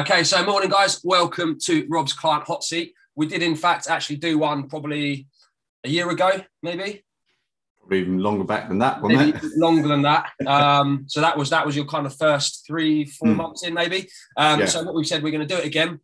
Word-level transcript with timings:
Okay, 0.00 0.24
so 0.24 0.42
morning, 0.46 0.70
guys. 0.70 1.02
Welcome 1.04 1.58
to 1.64 1.86
Rob's 1.90 2.14
Client 2.14 2.44
Hot 2.46 2.64
Seat. 2.64 2.94
We 3.16 3.26
did, 3.26 3.42
in 3.42 3.54
fact, 3.54 3.86
actually 3.86 4.16
do 4.16 4.38
one 4.38 4.66
probably 4.66 5.26
a 5.84 5.90
year 5.90 6.08
ago, 6.08 6.40
maybe. 6.62 7.04
Probably 7.80 8.00
even 8.00 8.18
longer 8.18 8.44
back 8.44 8.68
than 8.68 8.78
that, 8.78 9.02
wasn't 9.02 9.20
maybe 9.20 9.36
it? 9.36 9.58
Longer 9.58 9.88
than 9.88 10.00
that. 10.00 10.30
Um, 10.46 11.04
so 11.06 11.20
that 11.20 11.36
was 11.36 11.50
that 11.50 11.66
was 11.66 11.76
your 11.76 11.84
kind 11.84 12.06
of 12.06 12.16
first 12.16 12.64
three, 12.66 13.04
four 13.04 13.28
Hmm. 13.28 13.36
months 13.36 13.62
in, 13.62 13.74
maybe. 13.74 14.08
Um, 14.38 14.60
Yeah. 14.60 14.66
So 14.66 14.82
what 14.84 14.94
we 14.94 15.04
said 15.04 15.22
we're 15.22 15.32
going 15.32 15.46
to 15.46 15.54
do 15.54 15.60
it 15.60 15.66
again. 15.66 16.00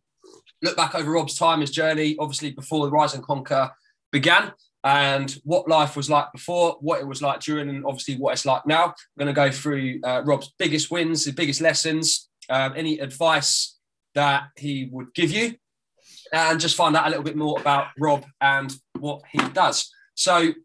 Look 0.61 0.77
back 0.77 0.93
over 0.93 1.09
Rob's 1.09 1.35
time, 1.35 1.61
his 1.61 1.71
journey, 1.71 2.15
obviously 2.19 2.51
before 2.51 2.85
the 2.85 2.91
Rise 2.91 3.15
and 3.15 3.23
Conquer 3.23 3.71
began, 4.11 4.53
and 4.83 5.31
what 5.43 5.67
life 5.67 5.95
was 5.97 6.07
like 6.07 6.31
before, 6.33 6.77
what 6.81 6.99
it 7.01 7.07
was 7.07 7.23
like 7.23 7.39
during, 7.39 7.67
and 7.67 7.83
obviously 7.83 8.15
what 8.17 8.33
it's 8.33 8.45
like 8.45 8.67
now. 8.67 8.93
We're 9.15 9.25
going 9.25 9.33
to 9.33 9.41
go 9.41 9.49
through 9.49 10.01
uh, 10.03 10.21
Rob's 10.23 10.53
biggest 10.59 10.91
wins, 10.91 11.25
the 11.25 11.31
biggest 11.31 11.61
lessons, 11.61 12.29
um, 12.51 12.73
any 12.75 12.99
advice 12.99 13.73
that 14.17 14.49
he 14.55 14.89
would 14.91 15.13
give 15.13 15.31
you, 15.31 15.55
and 16.33 16.59
just 16.59 16.75
find 16.75 16.95
out 16.95 17.05
a 17.05 17.09
little 17.09 17.23
bit 17.23 17.37
more 17.37 17.59
about 17.59 17.87
Rob 17.99 18.25
and 18.41 18.75
what 18.99 19.21
he 19.31 19.37
does. 19.49 19.91
So, 20.15 20.33
I'm 20.35 20.55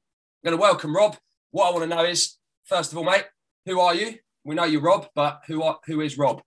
going 0.43 0.57
to 0.57 0.63
welcome 0.69 0.97
Rob. 0.97 1.17
What 1.51 1.69
I 1.69 1.71
want 1.73 1.89
to 1.89 1.95
know 1.95 2.05
is, 2.05 2.39
first 2.65 2.93
of 2.93 2.99
all, 2.99 3.05
mate, 3.05 3.27
who 3.67 3.79
are 3.79 3.95
you? 3.95 4.17
We 4.43 4.55
know 4.55 4.65
you're 4.65 4.81
Rob, 4.81 5.09
but 5.15 5.43
who 5.47 5.63
are 5.63 5.79
who 5.87 6.01
is 6.01 6.17
Rob? 6.17 6.43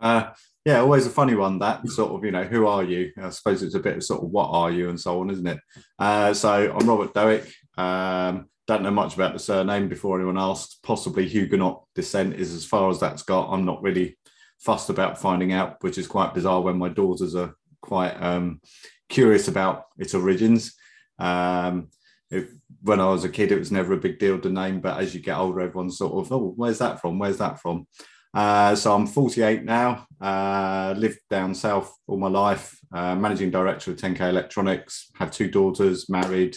Uh, 0.00 0.30
yeah, 0.64 0.78
always 0.78 1.06
a 1.06 1.10
funny 1.10 1.34
one. 1.34 1.58
That 1.58 1.88
sort 1.88 2.12
of, 2.12 2.24
you 2.24 2.30
know, 2.30 2.44
who 2.44 2.66
are 2.66 2.84
you? 2.84 3.10
I 3.20 3.30
suppose 3.30 3.62
it's 3.62 3.74
a 3.74 3.80
bit 3.80 3.96
of 3.96 4.04
sort 4.04 4.22
of 4.22 4.30
what 4.30 4.50
are 4.50 4.70
you 4.70 4.88
and 4.88 5.00
so 5.00 5.20
on, 5.20 5.30
isn't 5.30 5.46
it? 5.46 5.58
Uh, 5.98 6.32
so 6.32 6.76
I'm 6.76 6.88
Robert 6.88 7.12
Doick. 7.12 7.52
Um, 7.76 8.48
don't 8.66 8.82
know 8.82 8.90
much 8.90 9.14
about 9.14 9.32
the 9.32 9.38
surname 9.38 9.88
before 9.88 10.16
anyone 10.16 10.38
asks. 10.38 10.78
Possibly 10.82 11.28
Huguenot 11.28 11.84
descent 11.94 12.34
is 12.34 12.54
as 12.54 12.64
far 12.64 12.88
as 12.88 13.00
that's 13.00 13.22
got. 13.22 13.50
I'm 13.50 13.64
not 13.64 13.82
really 13.82 14.16
fussed 14.58 14.90
about 14.90 15.20
finding 15.20 15.52
out, 15.52 15.82
which 15.82 15.98
is 15.98 16.06
quite 16.06 16.34
bizarre 16.34 16.60
when 16.60 16.78
my 16.78 16.88
daughters 16.88 17.34
are 17.34 17.54
quite 17.80 18.14
um, 18.22 18.60
curious 19.08 19.48
about 19.48 19.84
its 19.98 20.14
origins. 20.14 20.74
Um, 21.18 21.88
if, 22.30 22.48
when 22.82 23.00
I 23.00 23.06
was 23.06 23.24
a 23.24 23.28
kid, 23.28 23.52
it 23.52 23.58
was 23.58 23.72
never 23.72 23.92
a 23.92 23.98
big 23.98 24.18
deal 24.18 24.38
to 24.40 24.50
name, 24.50 24.80
but 24.80 25.00
as 25.00 25.14
you 25.14 25.20
get 25.20 25.38
older, 25.38 25.60
everyone's 25.60 25.98
sort 25.98 26.14
of, 26.14 26.32
oh, 26.32 26.52
where's 26.56 26.78
that 26.78 27.00
from? 27.00 27.18
Where's 27.18 27.38
that 27.38 27.60
from? 27.60 27.86
Uh, 28.34 28.74
so 28.74 28.94
I'm 28.94 29.06
48 29.06 29.64
now, 29.64 30.06
uh, 30.20 30.94
lived 30.96 31.20
down 31.30 31.54
south 31.54 31.94
all 32.06 32.18
my 32.18 32.28
life, 32.28 32.78
uh, 32.92 33.14
managing 33.14 33.50
director 33.50 33.90
of 33.90 33.96
10K 33.96 34.20
Electronics, 34.28 35.10
have 35.14 35.30
two 35.30 35.48
daughters, 35.48 36.10
married, 36.10 36.56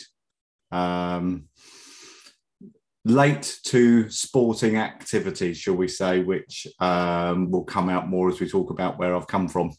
um, 0.71 1.48
late 3.05 3.59
to 3.65 4.09
sporting 4.09 4.77
activities, 4.77 5.57
shall 5.57 5.75
we 5.75 5.87
say, 5.87 6.21
which 6.21 6.67
um, 6.79 7.49
will 7.51 7.63
come 7.63 7.89
out 7.89 8.07
more 8.09 8.29
as 8.29 8.39
we 8.39 8.49
talk 8.49 8.69
about 8.69 8.99
where 8.99 9.15
I've 9.15 9.27
come 9.27 9.47
from. 9.47 9.71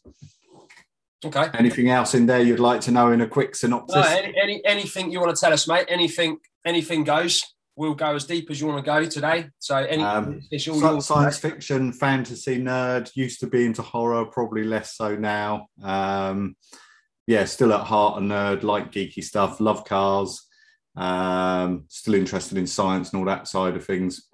Okay. 1.24 1.48
Anything 1.54 1.90
else 1.90 2.14
in 2.14 2.24
there 2.24 2.40
you'd 2.40 2.60
like 2.60 2.80
to 2.82 2.90
know 2.90 3.12
in 3.12 3.20
a 3.20 3.26
quick 3.26 3.54
synopsis? 3.54 3.94
No, 3.94 4.02
any, 4.02 4.34
any 4.42 4.64
anything 4.64 5.10
you 5.10 5.20
want 5.20 5.36
to 5.36 5.40
tell 5.40 5.52
us, 5.52 5.68
mate? 5.68 5.84
Anything 5.88 6.38
anything 6.64 7.04
goes. 7.04 7.44
We'll 7.76 7.94
go 7.94 8.14
as 8.14 8.24
deep 8.24 8.50
as 8.50 8.60
you 8.60 8.66
want 8.66 8.84
to 8.84 8.90
go 8.90 9.04
today. 9.04 9.48
So 9.58 9.76
any 9.76 10.02
Um, 10.02 10.40
it's 10.50 10.66
all 10.66 10.80
Sci- 10.80 11.14
science 11.14 11.38
fiction, 11.38 11.92
fantasy 11.92 12.58
nerd. 12.58 13.10
Used 13.14 13.40
to 13.40 13.46
be 13.46 13.66
into 13.66 13.82
horror, 13.82 14.24
probably 14.26 14.64
less 14.64 14.96
so 14.96 15.14
now. 15.14 15.68
Um, 15.82 16.56
yeah, 17.26 17.44
still 17.44 17.72
at 17.74 17.86
heart 17.86 18.22
a 18.22 18.24
nerd. 18.24 18.62
Like 18.62 18.90
geeky 18.90 19.22
stuff. 19.22 19.60
Love 19.60 19.84
cars. 19.84 20.46
Um, 21.00 21.84
still 21.88 22.14
interested 22.14 22.58
in 22.58 22.66
science 22.66 23.10
and 23.10 23.18
all 23.18 23.26
that 23.26 23.48
side 23.48 23.74
of 23.74 23.86
things. 23.86 24.28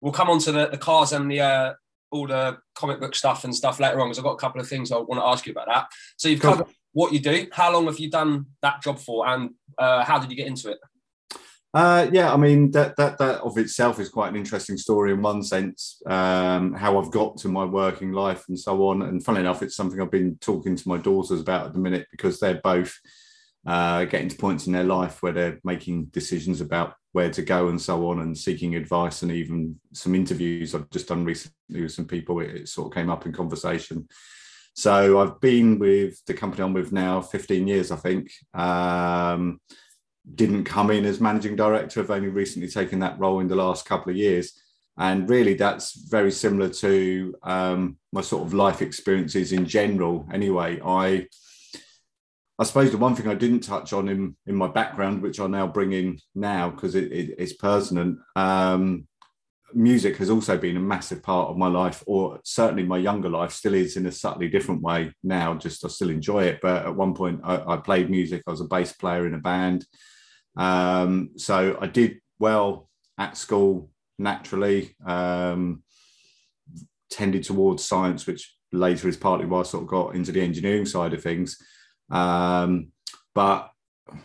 We'll 0.00 0.12
come 0.12 0.28
on 0.28 0.40
to 0.40 0.50
the, 0.50 0.66
the 0.66 0.76
cars 0.76 1.12
and 1.12 1.30
the 1.30 1.40
uh, 1.40 1.74
all 2.10 2.26
the 2.26 2.58
comic 2.74 2.98
book 2.98 3.14
stuff 3.14 3.44
and 3.44 3.54
stuff 3.54 3.78
later 3.78 4.00
on 4.00 4.08
because 4.08 4.18
I've 4.18 4.24
got 4.24 4.32
a 4.32 4.38
couple 4.38 4.60
of 4.60 4.68
things 4.68 4.90
I 4.90 4.96
want 4.96 5.20
to 5.20 5.24
ask 5.24 5.46
you 5.46 5.52
about 5.52 5.68
that. 5.68 5.86
So 6.16 6.28
you've 6.28 6.40
Cool. 6.40 6.68
what 6.92 7.12
you 7.12 7.20
do. 7.20 7.46
How 7.52 7.72
long 7.72 7.86
have 7.86 8.00
you 8.00 8.10
done 8.10 8.46
that 8.60 8.82
job 8.82 8.98
for, 8.98 9.28
and 9.28 9.50
uh, 9.78 10.04
how 10.04 10.18
did 10.18 10.30
you 10.30 10.36
get 10.36 10.48
into 10.48 10.72
it? 10.72 10.78
Uh, 11.72 12.08
yeah, 12.12 12.32
I 12.32 12.36
mean 12.36 12.72
that 12.72 12.96
that 12.96 13.18
that 13.18 13.40
of 13.42 13.56
itself 13.56 14.00
is 14.00 14.08
quite 14.08 14.30
an 14.30 14.36
interesting 14.36 14.76
story 14.76 15.12
in 15.12 15.22
one 15.22 15.44
sense. 15.44 16.02
Um, 16.06 16.74
how 16.74 16.98
I've 16.98 17.12
got 17.12 17.36
to 17.38 17.48
my 17.48 17.64
working 17.64 18.10
life 18.10 18.46
and 18.48 18.58
so 18.58 18.88
on. 18.88 19.02
And 19.02 19.24
funnily 19.24 19.42
enough, 19.42 19.62
it's 19.62 19.76
something 19.76 20.00
I've 20.00 20.10
been 20.10 20.36
talking 20.40 20.74
to 20.74 20.88
my 20.88 20.98
daughters 20.98 21.40
about 21.40 21.66
at 21.66 21.72
the 21.72 21.78
minute 21.78 22.08
because 22.10 22.40
they're 22.40 22.60
both 22.62 22.98
uh, 23.66 24.04
getting 24.04 24.28
to 24.28 24.36
points 24.36 24.66
in 24.66 24.72
their 24.72 24.84
life 24.84 25.22
where 25.22 25.32
they're 25.32 25.60
making 25.64 26.06
decisions 26.06 26.60
about 26.60 26.94
where 27.12 27.30
to 27.30 27.42
go 27.42 27.68
and 27.68 27.80
so 27.80 28.08
on, 28.08 28.20
and 28.20 28.36
seeking 28.36 28.74
advice 28.74 29.22
and 29.22 29.30
even 29.30 29.78
some 29.92 30.14
interviews 30.14 30.74
I've 30.74 30.90
just 30.90 31.08
done 31.08 31.24
recently 31.24 31.82
with 31.82 31.92
some 31.92 32.06
people. 32.06 32.40
It, 32.40 32.50
it 32.50 32.68
sort 32.68 32.88
of 32.88 32.94
came 32.94 33.10
up 33.10 33.26
in 33.26 33.32
conversation. 33.32 34.08
So 34.74 35.20
I've 35.20 35.40
been 35.40 35.78
with 35.78 36.24
the 36.24 36.34
company 36.34 36.62
I'm 36.62 36.72
with 36.72 36.92
now 36.92 37.20
15 37.20 37.68
years, 37.68 37.90
I 37.90 37.96
think. 37.96 38.30
Um, 38.54 39.60
didn't 40.34 40.64
come 40.64 40.90
in 40.90 41.04
as 41.04 41.20
managing 41.20 41.56
director. 41.56 42.00
I've 42.00 42.10
only 42.10 42.28
recently 42.28 42.68
taken 42.68 43.00
that 43.00 43.18
role 43.18 43.40
in 43.40 43.48
the 43.48 43.56
last 43.56 43.84
couple 43.84 44.10
of 44.10 44.16
years. 44.16 44.52
And 44.96 45.28
really, 45.28 45.54
that's 45.54 46.08
very 46.08 46.30
similar 46.30 46.68
to 46.68 47.34
um, 47.42 47.96
my 48.12 48.20
sort 48.20 48.46
of 48.46 48.54
life 48.54 48.82
experiences 48.82 49.52
in 49.52 49.66
general. 49.66 50.26
Anyway, 50.32 50.80
I, 50.84 51.26
I 52.58 52.64
suppose 52.64 52.90
the 52.90 52.98
one 52.98 53.14
thing 53.14 53.28
I 53.28 53.34
didn't 53.34 53.60
touch 53.60 53.92
on 53.92 54.08
in, 54.08 54.36
in 54.46 54.54
my 54.54 54.68
background, 54.68 55.22
which 55.22 55.40
I 55.40 55.46
now 55.46 55.66
bring 55.66 55.92
in 55.92 56.18
now 56.34 56.70
because 56.70 56.94
it, 56.94 57.10
it, 57.10 57.34
it's 57.38 57.54
pertinent, 57.54 58.18
um, 58.36 59.06
music 59.74 60.18
has 60.18 60.30
also 60.30 60.58
been 60.58 60.76
a 60.76 60.80
massive 60.80 61.22
part 61.22 61.48
of 61.48 61.56
my 61.56 61.66
life, 61.66 62.04
or 62.06 62.40
certainly 62.44 62.82
my 62.82 62.98
younger 62.98 63.28
life 63.28 63.52
still 63.52 63.74
is 63.74 63.96
in 63.96 64.06
a 64.06 64.12
subtly 64.12 64.48
different 64.48 64.82
way 64.82 65.12
now. 65.22 65.54
Just 65.54 65.84
I 65.84 65.88
still 65.88 66.10
enjoy 66.10 66.44
it, 66.44 66.60
but 66.60 66.84
at 66.84 66.94
one 66.94 67.14
point 67.14 67.40
I, 67.42 67.74
I 67.74 67.76
played 67.78 68.10
music. 68.10 68.42
I 68.46 68.50
was 68.50 68.60
a 68.60 68.66
bass 68.66 68.92
player 68.92 69.26
in 69.26 69.34
a 69.34 69.38
band, 69.38 69.86
um, 70.56 71.30
so 71.36 71.78
I 71.80 71.86
did 71.86 72.20
well 72.38 72.90
at 73.18 73.36
school 73.36 73.90
naturally. 74.18 74.94
Um, 75.04 75.82
tended 77.10 77.44
towards 77.44 77.84
science, 77.84 78.26
which 78.26 78.56
later 78.72 79.06
is 79.06 79.16
partly 79.16 79.46
why 79.46 79.60
I 79.60 79.64
sort 79.64 79.84
of 79.84 79.88
got 79.88 80.14
into 80.14 80.32
the 80.32 80.40
engineering 80.40 80.86
side 80.86 81.12
of 81.12 81.22
things. 81.22 81.58
Um, 82.12 82.92
but 83.34 83.70
I 84.12 84.16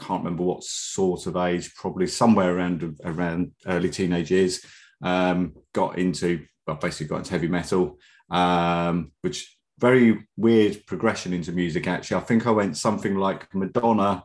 can't 0.00 0.24
remember 0.24 0.42
what 0.42 0.64
sort 0.64 1.26
of 1.26 1.36
age, 1.36 1.74
probably 1.74 2.06
somewhere 2.06 2.56
around 2.56 2.98
around 3.04 3.52
early 3.66 3.90
teenage 3.90 4.30
years. 4.30 4.64
Um, 5.02 5.54
got 5.72 5.98
into 5.98 6.46
well, 6.66 6.76
basically 6.76 7.08
got 7.08 7.18
into 7.18 7.30
heavy 7.30 7.48
metal, 7.48 7.98
um, 8.30 9.12
which 9.20 9.56
very 9.78 10.26
weird 10.36 10.86
progression 10.86 11.32
into 11.32 11.52
music. 11.52 11.86
Actually, 11.86 12.16
I 12.16 12.24
think 12.24 12.46
I 12.46 12.50
went 12.50 12.76
something 12.76 13.14
like 13.14 13.54
Madonna, 13.54 14.24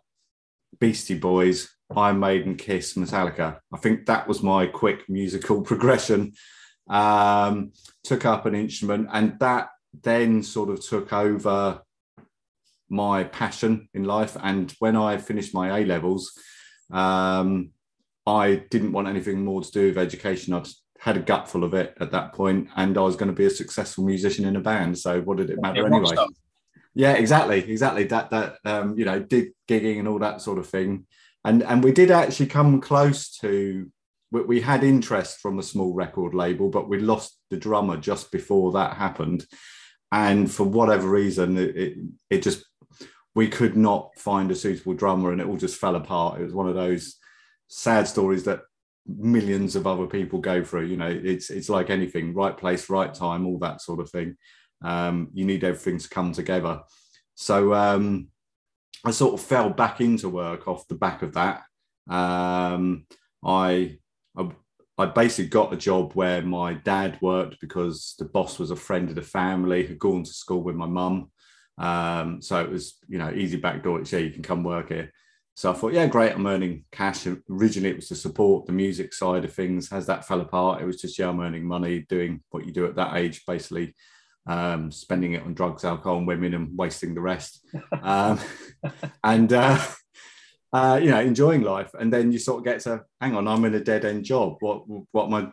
Beastie 0.80 1.20
Boys, 1.20 1.70
Iron 1.96 2.20
Maiden, 2.20 2.56
Kiss, 2.56 2.94
Metallica. 2.94 3.60
I 3.74 3.78
think 3.78 4.06
that 4.06 4.28
was 4.28 4.42
my 4.42 4.66
quick 4.66 5.10
musical 5.10 5.62
progression. 5.72 6.34
Um, 6.90 7.74
took 8.04 8.26
up 8.26 8.46
an 8.46 8.56
instrument, 8.56 9.10
and 9.12 9.38
that 9.40 9.70
then 10.02 10.42
sort 10.42 10.70
of 10.70 10.86
took 10.86 11.12
over 11.12 11.82
my 12.92 13.24
passion 13.24 13.88
in 13.94 14.04
life. 14.04 14.38
And 14.44 14.72
when 14.80 14.96
I 14.96 15.18
finished 15.18 15.54
my 15.54 15.80
A 15.80 15.86
levels, 15.86 16.32
um, 16.92 17.72
I 18.28 18.66
didn't 18.70 18.92
want 18.92 19.08
anything 19.08 19.44
more 19.44 19.62
to 19.64 19.72
do 19.72 19.88
with 19.88 19.98
education. 19.98 20.54
I'd 20.54 20.68
had 21.00 21.18
a 21.18 21.22
gutful 21.22 21.64
of 21.64 21.74
it 21.74 21.98
at 22.00 22.12
that 22.12 22.34
point, 22.34 22.68
and 22.76 22.98
I 22.98 23.02
was 23.02 23.16
going 23.16 23.30
to 23.30 23.36
be 23.36 23.46
a 23.46 23.50
successful 23.50 24.04
musician 24.06 24.46
in 24.46 24.56
a 24.56 24.62
band. 24.62 25.00
So 25.00 25.22
what 25.22 25.38
did 25.38 25.50
it 25.50 25.62
matter 25.62 25.88
anyway? 25.88 26.16
Yeah, 26.94 27.14
exactly, 27.14 27.60
exactly. 27.60 28.04
That 28.04 28.30
that 28.32 28.58
um, 28.66 28.98
you 28.98 29.06
know, 29.06 29.20
did 29.20 29.54
gigging 29.68 30.00
and 30.00 30.08
all 30.08 30.20
that 30.20 30.42
sort 30.42 30.60
of 30.60 30.68
thing, 30.68 31.08
and 31.46 31.64
and 31.64 31.84
we 31.84 31.92
did 31.92 32.12
actually 32.12 32.48
come 32.48 32.82
close 32.82 33.36
to. 33.38 33.90
We, 34.32 34.42
we 34.42 34.62
had 34.62 34.84
interest 34.84 35.40
from 35.40 35.58
a 35.58 35.64
small 35.64 35.94
record 35.94 36.34
label, 36.34 36.70
but 36.70 36.90
we 36.90 37.00
lost 37.00 37.38
the 37.50 37.58
drummer 37.58 37.98
just 37.98 38.32
before 38.32 38.74
that 38.74 38.98
happened, 38.98 39.46
and 40.12 40.52
for 40.52 40.66
whatever 40.66 41.10
reason, 41.10 41.58
it 41.58 41.76
it, 41.76 41.98
it 42.30 42.44
just 42.44 42.66
we 43.34 43.48
could 43.48 43.78
not 43.78 44.12
find 44.18 44.52
a 44.52 44.56
suitable 44.56 44.94
drummer, 44.94 45.32
and 45.32 45.42
it 45.42 45.48
all 45.48 45.58
just 45.58 45.80
fell 45.80 45.96
apart. 45.96 46.40
It 46.40 46.46
was 46.46 46.54
one 46.54 46.68
of 46.68 46.76
those 46.76 47.16
sad 47.68 48.08
stories 48.08 48.44
that 48.44 48.62
millions 49.08 49.76
of 49.76 49.88
other 49.88 50.08
people 50.08 50.40
go 50.40 50.64
through. 50.64 50.86
You 50.86 50.98
know, 50.98 51.08
it's 51.10 51.50
it's 51.50 51.70
like 51.70 51.90
anything, 51.90 52.34
right 52.34 52.58
place, 52.58 52.90
right 52.90 53.14
time, 53.14 53.48
all 53.48 53.60
that 53.60 53.82
sort 53.82 54.00
of 54.00 54.10
thing. 54.10 54.38
Um, 54.84 55.30
you 55.34 55.46
need 55.46 55.64
everything 55.64 56.00
to 56.00 56.10
come 56.10 56.34
together. 56.34 56.82
So 57.36 57.74
um, 57.74 58.28
I 59.06 59.12
sort 59.12 59.34
of 59.34 59.46
fell 59.46 59.70
back 59.70 60.02
into 60.02 60.30
work 60.30 60.68
off 60.68 60.88
the 60.88 60.96
back 60.96 61.22
of 61.22 61.34
that. 61.34 61.64
Um, 62.10 63.06
I, 63.44 63.98
I 64.38 64.50
I 64.98 65.06
basically 65.08 65.50
got 65.50 65.74
a 65.74 65.78
job 65.78 66.14
where 66.14 66.42
my 66.42 66.74
dad 66.74 67.18
worked 67.22 67.60
because 67.60 68.16
the 68.20 68.26
boss 68.26 68.60
was 68.60 68.72
a 68.72 68.76
friend 68.76 69.10
of 69.10 69.16
the 69.16 69.22
family, 69.22 69.88
had 69.88 69.98
gone 69.98 70.24
to 70.24 70.34
school 70.34 70.62
with 70.62 70.76
my 70.76 70.86
mum. 70.86 71.32
Um, 71.82 72.42
so 72.42 72.62
it 72.62 72.70
was, 72.70 72.98
you 73.08 73.18
know, 73.18 73.32
easy 73.32 73.58
backdoor. 73.58 74.02
It's, 74.02 74.12
yeah, 74.12 74.20
you 74.20 74.32
can 74.32 74.44
come 74.44 74.64
work 74.64 74.90
here. 74.90 75.12
So 75.56 75.72
I 75.72 75.74
thought, 75.74 75.94
yeah, 75.94 76.06
great. 76.08 76.32
I'm 76.32 76.48
earning 76.48 76.86
cash. 76.92 77.28
Originally, 77.50 77.90
it 77.90 77.96
was 77.98 78.08
to 78.10 78.16
support 78.16 78.66
the 78.66 78.72
music 78.72 79.14
side 79.14 79.44
of 79.44 79.54
things. 79.54 79.92
As 79.92 80.06
that 80.06 80.26
fell 80.26 80.42
apart, 80.42 80.82
it 80.82 80.86
was 80.86 81.02
just, 81.02 81.18
yeah, 81.20 81.30
I'm 81.30 81.40
earning 81.40 81.66
money 81.66 82.06
doing 82.08 82.42
what 82.52 82.66
you 82.66 82.72
do 82.72 82.86
at 82.86 82.96
that 82.96 83.18
age, 83.18 83.44
basically 83.46 83.96
um, 84.48 84.92
spending 84.92 85.34
it 85.34 85.44
on 85.44 85.54
drugs, 85.54 85.84
alcohol, 85.84 86.18
and 86.18 86.28
women, 86.28 86.54
and 86.54 86.78
wasting 86.78 87.14
the 87.14 87.22
rest, 87.22 87.66
um, 88.02 88.40
and 89.24 89.54
uh, 89.54 89.80
uh, 90.74 91.00
you 91.02 91.12
know, 91.12 91.20
enjoying 91.20 91.62
life. 91.62 91.92
And 92.00 92.12
then 92.12 92.32
you 92.32 92.40
sort 92.40 92.60
of 92.60 92.66
get 92.66 92.82
to, 92.82 93.04
hang 93.20 93.36
on, 93.36 93.48
I'm 93.48 93.66
in 93.66 93.76
a 93.76 93.84
dead 93.84 94.06
end 94.06 94.24
job. 94.24 94.58
What, 94.60 94.84
what 95.12 95.26
am 95.26 95.34
I? 95.34 95.52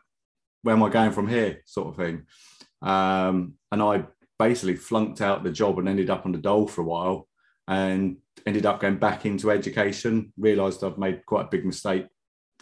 Where 0.63 0.75
am 0.75 0.83
I 0.83 0.89
going 0.89 1.13
from 1.13 1.29
here? 1.29 1.63
Sort 1.65 1.89
of 1.89 1.97
thing. 1.97 2.27
Um, 2.83 3.55
and 3.71 3.83
I 3.83 4.05
basically 4.38 4.76
flunked 4.76 5.20
out 5.20 5.44
the 5.44 5.52
job 5.52 5.79
and 5.79 5.88
ended 5.88 6.11
up 6.11 6.26
on 6.26 6.32
the 6.32 6.38
dole 6.38 6.69
for 6.69 6.82
a 6.82 6.85
while, 6.85 7.29
and 7.67 8.17
ended 8.46 8.67
up 8.67 8.81
going 8.81 8.99
back 8.99 9.26
into 9.26 9.50
education. 9.50 10.32
Realised 10.38 10.85
I've 10.85 10.99
made 10.99 11.26
quite 11.26 11.46
a 11.46 11.50
big 11.50 11.64
mistake 11.64 12.06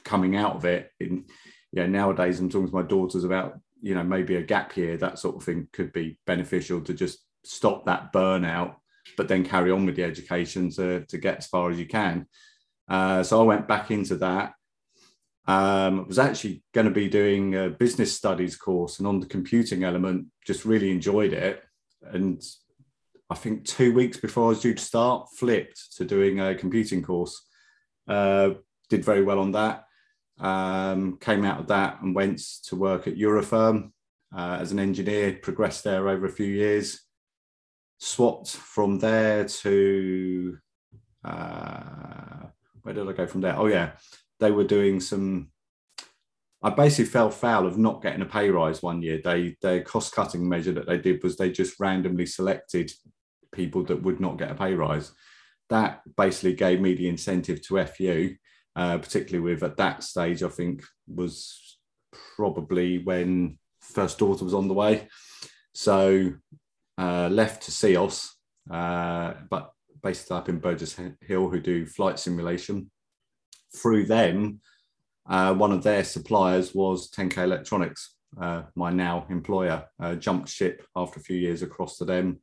coming 0.05 0.37
out 0.37 0.56
of 0.56 0.64
it. 0.64 0.90
In 1.00 1.25
yeah, 1.73 1.87
nowadays 1.87 2.40
I'm 2.40 2.49
talking 2.49 2.69
to 2.69 2.75
my 2.75 2.82
daughters 2.82 3.25
about 3.25 3.58
you 3.81 3.94
know 3.94 4.02
maybe 4.02 4.37
a 4.37 4.43
gap 4.43 4.76
year 4.76 4.96
that 4.96 5.19
sort 5.19 5.37
of 5.37 5.44
thing 5.44 5.69
could 5.73 5.93
be 5.93 6.19
beneficial 6.26 6.81
to 6.81 6.94
just 6.94 7.20
stop 7.44 7.87
that 7.87 8.12
burnout 8.12 8.76
but 9.17 9.29
then 9.29 9.44
carry 9.44 9.70
on 9.70 9.87
with 9.87 9.96
the 9.96 10.02
education 10.02 10.70
to, 10.70 11.05
to 11.06 11.19
get 11.19 11.38
as 11.38 11.46
far 11.46 11.70
as 11.70 11.79
you 11.79 11.87
can 11.87 12.26
uh, 12.88 13.22
so 13.22 13.40
i 13.40 13.44
went 13.44 13.69
back 13.69 13.90
into 13.90 14.17
that 14.17 14.52
um, 15.49 16.00
I 16.00 16.02
was 16.08 16.19
actually 16.19 16.64
going 16.75 16.88
to 16.88 16.93
be 16.93 17.08
doing 17.08 17.55
a 17.55 17.70
business 17.70 18.12
studies 18.12 18.56
course 18.56 18.99
and 18.99 19.06
on 19.06 19.20
the 19.20 19.26
computing 19.26 19.84
element 19.84 20.26
just 20.44 20.64
really 20.64 20.90
enjoyed 20.90 21.32
it 21.32 21.62
and 22.12 22.43
i 23.31 23.35
think 23.35 23.64
two 23.64 23.93
weeks 23.93 24.17
before 24.17 24.47
i 24.47 24.49
was 24.49 24.61
due 24.61 24.75
to 24.75 24.82
start 24.82 25.29
flipped 25.37 25.97
to 25.97 26.05
doing 26.05 26.41
a 26.41 26.55
computing 26.55 27.03
course 27.03 27.47
uh, 28.08 28.50
did 28.88 29.05
very 29.05 29.23
well 29.23 29.41
on 29.41 29.53
that 29.53 29.87
um, 30.38 31.19
came 31.19 31.44
out 31.44 31.61
of 31.61 31.69
that 31.69 32.00
and 32.03 32.14
went 32.14 32.41
to 32.64 32.76
work 32.76 33.06
at 33.06 33.17
Eurofirm 33.17 33.91
uh, 34.37 34.58
as 34.61 34.73
an 34.73 34.79
engineer, 34.79 35.38
progressed 35.43 35.85
there 35.85 36.08
over 36.08 36.26
a 36.26 36.32
few 36.32 36.47
years, 36.47 37.00
swapped 37.99 38.50
from 38.50 38.99
there 38.99 39.44
to 39.44 40.58
uh, 41.25 42.47
where 42.82 42.94
did 42.94 43.08
I 43.08 43.12
go 43.12 43.26
from 43.26 43.41
there? 43.41 43.56
Oh, 43.56 43.67
yeah, 43.67 43.93
they 44.38 44.50
were 44.50 44.64
doing 44.64 45.00
some. 45.00 45.50
I 46.67 46.71
basically 46.71 47.07
fell 47.07 47.31
foul 47.31 47.67
of 47.67 47.79
not 47.79 48.03
getting 48.03 48.23
a 48.23 48.27
pay 48.27 48.51
rise 48.51 48.83
one 48.83 49.03
year. 49.03 49.21
They 49.23 49.57
their 49.63 49.83
cost 49.83 50.15
cutting 50.15 50.49
measure 50.49 50.73
that 50.73 50.87
they 50.87 50.99
did 50.99 51.23
was 51.23 51.37
they 51.37 51.51
just 51.51 51.79
randomly 51.79 52.27
selected 52.27 52.91
people 53.53 53.85
that 53.85 54.03
would 54.03 54.21
not 54.21 54.39
get 54.39 54.51
a 54.51 54.55
pay 54.55 54.75
rise. 54.75 55.13
That 55.71 56.03
basically 56.17 56.55
gave 56.55 56.81
me 56.81 56.95
the 56.95 57.09
incentive 57.09 57.63
to 57.67 57.85
FU 57.85 58.37
uh, 58.77 58.99
particularly 58.99 59.43
with 59.43 59.63
at 59.63 59.79
that 59.79 60.05
stage, 60.05 60.43
I 60.43 60.51
think 60.51 60.85
was 61.09 61.79
probably 62.37 62.99
when 62.99 63.59
first 63.81 64.19
daughter 64.19 64.45
was 64.45 64.55
on 64.55 64.69
the 64.69 64.75
way. 64.75 65.09
So 65.75 66.35
uh, 66.99 67.29
left 67.29 67.63
to 67.65 67.71
SEOS, 67.71 68.29
uh, 68.71 69.33
but 69.49 69.73
based 70.03 70.31
up 70.31 70.51
in 70.51 70.59
Burgess 70.59 71.01
Hill, 71.23 71.49
who 71.49 71.61
do 71.61 71.87
flight 71.87 72.19
simulation. 72.19 72.91
Through 73.75 74.07
them, 74.07 74.61
uh, 75.28 75.55
one 75.55 75.73
of 75.73 75.82
their 75.82 76.05
suppliers 76.05 76.75
was 76.75 77.11
10K 77.11 77.38
Electronics, 77.38 78.17
uh, 78.40 78.62
my 78.75 78.90
now 78.90 79.26
employer. 79.31 79.84
jumped 80.19 80.49
ship 80.49 80.84
after 80.94 81.20
a 81.20 81.23
few 81.23 81.37
years 81.37 81.62
across 81.62 81.99
to 81.99 82.05
them, 82.05 82.40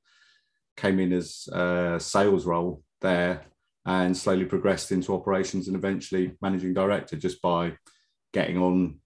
came 0.75 0.99
in 0.99 1.13
as 1.13 1.47
a 1.51 1.99
sales 1.99 2.45
role 2.45 2.83
there 3.01 3.45
and 3.85 4.15
slowly 4.15 4.45
progressed 4.45 4.91
into 4.91 5.13
operations 5.13 5.67
and 5.67 5.75
eventually 5.75 6.35
managing 6.41 6.73
director 6.73 7.15
just 7.15 7.41
by 7.41 7.73
getting 8.33 8.57
on, 8.57 8.99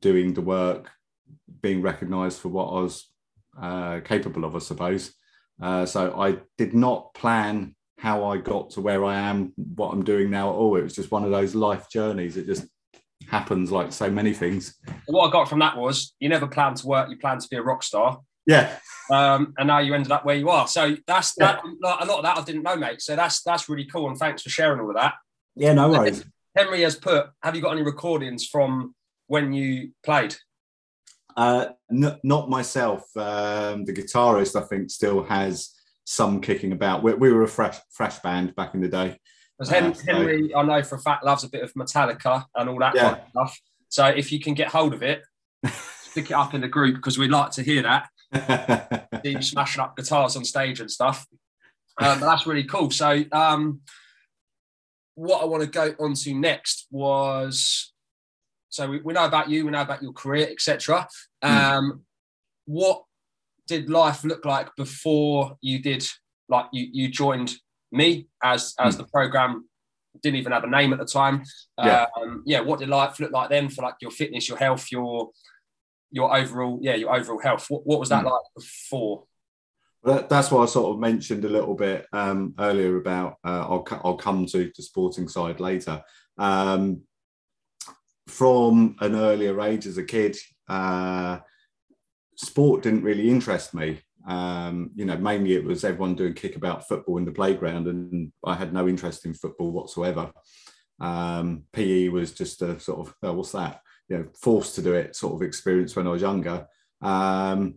doing 0.00 0.34
the 0.34 0.40
work, 0.40 0.90
being 1.62 1.80
recognised 1.80 2.40
for 2.40 2.48
what 2.48 2.68
I 2.68 2.80
was 2.80 3.12
uh, 3.60 4.00
capable 4.00 4.44
of, 4.44 4.56
I 4.56 4.58
suppose. 4.58 5.14
Uh, 5.62 5.86
so 5.86 6.20
I 6.20 6.38
did 6.58 6.74
not 6.74 7.14
plan 7.14 7.74
how 7.98 8.24
I 8.24 8.36
got 8.36 8.70
to 8.70 8.80
where 8.80 9.04
I 9.04 9.16
am, 9.16 9.52
what 9.56 9.92
I'm 9.92 10.04
doing 10.04 10.30
now 10.30 10.50
at 10.50 10.56
all. 10.56 10.76
It 10.76 10.82
was 10.82 10.94
just 10.94 11.10
one 11.10 11.24
of 11.24 11.30
those 11.30 11.54
life 11.54 11.88
journeys. 11.90 12.36
It 12.36 12.46
just 12.46 12.66
happens 13.28 13.72
like 13.72 13.92
so 13.92 14.10
many 14.10 14.32
things. 14.32 14.76
What 15.06 15.28
I 15.28 15.32
got 15.32 15.48
from 15.48 15.58
that 15.60 15.76
was 15.76 16.14
you 16.20 16.28
never 16.28 16.46
plan 16.46 16.74
to 16.74 16.86
work, 16.86 17.10
you 17.10 17.16
plan 17.16 17.38
to 17.38 17.48
be 17.48 17.56
a 17.56 17.62
rock 17.62 17.82
star. 17.82 18.20
Yeah. 18.46 18.76
Um, 19.10 19.54
and 19.58 19.66
now 19.66 19.78
you 19.78 19.94
ended 19.94 20.12
up 20.12 20.24
where 20.24 20.36
you 20.36 20.48
are. 20.50 20.68
So 20.68 20.96
that's 21.06 21.34
that. 21.34 21.60
Yeah. 21.64 21.96
A 22.00 22.06
lot 22.06 22.18
of 22.18 22.22
that 22.22 22.38
I 22.38 22.42
didn't 22.44 22.62
know, 22.62 22.76
mate. 22.76 23.02
So 23.02 23.16
that's 23.16 23.42
that's 23.42 23.68
really 23.68 23.86
cool. 23.86 24.08
And 24.08 24.18
thanks 24.18 24.42
for 24.42 24.50
sharing 24.50 24.80
all 24.80 24.90
of 24.90 24.96
that. 24.96 25.14
Yeah, 25.54 25.72
no 25.74 25.88
worries. 25.88 26.24
Henry 26.56 26.82
has 26.82 26.96
put. 26.96 27.26
Have 27.42 27.54
you 27.54 27.62
got 27.62 27.72
any 27.72 27.82
recordings 27.82 28.46
from 28.46 28.94
when 29.26 29.52
you 29.52 29.90
played? 30.04 30.36
Uh, 31.36 31.66
n- 31.90 32.18
not 32.22 32.48
myself. 32.48 33.04
Um, 33.16 33.84
the 33.84 33.92
guitarist, 33.92 34.60
I 34.60 34.64
think, 34.64 34.90
still 34.90 35.22
has 35.24 35.70
some 36.04 36.40
kicking 36.40 36.72
about. 36.72 37.02
We, 37.02 37.14
we 37.14 37.32
were 37.32 37.42
a 37.42 37.48
fresh 37.48 37.78
fresh 37.90 38.18
band 38.20 38.54
back 38.54 38.74
in 38.74 38.80
the 38.80 38.88
day. 38.88 39.18
Because 39.58 39.72
Henry, 39.72 39.92
uh. 39.92 40.14
Henry, 40.14 40.54
I 40.54 40.62
know 40.62 40.82
for 40.82 40.96
a 40.96 41.00
fact, 41.00 41.24
loves 41.24 41.44
a 41.44 41.48
bit 41.48 41.62
of 41.62 41.72
Metallica 41.74 42.44
and 42.54 42.68
all 42.68 42.78
that 42.78 42.94
yeah. 42.94 43.02
kind 43.02 43.16
of 43.16 43.28
stuff. 43.30 43.60
So 43.88 44.06
if 44.06 44.32
you 44.32 44.40
can 44.40 44.54
get 44.54 44.68
hold 44.68 44.94
of 44.94 45.02
it, 45.02 45.22
stick 46.10 46.30
it 46.30 46.34
up 46.34 46.54
in 46.54 46.60
the 46.60 46.68
group 46.68 46.96
because 46.96 47.18
we'd 47.18 47.30
like 47.30 47.52
to 47.52 47.62
hear 47.62 47.82
that. 47.82 48.08
you 49.24 49.40
smashing 49.40 49.82
up 49.82 49.96
guitars 49.96 50.36
on 50.36 50.44
stage 50.44 50.80
and 50.80 50.90
stuff. 50.90 51.26
Um, 51.98 52.20
that's 52.20 52.46
really 52.46 52.64
cool. 52.64 52.90
So, 52.90 53.24
um, 53.32 53.80
what 55.14 55.42
I 55.42 55.46
want 55.46 55.62
to 55.62 55.68
go 55.68 55.94
on 55.98 56.12
to 56.14 56.34
next 56.34 56.86
was 56.90 57.92
so 58.68 58.90
we, 58.90 59.00
we 59.00 59.14
know 59.14 59.24
about 59.24 59.48
you, 59.48 59.64
we 59.64 59.70
know 59.70 59.80
about 59.80 60.02
your 60.02 60.12
career, 60.12 60.48
etc. 60.50 61.08
Hmm. 61.42 61.50
Um, 61.50 61.92
mm. 61.92 62.00
What 62.66 63.04
did 63.66 63.88
life 63.88 64.24
look 64.24 64.44
like 64.44 64.68
before 64.76 65.56
you 65.60 65.80
did 65.80 66.04
like 66.48 66.66
you 66.72 66.86
you 66.92 67.08
joined 67.08 67.54
me 67.92 68.28
as 68.42 68.74
as 68.78 68.94
mm. 68.94 68.98
the 68.98 69.04
program 69.04 69.68
didn't 70.22 70.36
even 70.36 70.52
have 70.52 70.64
a 70.64 70.68
name 70.68 70.92
at 70.92 70.98
the 70.98 71.04
time. 71.04 71.44
Yeah. 71.78 72.06
Um, 72.16 72.42
yeah. 72.46 72.60
What 72.60 72.80
did 72.80 72.88
life 72.88 73.20
look 73.20 73.32
like 73.32 73.50
then 73.50 73.68
for 73.68 73.82
like 73.82 73.96
your 74.00 74.10
fitness, 74.10 74.48
your 74.48 74.58
health, 74.58 74.90
your 74.90 75.30
your 76.10 76.34
overall, 76.34 76.78
yeah, 76.80 76.94
your 76.94 77.14
overall 77.14 77.40
health. 77.40 77.66
What, 77.68 77.86
what 77.86 78.00
was 78.00 78.08
that 78.08 78.24
mm. 78.24 78.30
like 78.30 78.42
before? 78.54 79.24
That, 80.04 80.28
that's 80.28 80.50
what 80.50 80.62
I 80.62 80.66
sort 80.66 80.94
of 80.94 81.00
mentioned 81.00 81.44
a 81.44 81.48
little 81.48 81.74
bit 81.74 82.06
um, 82.12 82.54
earlier 82.58 82.96
about. 82.96 83.36
Uh, 83.44 83.66
I'll 83.68 83.86
I'll 84.04 84.16
come 84.16 84.46
to 84.46 84.70
the 84.74 84.82
sporting 84.82 85.28
side 85.28 85.60
later. 85.60 86.02
Um, 86.38 87.02
from 88.28 88.96
an 89.00 89.14
earlier 89.14 89.60
age 89.60 89.86
as 89.86 89.98
a 89.98 90.04
kid, 90.04 90.36
uh, 90.68 91.38
sport 92.36 92.82
didn't 92.82 93.02
really 93.02 93.28
interest 93.30 93.74
me. 93.74 94.00
Um, 94.26 94.90
you 94.94 95.04
know, 95.04 95.16
mainly 95.16 95.54
it 95.54 95.64
was 95.64 95.84
everyone 95.84 96.14
doing 96.14 96.34
kickabout 96.34 96.86
football 96.88 97.18
in 97.18 97.24
the 97.24 97.32
playground, 97.32 97.86
and 97.86 98.32
I 98.44 98.54
had 98.54 98.72
no 98.72 98.88
interest 98.88 99.24
in 99.24 99.34
football 99.34 99.70
whatsoever. 99.70 100.32
Um, 101.00 101.64
PE 101.72 102.08
was 102.08 102.32
just 102.32 102.62
a 102.62 102.80
sort 102.80 103.06
of, 103.06 103.14
oh, 103.22 103.32
what's 103.34 103.52
that? 103.52 103.80
you 104.08 104.18
know 104.18 104.26
forced 104.34 104.74
to 104.76 104.82
do 104.82 104.94
it 104.94 105.16
sort 105.16 105.34
of 105.34 105.42
experience 105.42 105.96
when 105.96 106.06
I 106.06 106.10
was 106.10 106.22
younger. 106.22 106.66
Um, 107.02 107.76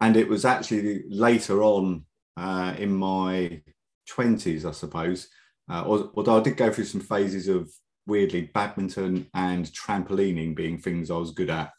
and 0.00 0.16
it 0.16 0.28
was 0.28 0.44
actually 0.44 1.04
later 1.08 1.62
on 1.62 2.04
uh, 2.36 2.74
in 2.78 2.92
my 2.92 3.62
20s, 4.10 4.64
I 4.64 4.72
suppose, 4.72 5.28
uh, 5.70 5.84
although 5.86 6.38
I 6.38 6.42
did 6.42 6.56
go 6.56 6.70
through 6.70 6.84
some 6.84 7.00
phases 7.00 7.48
of 7.48 7.70
weirdly 8.06 8.50
badminton 8.52 9.28
and 9.34 9.66
trampolining 9.66 10.54
being 10.54 10.78
things 10.78 11.10
I 11.10 11.16
was 11.16 11.30
good 11.30 11.48
at, 11.48 11.70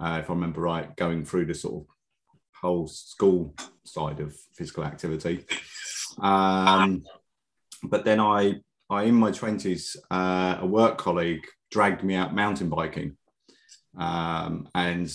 uh, 0.00 0.20
if 0.22 0.30
I 0.30 0.32
remember 0.32 0.62
right, 0.62 0.94
going 0.96 1.24
through 1.24 1.46
the 1.46 1.54
sort 1.54 1.82
of 1.82 1.95
whole 2.60 2.86
school 2.86 3.54
side 3.84 4.20
of 4.20 4.34
physical 4.54 4.84
activity. 4.84 5.44
Um, 6.20 7.04
but 7.82 8.04
then 8.04 8.20
I, 8.20 8.60
I 8.90 9.04
in 9.04 9.14
my 9.14 9.30
20s, 9.30 9.96
uh, 10.10 10.58
a 10.60 10.66
work 10.66 10.98
colleague 10.98 11.44
dragged 11.70 12.02
me 12.02 12.14
out 12.14 12.34
mountain 12.34 12.68
biking 12.68 13.16
um, 13.96 14.68
and 14.74 15.12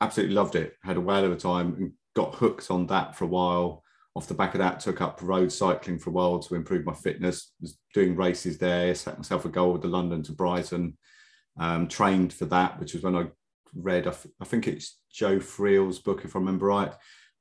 absolutely 0.00 0.34
loved 0.34 0.56
it. 0.56 0.74
Had 0.82 0.96
a 0.96 1.00
whale 1.00 1.24
of 1.24 1.32
a 1.32 1.36
time 1.36 1.74
and 1.74 1.92
got 2.14 2.34
hooked 2.34 2.70
on 2.70 2.86
that 2.88 3.16
for 3.16 3.24
a 3.24 3.28
while. 3.28 3.82
Off 4.16 4.26
the 4.26 4.34
back 4.34 4.54
of 4.54 4.58
that, 4.58 4.80
took 4.80 5.00
up 5.00 5.20
road 5.22 5.52
cycling 5.52 5.98
for 5.98 6.10
a 6.10 6.12
while 6.12 6.40
to 6.40 6.54
improve 6.54 6.84
my 6.84 6.94
fitness. 6.94 7.52
Was 7.60 7.78
doing 7.94 8.16
races 8.16 8.58
there. 8.58 8.94
Set 8.94 9.16
myself 9.16 9.44
a 9.44 9.48
goal 9.48 9.72
with 9.72 9.82
the 9.82 9.88
London 9.88 10.22
to 10.24 10.32
Brighton. 10.32 10.96
Um, 11.58 11.88
trained 11.88 12.32
for 12.32 12.46
that, 12.46 12.78
which 12.80 12.94
was 12.94 13.02
when 13.02 13.16
I 13.16 13.26
read. 13.74 14.06
I 14.06 14.44
think 14.44 14.68
it's 14.68 14.98
Joe 15.12 15.40
Friel's 15.40 15.98
book, 15.98 16.24
if 16.24 16.34
I 16.34 16.38
remember 16.38 16.66
right. 16.66 16.92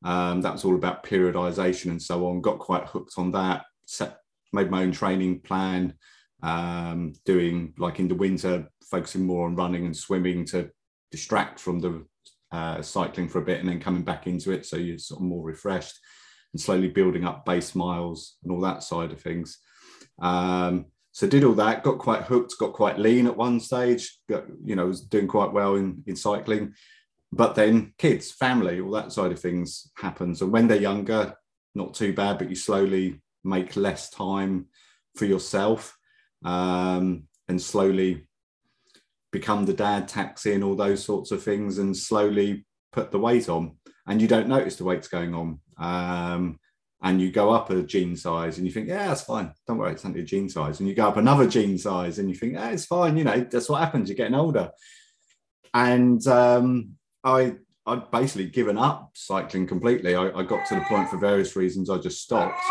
Um, 0.04 0.42
that 0.42 0.54
was 0.54 0.64
all 0.64 0.76
about 0.76 1.04
periodization 1.04 1.92
and 1.92 2.02
so 2.02 2.28
on. 2.28 2.42
Got 2.42 2.60
quite 2.60 2.86
hooked 2.86 3.14
on 3.18 3.32
that. 3.32 3.66
Set, 3.86 4.20
made 4.54 4.72
my 4.72 4.84
own 4.84 4.92
training 4.92 5.42
plan. 5.42 5.94
Um, 6.42 7.14
doing 7.26 7.74
like 7.78 8.00
in 8.00 8.08
the 8.08 8.16
winter 8.16 8.70
focusing 8.90 9.26
more 9.26 9.46
on 9.46 9.58
running 9.58 9.86
and 9.86 9.96
swimming 9.96 10.46
to 10.46 10.70
distract 11.12 11.60
from 11.60 11.80
the 11.80 12.06
uh, 12.52 12.82
cycling 12.82 13.28
for 13.28 13.40
a 13.40 13.46
bit 13.46 13.60
and 13.60 13.70
then 13.70 13.80
coming 13.80 14.04
back 14.04 14.28
into 14.28 14.52
it. 14.52 14.66
So 14.66 14.78
you're 14.78 14.98
sort 14.98 15.20
of 15.20 15.26
more 15.26 15.44
refreshed 15.44 16.00
and 16.54 16.62
slowly 16.62 16.88
building 16.88 17.26
up 17.26 17.46
base 17.46 17.76
miles 17.76 18.38
and 18.44 18.52
all 18.52 18.62
that 18.62 18.84
side 18.84 19.12
of 19.12 19.22
things. 19.22 19.60
Um, 20.22 20.86
so 21.20 21.28
did 21.28 21.44
all 21.44 21.54
that, 21.56 21.84
got 21.84 21.98
quite 21.98 22.22
hooked, 22.22 22.54
got 22.58 22.72
quite 22.72 22.98
lean 22.98 23.28
at 23.28 23.36
one 23.36 23.60
stage, 23.60 24.20
got, 24.30 24.46
you 24.64 24.74
know, 24.74 24.86
was 24.86 25.02
doing 25.02 25.28
quite 25.28 25.52
well 25.52 25.76
in, 25.76 26.02
in 26.08 26.16
cycling. 26.16 26.74
but 27.34 27.56
then 27.56 27.94
kids, 27.98 28.32
family, 28.32 28.80
all 28.80 28.92
that 28.92 29.12
side 29.12 29.34
of 29.34 29.40
things 29.42 29.92
happens. 29.98 30.42
And 30.42 30.50
when 30.50 30.70
they're 30.70 30.78
younger, 30.78 31.36
not 31.76 31.94
too 31.94 32.14
bad, 32.14 32.38
but 32.38 32.48
you 32.50 32.56
slowly 32.56 33.20
make 33.44 33.76
less 33.76 34.10
time 34.10 34.68
for 35.18 35.26
yourself 35.26 35.98
um, 36.46 37.24
and 37.50 37.62
slowly 37.62 38.26
become 39.34 39.66
the 39.66 39.74
dad, 39.74 40.08
taxing, 40.08 40.64
all 40.64 40.76
those 40.76 41.04
sorts 41.04 41.32
of 41.32 41.44
things, 41.44 41.80
and 41.80 41.98
slowly 41.98 42.66
put 42.94 43.12
the 43.12 43.20
weight 43.20 43.50
on. 43.50 43.76
And 44.08 44.22
you 44.22 44.30
don't 44.30 44.48
notice 44.48 44.78
the 44.78 44.86
weight's 44.86 45.10
going 45.10 45.36
on. 45.36 45.60
Um, 45.78 46.60
and 47.02 47.22
you 47.22 47.32
go 47.32 47.52
up 47.52 47.70
a 47.70 47.82
jean 47.82 48.16
size 48.16 48.58
and 48.58 48.68
you 48.68 48.74
think, 48.74 48.88
yeah, 48.88 49.08
that's 49.08 49.22
fine. 49.22 49.54
Don't 49.68 49.78
worry, 49.78 49.94
it's 49.94 50.06
only 50.06 50.20
a 50.20 50.24
jean 50.24 50.50
size. 50.50 50.80
And 50.80 50.90
you 50.90 50.96
go 50.96 51.08
up 51.08 51.18
another 51.18 51.48
jean 51.48 51.78
size 51.78 52.20
and 52.20 52.30
you 52.30 52.36
think, 52.36 52.54
yeah, 52.54 52.70
it's 52.70 52.86
fine. 52.86 53.16
You 53.16 53.24
know, 53.24 53.40
that's 53.50 53.70
what 53.70 53.82
happens. 53.82 54.10
You're 54.10 54.18
getting 54.18 54.36
older. 54.36 54.72
And 55.74 56.26
um, 56.28 56.96
I 57.24 57.56
I'd 57.90 58.12
basically 58.12 58.46
given 58.46 58.78
up 58.78 59.12
cycling 59.16 59.66
completely. 59.66 60.16
I, 60.16 60.30
I, 60.30 60.44
got 60.44 60.66
to 60.68 60.76
the 60.76 60.82
point 60.82 61.10
for 61.10 61.18
various 61.18 61.56
reasons 61.56 61.90
I 61.90 61.98
just 61.98 62.22
stopped, 62.22 62.62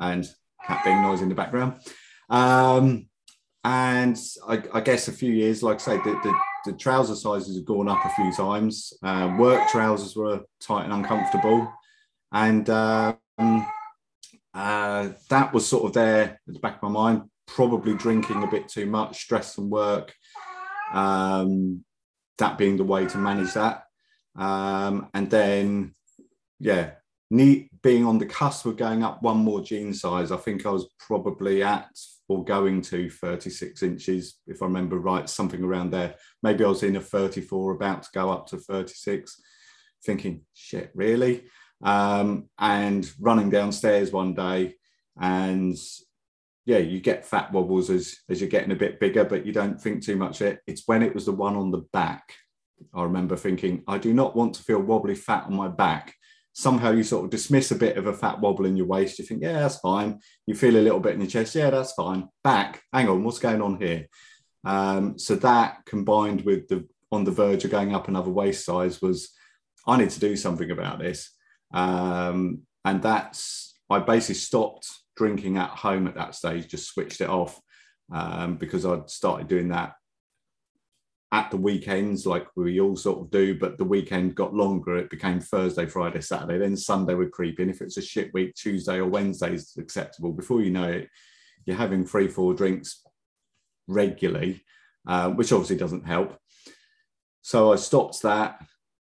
and 0.00 0.26
cat 0.66 0.82
being 0.84 1.02
noise 1.02 1.20
in 1.20 1.28
the 1.28 1.34
background. 1.34 1.80
Um, 2.30 3.08
and 3.62 4.18
I, 4.48 4.62
I, 4.72 4.80
guess 4.80 5.08
a 5.08 5.12
few 5.12 5.32
years, 5.32 5.62
like 5.62 5.76
I 5.76 5.78
say, 5.78 5.96
the, 5.98 6.18
the, 6.22 6.34
the 6.66 6.72
trouser 6.78 7.14
sizes 7.14 7.56
have 7.56 7.66
gone 7.66 7.88
up 7.88 8.04
a 8.04 8.10
few 8.10 8.32
times. 8.32 8.92
Uh, 9.02 9.34
work 9.38 9.68
trousers 9.68 10.16
were 10.16 10.42
tight 10.60 10.84
and 10.84 10.92
uncomfortable, 10.94 11.70
and 12.32 12.68
um, 13.38 13.66
uh, 14.52 15.08
that 15.28 15.52
was 15.52 15.66
sort 15.66 15.84
of 15.84 15.92
there 15.92 16.22
at 16.46 16.54
the 16.54 16.60
back 16.60 16.76
of 16.76 16.82
my 16.82 16.88
mind. 16.88 17.22
Probably 17.46 17.94
drinking 17.94 18.42
a 18.42 18.50
bit 18.50 18.68
too 18.68 18.86
much, 18.86 19.22
stress 19.22 19.54
from 19.54 19.70
work. 19.70 20.14
Um, 20.92 21.84
that 22.38 22.58
being 22.58 22.76
the 22.76 22.84
way 22.84 23.06
to 23.06 23.18
manage 23.18 23.54
that. 23.54 23.84
Um, 24.36 25.08
and 25.14 25.30
then, 25.30 25.94
yeah, 26.58 26.92
neat 27.30 27.70
being 27.82 28.06
on 28.06 28.18
the 28.18 28.26
cusp 28.26 28.66
of 28.66 28.76
going 28.76 29.02
up 29.02 29.22
one 29.22 29.38
more 29.38 29.60
jean 29.60 29.92
size. 29.92 30.32
I 30.32 30.36
think 30.36 30.66
I 30.66 30.70
was 30.70 30.88
probably 30.98 31.62
at 31.62 31.88
or 32.28 32.44
going 32.44 32.80
to 32.80 33.10
36 33.10 33.82
inches, 33.82 34.38
if 34.46 34.62
I 34.62 34.66
remember 34.66 34.98
right, 34.98 35.28
something 35.28 35.62
around 35.62 35.90
there. 35.90 36.14
Maybe 36.42 36.64
I 36.64 36.68
was 36.68 36.82
in 36.82 36.96
a 36.96 37.00
34, 37.00 37.72
about 37.72 38.02
to 38.04 38.08
go 38.14 38.30
up 38.30 38.46
to 38.48 38.56
36, 38.56 39.40
thinking, 40.04 40.42
shit, 40.54 40.90
really? 40.94 41.44
Um, 41.84 42.48
and 42.58 43.08
running 43.20 43.50
downstairs 43.50 44.10
one 44.10 44.34
day 44.34 44.74
and 45.20 45.76
yeah, 46.66 46.78
you 46.78 46.98
get 46.98 47.26
fat 47.26 47.52
wobbles 47.52 47.90
as 47.90 48.16
as 48.30 48.40
you're 48.40 48.48
getting 48.48 48.72
a 48.72 48.76
bit 48.76 48.98
bigger, 48.98 49.24
but 49.24 49.44
you 49.44 49.52
don't 49.52 49.78
think 49.78 50.02
too 50.02 50.16
much 50.16 50.40
it. 50.40 50.60
It's 50.66 50.84
when 50.86 51.02
it 51.02 51.14
was 51.14 51.26
the 51.26 51.32
one 51.32 51.56
on 51.56 51.70
the 51.70 51.84
back 51.92 52.34
I 52.92 53.02
remember 53.02 53.36
thinking, 53.36 53.82
I 53.86 53.98
do 53.98 54.12
not 54.12 54.36
want 54.36 54.54
to 54.54 54.62
feel 54.62 54.80
wobbly 54.80 55.14
fat 55.14 55.44
on 55.44 55.54
my 55.54 55.68
back. 55.68 56.14
Somehow 56.52 56.92
you 56.92 57.02
sort 57.02 57.24
of 57.24 57.30
dismiss 57.30 57.70
a 57.70 57.76
bit 57.76 57.96
of 57.96 58.06
a 58.06 58.12
fat 58.12 58.40
wobble 58.40 58.66
in 58.66 58.76
your 58.76 58.86
waist. 58.86 59.18
You 59.18 59.24
think, 59.24 59.42
yeah, 59.42 59.60
that's 59.60 59.78
fine. 59.78 60.20
You 60.46 60.54
feel 60.54 60.76
a 60.76 60.78
little 60.78 61.00
bit 61.00 61.14
in 61.14 61.20
your 61.20 61.30
chest. 61.30 61.54
Yeah, 61.54 61.70
that's 61.70 61.92
fine. 61.92 62.28
Back, 62.42 62.82
hang 62.92 63.08
on, 63.08 63.24
what's 63.24 63.38
going 63.38 63.62
on 63.62 63.80
here? 63.80 64.06
Um, 64.64 65.18
so 65.18 65.34
that 65.36 65.84
combined 65.84 66.42
with 66.42 66.68
the 66.68 66.86
on 67.12 67.24
the 67.24 67.30
verge 67.30 67.64
of 67.64 67.70
going 67.70 67.94
up 67.94 68.08
another 68.08 68.30
waist 68.30 68.64
size 68.64 69.00
was, 69.00 69.30
I 69.86 69.96
need 69.96 70.10
to 70.10 70.20
do 70.20 70.36
something 70.36 70.70
about 70.70 70.98
this. 70.98 71.30
Um, 71.72 72.62
and 72.84 73.02
that's, 73.02 73.78
I 73.90 73.98
basically 74.00 74.36
stopped 74.36 74.88
drinking 75.16 75.56
at 75.56 75.70
home 75.70 76.06
at 76.06 76.14
that 76.16 76.34
stage, 76.34 76.68
just 76.68 76.88
switched 76.88 77.20
it 77.20 77.28
off 77.28 77.60
um, 78.12 78.56
because 78.56 78.84
I'd 78.84 79.08
started 79.08 79.48
doing 79.48 79.68
that 79.68 79.94
at 81.34 81.50
the 81.50 81.56
weekends, 81.56 82.26
like 82.26 82.46
we 82.54 82.80
all 82.80 82.94
sort 82.94 83.20
of 83.20 83.30
do, 83.30 83.58
but 83.58 83.76
the 83.76 83.84
weekend 83.84 84.36
got 84.36 84.54
longer. 84.54 84.96
It 84.96 85.10
became 85.10 85.40
Thursday, 85.40 85.84
Friday, 85.84 86.20
Saturday. 86.20 86.58
Then 86.58 86.76
Sunday 86.76 87.14
would 87.14 87.32
creep 87.32 87.58
in. 87.58 87.68
If 87.68 87.80
it's 87.80 87.96
a 87.96 88.02
shit 88.02 88.32
week, 88.32 88.54
Tuesday 88.54 88.98
or 88.98 89.06
Wednesday 89.06 89.54
is 89.54 89.74
acceptable. 89.76 90.30
Before 90.30 90.62
you 90.62 90.70
know 90.70 90.88
it, 90.88 91.08
you're 91.66 91.76
having 91.76 92.06
three, 92.06 92.28
four 92.28 92.54
drinks 92.54 93.02
regularly, 93.88 94.62
uh, 95.08 95.30
which 95.30 95.50
obviously 95.50 95.76
doesn't 95.76 96.06
help. 96.06 96.38
So 97.42 97.72
I 97.72 97.76
stopped 97.76 98.22
that, 98.22 98.62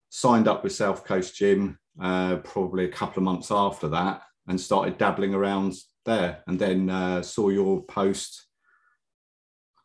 signed 0.10 0.48
up 0.48 0.63
with 0.63 0.72
South 0.72 1.03
Coast 1.03 1.36
Gym 1.36 1.80
uh, 2.00 2.38
probably 2.38 2.86
a 2.86 2.91
couple 2.91 3.19
of 3.19 3.24
months 3.24 3.51
after 3.51 3.88
that, 3.89 4.21
and 4.48 4.60
started 4.60 4.98
dabbling 4.98 5.33
around 5.33 5.74
there. 6.05 6.43
And 6.48 6.60
then 6.60 6.89
uh, 6.89 7.21
saw 7.21 7.50
your 7.50 7.83
post 7.83 8.48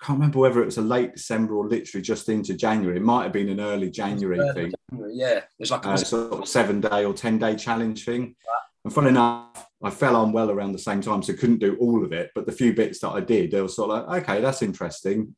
I 0.01 0.05
can't 0.05 0.19
remember 0.19 0.41
whether 0.41 0.61
it 0.61 0.67
was 0.67 0.77
a 0.77 0.83
late 0.83 1.15
December 1.15 1.55
or 1.55 1.69
literally 1.69 2.03
just 2.03 2.29
into 2.29 2.55
January. 2.55 2.99
It 2.99 3.03
might 3.03 3.25
have 3.25 3.33
been 3.33 3.49
an 3.49 3.61
early 3.61 3.91
January 3.91 4.39
thing. 4.53 4.73
January, 4.91 5.15
yeah, 5.15 5.41
it's 5.59 5.71
like 5.71 5.87
a 5.87 5.91
uh, 5.91 5.97
sort 5.97 6.43
of 6.43 6.49
seven 6.49 6.81
day 6.81 7.05
or 7.05 7.15
10 7.15 7.39
day 7.39 7.57
challenge 7.57 8.05
thing. 8.05 8.37
And 8.85 8.93
funny 8.93 9.09
enough, 9.09 9.67
I 9.83 9.91
fell 9.91 10.17
on 10.17 10.33
well 10.33 10.51
around 10.51 10.73
the 10.73 10.79
same 10.79 11.01
time, 11.01 11.23
so 11.23 11.33
couldn't 11.33 11.61
do 11.61 11.77
all 11.81 12.05
of 12.05 12.13
it. 12.13 12.31
But 12.35 12.45
the 12.45 12.53
few 12.53 12.75
bits 12.75 13.01
that 13.01 13.11
I 13.11 13.21
did, 13.21 13.51
they 13.51 13.63
were 13.63 13.69
sort 13.69 13.91
of 13.91 14.09
like, 14.09 14.23
okay, 14.23 14.41
that's 14.41 14.63
interesting. 14.63 15.35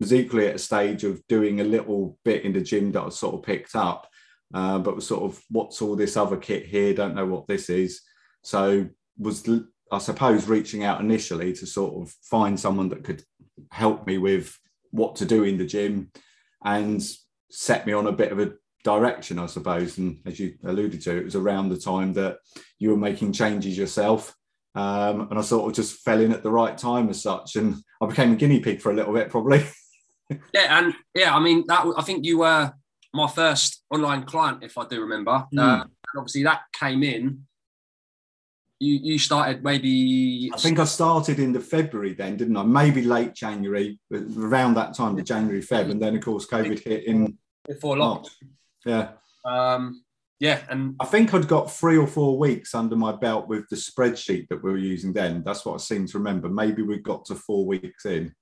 Was 0.00 0.12
equally 0.12 0.48
at 0.48 0.56
a 0.56 0.58
stage 0.58 1.04
of 1.04 1.24
doing 1.28 1.60
a 1.60 1.64
little 1.64 2.18
bit 2.24 2.44
in 2.44 2.52
the 2.52 2.60
gym 2.60 2.92
that 2.92 3.02
I 3.02 3.08
sort 3.10 3.36
of 3.36 3.42
picked 3.42 3.76
up, 3.76 4.07
uh, 4.54 4.78
but 4.78 4.96
was 4.96 5.06
sort 5.06 5.24
of, 5.24 5.40
what's 5.50 5.82
all 5.82 5.96
this 5.96 6.16
other 6.16 6.36
kit 6.36 6.66
here? 6.66 6.94
Don't 6.94 7.14
know 7.14 7.26
what 7.26 7.46
this 7.46 7.68
is. 7.70 8.02
So 8.42 8.86
was 9.18 9.48
I 9.90 9.98
suppose 9.98 10.48
reaching 10.48 10.84
out 10.84 11.00
initially 11.00 11.52
to 11.54 11.66
sort 11.66 12.02
of 12.02 12.14
find 12.22 12.58
someone 12.58 12.88
that 12.90 13.04
could 13.04 13.22
help 13.70 14.06
me 14.06 14.18
with 14.18 14.56
what 14.90 15.16
to 15.16 15.24
do 15.24 15.44
in 15.44 15.58
the 15.58 15.66
gym 15.66 16.10
and 16.64 17.02
set 17.50 17.86
me 17.86 17.92
on 17.92 18.06
a 18.06 18.12
bit 18.12 18.32
of 18.32 18.38
a 18.38 18.52
direction, 18.84 19.38
I 19.38 19.46
suppose. 19.46 19.98
And 19.98 20.20
as 20.26 20.38
you 20.38 20.54
alluded 20.64 21.00
to, 21.02 21.16
it 21.16 21.24
was 21.24 21.36
around 21.36 21.68
the 21.68 21.78
time 21.78 22.12
that 22.14 22.38
you 22.78 22.90
were 22.90 22.96
making 22.96 23.32
changes 23.32 23.76
yourself. 23.76 24.34
Um, 24.74 25.28
and 25.30 25.38
I 25.38 25.42
sort 25.42 25.68
of 25.68 25.74
just 25.74 26.00
fell 26.00 26.20
in 26.20 26.32
at 26.32 26.42
the 26.42 26.50
right 26.50 26.76
time 26.76 27.08
as 27.08 27.22
such. 27.22 27.56
And 27.56 27.76
I 28.00 28.06
became 28.06 28.32
a 28.32 28.36
guinea 28.36 28.60
pig 28.60 28.80
for 28.80 28.92
a 28.92 28.94
little 28.94 29.12
bit, 29.12 29.30
probably. 29.30 29.66
yeah. 30.54 30.78
And 30.78 30.94
yeah, 31.14 31.34
I 31.34 31.40
mean, 31.40 31.64
that 31.68 31.86
I 31.96 32.02
think 32.02 32.24
you 32.24 32.38
were 32.38 32.72
my 33.14 33.28
first 33.28 33.82
online 33.90 34.24
client, 34.24 34.62
if 34.62 34.76
I 34.78 34.86
do 34.86 35.00
remember. 35.00 35.44
Mm. 35.54 35.58
Uh, 35.58 35.82
and 35.82 36.18
obviously, 36.18 36.42
that 36.44 36.62
came 36.72 37.02
in 37.02 37.46
you 38.80 38.98
you 39.02 39.18
started 39.18 39.64
maybe 39.64 40.50
I 40.54 40.58
think 40.58 40.78
I 40.78 40.84
started 40.84 41.38
in 41.38 41.52
the 41.52 41.60
February 41.60 42.14
then, 42.14 42.36
didn't 42.36 42.56
I? 42.56 42.62
Maybe 42.62 43.02
late 43.02 43.34
January, 43.34 43.98
around 44.12 44.74
that 44.74 44.94
time, 44.94 45.16
the 45.16 45.22
January 45.22 45.62
Feb, 45.62 45.90
and 45.90 46.00
then 46.00 46.16
of 46.16 46.22
course 46.22 46.46
COVID 46.46 46.78
hit 46.78 47.04
in 47.04 47.36
before 47.66 47.96
March. 47.96 48.28
Yeah. 48.84 49.10
Um, 49.44 50.04
yeah, 50.40 50.60
and 50.70 50.94
I 51.00 51.06
think 51.06 51.34
I'd 51.34 51.48
got 51.48 51.72
three 51.72 51.98
or 51.98 52.06
four 52.06 52.38
weeks 52.38 52.72
under 52.72 52.94
my 52.94 53.10
belt 53.10 53.48
with 53.48 53.68
the 53.68 53.76
spreadsheet 53.76 54.46
that 54.48 54.62
we 54.62 54.70
were 54.70 54.78
using 54.78 55.12
then. 55.12 55.42
That's 55.44 55.64
what 55.64 55.74
I 55.74 55.78
seem 55.78 56.06
to 56.06 56.18
remember. 56.18 56.48
Maybe 56.48 56.82
we 56.82 56.98
got 56.98 57.24
to 57.26 57.34
four 57.34 57.66
weeks 57.66 58.06
in. 58.06 58.32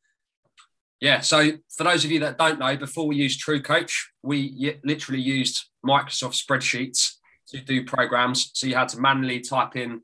Yeah. 1.01 1.21
So 1.21 1.53
for 1.77 1.85
those 1.85 2.05
of 2.05 2.11
you 2.11 2.21
that 2.21 2.39
don't 2.39 2.59
know, 2.59 2.77
before 2.77 3.07
we 3.07 3.17
used 3.17 3.41
True 3.41 3.61
Coach, 3.61 4.11
we 4.23 4.79
literally 4.85 5.21
used 5.21 5.65
Microsoft 5.85 6.43
spreadsheets 6.43 7.17
to 7.49 7.61
do 7.61 7.85
programs. 7.85 8.51
So 8.55 8.67
you 8.67 8.75
had 8.75 8.89
to 8.91 9.01
manually 9.01 9.41
type 9.41 9.77
in 9.77 10.03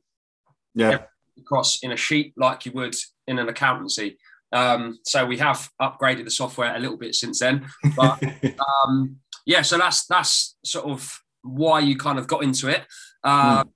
yeah 0.75 1.03
across 1.39 1.83
in 1.83 1.93
a 1.93 1.97
sheet 1.97 2.33
like 2.37 2.67
you 2.67 2.73
would 2.73 2.95
in 3.27 3.39
an 3.39 3.49
accountancy. 3.49 4.19
Um, 4.53 4.99
so 5.05 5.25
we 5.25 5.39
have 5.39 5.71
upgraded 5.81 6.25
the 6.25 6.31
software 6.31 6.75
a 6.77 6.79
little 6.79 6.99
bit 6.99 7.15
since 7.15 7.39
then, 7.39 7.67
but 7.97 8.23
um, 8.85 9.17
yeah, 9.47 9.63
so 9.63 9.79
that's 9.79 10.07
that's 10.07 10.57
sort 10.65 10.87
of 10.87 11.21
why 11.43 11.81
you 11.81 11.97
kind 11.97 12.19
of 12.19 12.27
got 12.27 12.43
into 12.43 12.69
it. 12.69 12.83
Uh, 13.25 13.65
mm. 13.65 13.71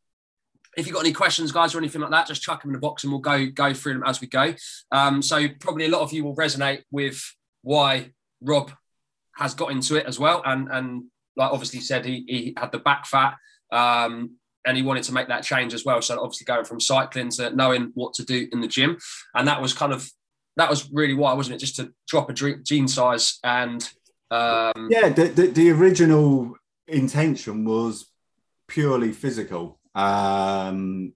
If 0.76 0.86
you've 0.86 0.94
got 0.94 1.04
any 1.04 1.12
questions, 1.12 1.52
guys, 1.52 1.74
or 1.74 1.78
anything 1.78 2.02
like 2.02 2.10
that, 2.10 2.26
just 2.26 2.42
chuck 2.42 2.62
them 2.62 2.70
in 2.70 2.74
the 2.74 2.80
box 2.80 3.04
and 3.04 3.12
we'll 3.12 3.20
go 3.20 3.46
go 3.46 3.72
through 3.72 3.94
them 3.94 4.04
as 4.04 4.20
we 4.20 4.26
go. 4.26 4.54
Um, 4.92 5.22
so 5.22 5.48
probably 5.60 5.86
a 5.86 5.88
lot 5.88 6.02
of 6.02 6.12
you 6.12 6.24
will 6.24 6.36
resonate 6.36 6.82
with 6.90 7.22
why 7.62 8.12
Rob 8.40 8.70
has 9.36 9.54
got 9.54 9.70
into 9.70 9.96
it 9.96 10.06
as 10.06 10.18
well, 10.18 10.42
and 10.44 10.68
and 10.70 11.04
like 11.36 11.50
obviously 11.50 11.80
said 11.80 12.04
he, 12.04 12.24
he 12.28 12.54
had 12.56 12.72
the 12.72 12.78
back 12.78 13.06
fat. 13.06 13.36
Um, 13.72 14.36
and 14.66 14.76
he 14.76 14.82
wanted 14.82 15.04
to 15.04 15.14
make 15.14 15.28
that 15.28 15.44
change 15.44 15.74
as 15.74 15.84
well. 15.84 16.02
So 16.02 16.20
obviously 16.20 16.44
going 16.44 16.64
from 16.64 16.80
cycling 16.80 17.30
to 17.30 17.54
knowing 17.54 17.92
what 17.94 18.14
to 18.14 18.24
do 18.24 18.48
in 18.50 18.60
the 18.60 18.66
gym, 18.66 18.98
and 19.34 19.46
that 19.46 19.62
was 19.62 19.72
kind 19.72 19.92
of 19.92 20.10
that 20.56 20.68
was 20.68 20.90
really 20.90 21.14
why, 21.14 21.34
wasn't 21.34 21.56
it? 21.56 21.58
Just 21.58 21.76
to 21.76 21.92
drop 22.08 22.30
a 22.30 22.32
jean 22.32 22.88
size 22.88 23.38
and 23.44 23.88
um... 24.30 24.88
yeah, 24.90 25.08
the, 25.08 25.28
the, 25.28 25.46
the 25.48 25.70
original 25.70 26.56
intention 26.88 27.64
was 27.64 28.10
purely 28.66 29.12
physical, 29.12 29.75
um, 29.96 31.12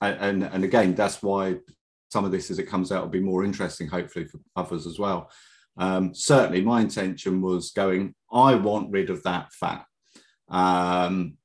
and 0.00 0.44
and 0.44 0.64
again 0.64 0.94
that's 0.94 1.22
why 1.22 1.56
some 2.10 2.24
of 2.24 2.32
this 2.32 2.50
as 2.50 2.58
it 2.58 2.64
comes 2.64 2.92
out 2.92 3.02
will 3.02 3.10
be 3.10 3.20
more 3.20 3.44
interesting, 3.44 3.86
hopefully 3.86 4.26
for 4.26 4.40
others 4.56 4.86
as 4.86 4.98
well. 4.98 5.30
Um, 5.76 6.14
certainly, 6.14 6.60
my 6.60 6.80
intention 6.80 7.40
was 7.40 7.70
going. 7.70 8.14
I 8.32 8.54
want 8.56 8.90
rid 8.90 9.10
of 9.10 9.22
that 9.22 9.52
fat. 9.52 9.84
Um, 10.48 11.36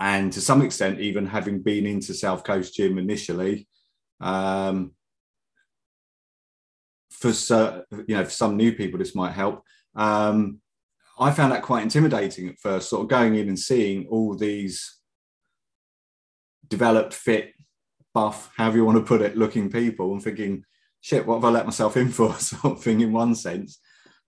and 0.00 0.32
to 0.32 0.40
some 0.40 0.62
extent, 0.62 1.00
even 1.00 1.26
having 1.26 1.62
been 1.62 1.86
into 1.86 2.14
South 2.14 2.44
Coast 2.44 2.74
Gym 2.74 2.98
initially, 2.98 3.68
um, 4.20 4.92
for 7.10 7.84
you 8.08 8.16
know, 8.16 8.24
for 8.24 8.30
some 8.30 8.56
new 8.56 8.72
people, 8.72 8.98
this 8.98 9.14
might 9.14 9.32
help. 9.32 9.62
Um, 9.94 10.60
I 11.18 11.30
found 11.30 11.52
that 11.52 11.62
quite 11.62 11.82
intimidating 11.82 12.48
at 12.48 12.58
first, 12.58 12.88
sort 12.88 13.02
of 13.02 13.08
going 13.08 13.36
in 13.36 13.48
and 13.48 13.58
seeing 13.58 14.06
all 14.08 14.34
these 14.34 14.95
developed, 16.68 17.14
fit, 17.14 17.52
buff, 18.14 18.50
however 18.56 18.78
you 18.78 18.84
want 18.84 18.96
to 18.98 19.04
put 19.04 19.20
it, 19.20 19.36
looking 19.36 19.70
people 19.70 20.12
and 20.12 20.22
thinking, 20.22 20.64
shit, 21.00 21.26
what 21.26 21.36
have 21.36 21.44
I 21.44 21.50
let 21.50 21.66
myself 21.66 21.96
in 21.96 22.08
for? 22.08 22.32
Something 22.38 23.00
in 23.00 23.12
one 23.12 23.34
sense. 23.34 23.78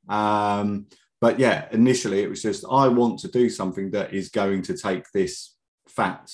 Um, 0.08 0.86
but 1.20 1.38
yeah, 1.38 1.68
initially 1.72 2.20
it 2.20 2.28
was 2.28 2.42
just, 2.42 2.64
I 2.70 2.88
want 2.88 3.18
to 3.20 3.28
do 3.28 3.48
something 3.48 3.90
that 3.92 4.14
is 4.14 4.28
going 4.28 4.62
to 4.62 4.76
take 4.76 5.04
this 5.12 5.56
fat 5.88 6.30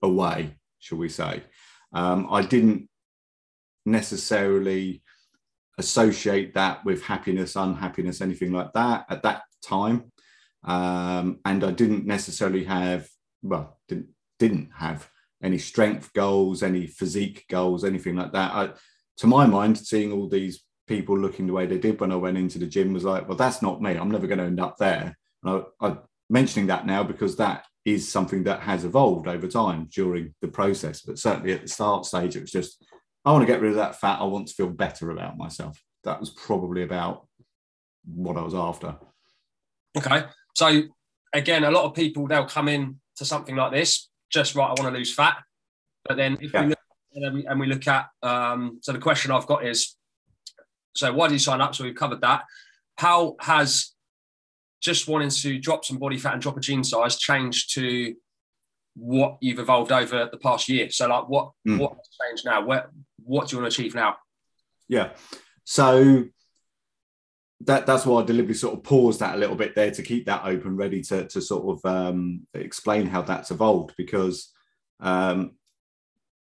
away, 0.00 0.54
shall 0.78 0.98
we 0.98 1.08
say. 1.08 1.42
Um, 1.92 2.28
I 2.30 2.42
didn't 2.42 2.88
necessarily 3.84 5.02
associate 5.78 6.54
that 6.54 6.84
with 6.84 7.02
happiness, 7.02 7.56
unhappiness, 7.56 8.20
anything 8.20 8.52
like 8.52 8.72
that 8.72 9.06
at 9.10 9.22
that 9.24 9.42
time. 9.62 10.12
Um, 10.64 11.40
and 11.44 11.64
I 11.64 11.72
didn't 11.72 12.06
necessarily 12.06 12.64
have, 12.64 13.08
well, 13.42 13.78
didn't, 13.88 14.08
didn't 14.38 14.70
have 14.76 15.08
any 15.42 15.58
strength 15.58 16.12
goals, 16.12 16.62
any 16.62 16.86
physique 16.86 17.44
goals, 17.48 17.84
anything 17.84 18.16
like 18.16 18.32
that. 18.32 18.54
I, 18.54 18.70
to 19.18 19.26
my 19.26 19.46
mind, 19.46 19.78
seeing 19.78 20.12
all 20.12 20.28
these 20.28 20.64
people 20.86 21.18
looking 21.18 21.46
the 21.46 21.52
way 21.52 21.66
they 21.66 21.78
did 21.78 22.00
when 22.00 22.12
I 22.12 22.16
went 22.16 22.38
into 22.38 22.58
the 22.58 22.66
gym 22.66 22.92
was 22.92 23.04
like, 23.04 23.28
well, 23.28 23.36
that's 23.36 23.62
not 23.62 23.82
me. 23.82 23.96
I'm 23.96 24.10
never 24.10 24.26
going 24.26 24.38
to 24.38 24.44
end 24.44 24.60
up 24.60 24.76
there. 24.78 25.16
And 25.42 25.64
I, 25.80 25.86
I'm 25.86 25.98
mentioning 26.30 26.68
that 26.68 26.86
now 26.86 27.02
because 27.02 27.36
that 27.36 27.64
is 27.84 28.08
something 28.08 28.44
that 28.44 28.60
has 28.60 28.84
evolved 28.84 29.26
over 29.26 29.48
time 29.48 29.88
during 29.92 30.34
the 30.40 30.48
process. 30.48 31.02
But 31.02 31.18
certainly 31.18 31.52
at 31.52 31.62
the 31.62 31.68
start 31.68 32.06
stage, 32.06 32.36
it 32.36 32.42
was 32.42 32.52
just, 32.52 32.84
I 33.24 33.32
want 33.32 33.42
to 33.42 33.52
get 33.52 33.60
rid 33.60 33.70
of 33.70 33.76
that 33.76 34.00
fat. 34.00 34.20
I 34.20 34.24
want 34.24 34.48
to 34.48 34.54
feel 34.54 34.68
better 34.68 35.10
about 35.10 35.36
myself. 35.36 35.82
That 36.04 36.20
was 36.20 36.30
probably 36.30 36.82
about 36.82 37.26
what 38.04 38.36
I 38.36 38.42
was 38.42 38.54
after. 38.54 38.96
Okay. 39.96 40.24
So 40.54 40.82
again, 41.32 41.64
a 41.64 41.70
lot 41.70 41.84
of 41.84 41.94
people, 41.94 42.26
they'll 42.28 42.46
come 42.46 42.68
in 42.68 43.00
to 43.16 43.24
something 43.24 43.56
like 43.56 43.72
this, 43.72 44.08
just 44.32 44.54
right, 44.54 44.66
I 44.66 44.82
want 44.82 44.92
to 44.92 44.98
lose 44.98 45.14
fat. 45.14 45.38
But 46.04 46.16
then 46.16 46.38
if 46.40 46.52
yeah. 46.52 46.62
we 46.62 46.68
look 46.68 46.78
and 47.46 47.60
we, 47.60 47.66
look 47.66 47.86
at, 47.86 48.08
um, 48.22 48.78
so 48.80 48.92
the 48.92 48.98
question 48.98 49.30
I've 49.30 49.46
got 49.46 49.66
is, 49.66 49.96
so 50.94 51.12
why 51.12 51.28
did 51.28 51.34
you 51.34 51.38
sign 51.38 51.60
up? 51.60 51.74
So 51.74 51.84
we've 51.84 51.94
covered 51.94 52.22
that. 52.22 52.44
How 52.96 53.36
has 53.40 53.92
just 54.80 55.08
wanting 55.08 55.30
to 55.30 55.58
drop 55.58 55.84
some 55.84 55.98
body 55.98 56.18
fat 56.18 56.34
and 56.34 56.42
drop 56.42 56.56
a 56.56 56.60
jean 56.60 56.82
size 56.82 57.18
changed 57.18 57.74
to 57.74 58.14
what 58.94 59.38
you've 59.40 59.58
evolved 59.58 59.92
over 59.92 60.28
the 60.30 60.38
past 60.38 60.68
year? 60.68 60.90
So 60.90 61.08
like 61.08 61.28
what 61.28 61.52
mm. 61.66 61.78
what 61.78 61.92
has 61.92 62.08
changed 62.28 62.44
now? 62.44 62.64
What 62.64 62.90
what 63.24 63.48
do 63.48 63.56
you 63.56 63.62
want 63.62 63.72
to 63.72 63.80
achieve 63.80 63.94
now? 63.94 64.16
Yeah. 64.88 65.10
So 65.64 66.24
that 67.64 67.86
that's 67.86 68.06
why 68.06 68.20
I 68.20 68.24
deliberately 68.24 68.54
sort 68.54 68.74
of 68.74 68.82
paused 68.82 69.20
that 69.20 69.34
a 69.34 69.38
little 69.38 69.56
bit 69.56 69.74
there 69.74 69.90
to 69.90 70.02
keep 70.02 70.26
that 70.26 70.44
open, 70.44 70.76
ready 70.76 71.02
to 71.02 71.26
to 71.28 71.40
sort 71.40 71.78
of 71.78 71.90
um, 71.90 72.46
explain 72.54 73.06
how 73.06 73.22
that's 73.22 73.50
evolved 73.50 73.94
because 73.96 74.52
um, 75.00 75.52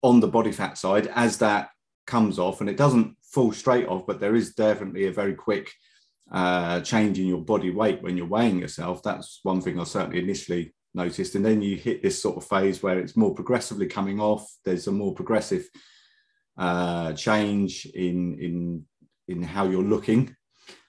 on 0.02 0.20
the 0.20 0.28
body 0.28 0.52
fat 0.52 0.78
side, 0.78 1.08
as 1.16 1.38
that 1.40 1.70
comes 2.06 2.40
off, 2.40 2.62
and 2.62 2.70
it 2.70 2.78
doesn't 2.78 3.16
fall 3.22 3.52
straight 3.52 3.88
off, 3.88 4.08
but 4.08 4.20
there 4.20 4.36
is 4.36 4.54
definitely 4.54 5.06
a 5.06 5.12
very 5.12 5.34
quick 5.34 5.72
uh, 6.32 6.80
change 6.82 7.20
in 7.20 7.28
your 7.28 7.42
body 7.42 7.70
weight 7.70 8.02
when 8.02 8.18
you're 8.18 8.28
weighing 8.28 8.60
yourself. 8.60 9.04
That's 9.04 9.40
one 9.44 9.62
thing 9.62 9.80
I 9.80 9.84
certainly 9.84 10.20
initially 10.20 10.74
noticed. 10.94 11.36
And 11.36 11.46
then 11.46 11.62
you 11.62 11.76
hit 11.76 12.02
this 12.02 12.22
sort 12.22 12.38
of 12.38 12.46
phase 12.46 12.82
where 12.82 13.00
it's 13.00 13.16
more 13.16 13.34
progressively 13.34 13.88
coming 13.88 14.20
off. 14.20 14.46
There's 14.66 14.88
a 14.88 14.92
more 14.92 15.14
progressive 15.14 15.68
uh, 16.58 17.14
change 17.14 17.86
in 17.86 18.38
in 18.40 18.86
in 19.28 19.44
how 19.44 19.68
you're 19.68 19.84
looking, 19.84 20.36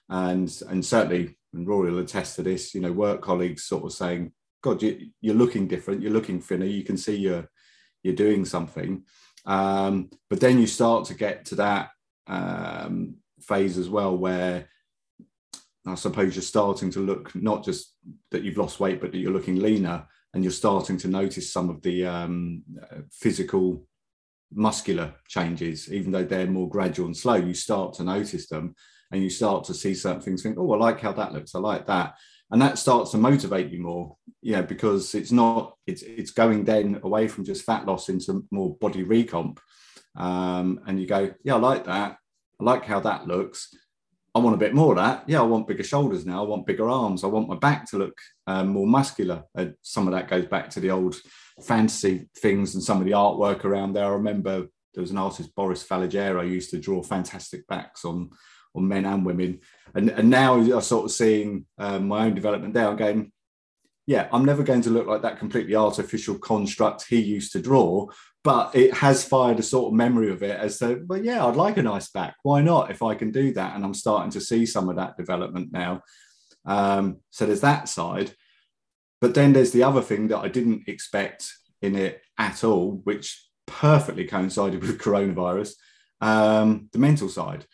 and 0.09 0.61
and 0.67 0.85
certainly, 0.85 1.37
and 1.53 1.67
Rory 1.67 1.91
will 1.91 1.99
attest 1.99 2.35
to 2.35 2.43
this. 2.43 2.73
You 2.73 2.81
know, 2.81 2.91
work 2.91 3.21
colleagues 3.21 3.63
sort 3.63 3.83
of 3.83 3.93
saying, 3.93 4.31
"God, 4.61 4.81
you, 4.81 5.09
you're 5.21 5.35
looking 5.35 5.67
different. 5.67 6.01
You're 6.01 6.11
looking 6.11 6.41
thinner. 6.41 6.65
You 6.65 6.83
can 6.83 6.97
see 6.97 7.15
you're 7.15 7.49
you're 8.03 8.15
doing 8.15 8.45
something." 8.45 9.03
Um, 9.45 10.09
but 10.29 10.39
then 10.39 10.59
you 10.59 10.67
start 10.67 11.05
to 11.05 11.13
get 11.13 11.45
to 11.45 11.55
that 11.55 11.89
um, 12.27 13.15
phase 13.41 13.77
as 13.77 13.89
well 13.89 14.15
where 14.15 14.67
I 15.85 15.95
suppose 15.95 16.35
you're 16.35 16.43
starting 16.43 16.91
to 16.91 16.99
look 16.99 17.33
not 17.35 17.63
just 17.63 17.95
that 18.31 18.43
you've 18.43 18.57
lost 18.57 18.79
weight, 18.79 19.01
but 19.01 19.11
that 19.11 19.17
you're 19.17 19.31
looking 19.31 19.59
leaner 19.59 20.07
and 20.33 20.43
you're 20.43 20.51
starting 20.51 20.97
to 20.97 21.07
notice 21.07 21.51
some 21.51 21.69
of 21.69 21.81
the 21.81 22.05
um, 22.05 22.63
physical 23.11 23.85
muscular 24.53 25.13
changes, 25.27 25.91
even 25.91 26.11
though 26.11 26.23
they're 26.23 26.47
more 26.47 26.69
gradual 26.69 27.05
and 27.07 27.17
slow, 27.17 27.35
you 27.35 27.53
start 27.53 27.93
to 27.93 28.03
notice 28.03 28.47
them 28.47 28.75
and 29.11 29.23
you 29.23 29.29
start 29.29 29.63
to 29.65 29.73
see 29.73 29.93
certain 29.93 30.21
things, 30.21 30.43
think, 30.43 30.57
oh, 30.57 30.73
I 30.73 30.77
like 30.77 30.99
how 31.01 31.11
that 31.13 31.33
looks, 31.33 31.55
I 31.55 31.59
like 31.59 31.87
that. 31.87 32.15
And 32.51 32.61
that 32.61 32.79
starts 32.79 33.11
to 33.11 33.17
motivate 33.17 33.71
you 33.71 33.81
more, 33.81 34.15
yeah, 34.41 34.61
because 34.61 35.13
it's 35.13 35.31
not, 35.31 35.75
it's 35.85 36.01
it's 36.01 36.31
going 36.31 36.65
then 36.65 36.99
away 37.03 37.27
from 37.27 37.45
just 37.45 37.63
fat 37.63 37.85
loss 37.85 38.09
into 38.09 38.45
more 38.51 38.75
body 38.77 39.03
recomp. 39.03 39.59
Um, 40.15 40.81
and 40.87 40.99
you 40.99 41.07
go, 41.07 41.31
yeah, 41.43 41.55
I 41.55 41.59
like 41.59 41.85
that. 41.85 42.17
I 42.59 42.63
like 42.63 42.85
how 42.85 42.99
that 43.01 43.27
looks. 43.27 43.73
I 44.33 44.39
want 44.39 44.55
a 44.55 44.59
bit 44.59 44.73
more 44.73 44.93
of 44.93 44.97
that. 44.97 45.23
Yeah, 45.27 45.39
I 45.39 45.43
want 45.43 45.67
bigger 45.67 45.83
shoulders 45.83 46.25
now. 46.25 46.43
I 46.43 46.47
want 46.47 46.67
bigger 46.67 46.89
arms. 46.89 47.23
I 47.23 47.27
want 47.27 47.49
my 47.49 47.55
back 47.55 47.89
to 47.89 47.97
look 47.97 48.17
um, 48.47 48.69
more 48.69 48.87
muscular. 48.87 49.43
Uh, 49.57 49.67
some 49.81 50.07
of 50.07 50.13
that 50.13 50.27
goes 50.27 50.45
back 50.45 50.69
to 50.71 50.79
the 50.79 50.91
old 50.91 51.15
fantasy 51.63 52.29
things 52.37 52.75
and 52.75 52.83
some 52.83 52.99
of 52.99 53.05
the 53.05 53.11
artwork 53.11 53.65
around 53.65 53.93
there. 53.93 54.05
I 54.05 54.09
remember 54.09 54.67
there 54.93 55.01
was 55.01 55.11
an 55.11 55.17
artist, 55.17 55.53
Boris 55.55 55.83
Vallejo, 55.83 56.41
used 56.41 56.69
to 56.71 56.79
draw 56.79 57.01
fantastic 57.01 57.67
backs 57.67 58.05
on 58.05 58.29
men 58.81 59.05
and 59.05 59.25
women. 59.25 59.59
And, 59.95 60.09
and 60.09 60.29
now 60.29 60.55
I'm 60.55 60.81
sort 60.81 61.05
of 61.05 61.11
seeing 61.11 61.65
um, 61.77 62.07
my 62.07 62.25
own 62.25 62.35
development 62.35 62.73
there. 62.73 62.87
I'm 62.87 62.95
going, 62.95 63.31
yeah, 64.05 64.27
I'm 64.31 64.45
never 64.45 64.63
going 64.63 64.81
to 64.81 64.89
look 64.89 65.07
like 65.07 65.21
that 65.23 65.39
completely 65.39 65.75
artificial 65.75 66.37
construct 66.37 67.05
he 67.07 67.19
used 67.19 67.51
to 67.53 67.61
draw, 67.61 68.07
but 68.43 68.75
it 68.75 68.93
has 68.95 69.23
fired 69.23 69.59
a 69.59 69.63
sort 69.63 69.91
of 69.91 69.93
memory 69.93 70.31
of 70.31 70.41
it 70.41 70.59
as 70.59 70.79
to, 70.79 71.03
well, 71.07 71.23
yeah, 71.23 71.45
I'd 71.45 71.55
like 71.55 71.77
a 71.77 71.83
nice 71.83 72.09
back. 72.09 72.35
Why 72.43 72.61
not 72.61 72.91
if 72.91 73.03
I 73.03 73.15
can 73.15 73.31
do 73.31 73.53
that? 73.53 73.75
And 73.75 73.83
I'm 73.83 73.93
starting 73.93 74.31
to 74.31 74.41
see 74.41 74.65
some 74.65 74.89
of 74.89 74.95
that 74.95 75.17
development 75.17 75.71
now. 75.71 76.01
Um, 76.65 77.17
so 77.29 77.45
there's 77.45 77.61
that 77.61 77.89
side. 77.89 78.33
But 79.21 79.33
then 79.33 79.53
there's 79.53 79.71
the 79.71 79.83
other 79.83 80.01
thing 80.01 80.29
that 80.29 80.39
I 80.39 80.47
didn't 80.47 80.87
expect 80.87 81.51
in 81.81 81.95
it 81.95 82.21
at 82.37 82.63
all, 82.63 83.01
which 83.03 83.45
perfectly 83.65 84.25
coincided 84.25 84.81
with 84.81 84.99
coronavirus 84.99 85.73
um, 86.21 86.89
the 86.91 86.99
mental 86.99 87.29
side. 87.29 87.65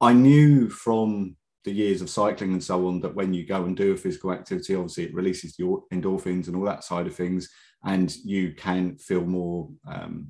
I 0.00 0.12
knew 0.12 0.68
from 0.68 1.36
the 1.64 1.72
years 1.72 2.00
of 2.00 2.10
cycling 2.10 2.52
and 2.52 2.62
so 2.62 2.86
on 2.86 3.00
that 3.00 3.14
when 3.14 3.34
you 3.34 3.44
go 3.44 3.64
and 3.64 3.76
do 3.76 3.92
a 3.92 3.96
physical 3.96 4.32
activity, 4.32 4.74
obviously 4.74 5.04
it 5.04 5.14
releases 5.14 5.58
your 5.58 5.82
endorphins 5.92 6.46
and 6.46 6.56
all 6.56 6.64
that 6.64 6.84
side 6.84 7.06
of 7.06 7.14
things 7.14 7.48
and 7.84 8.14
you 8.24 8.52
can 8.52 8.96
feel 8.96 9.24
more 9.24 9.68
um, 9.86 10.28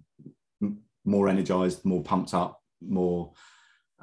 more 1.05 1.29
energized, 1.29 1.85
more 1.85 2.03
pumped 2.03 2.35
up, 2.35 2.61
more 2.81 3.33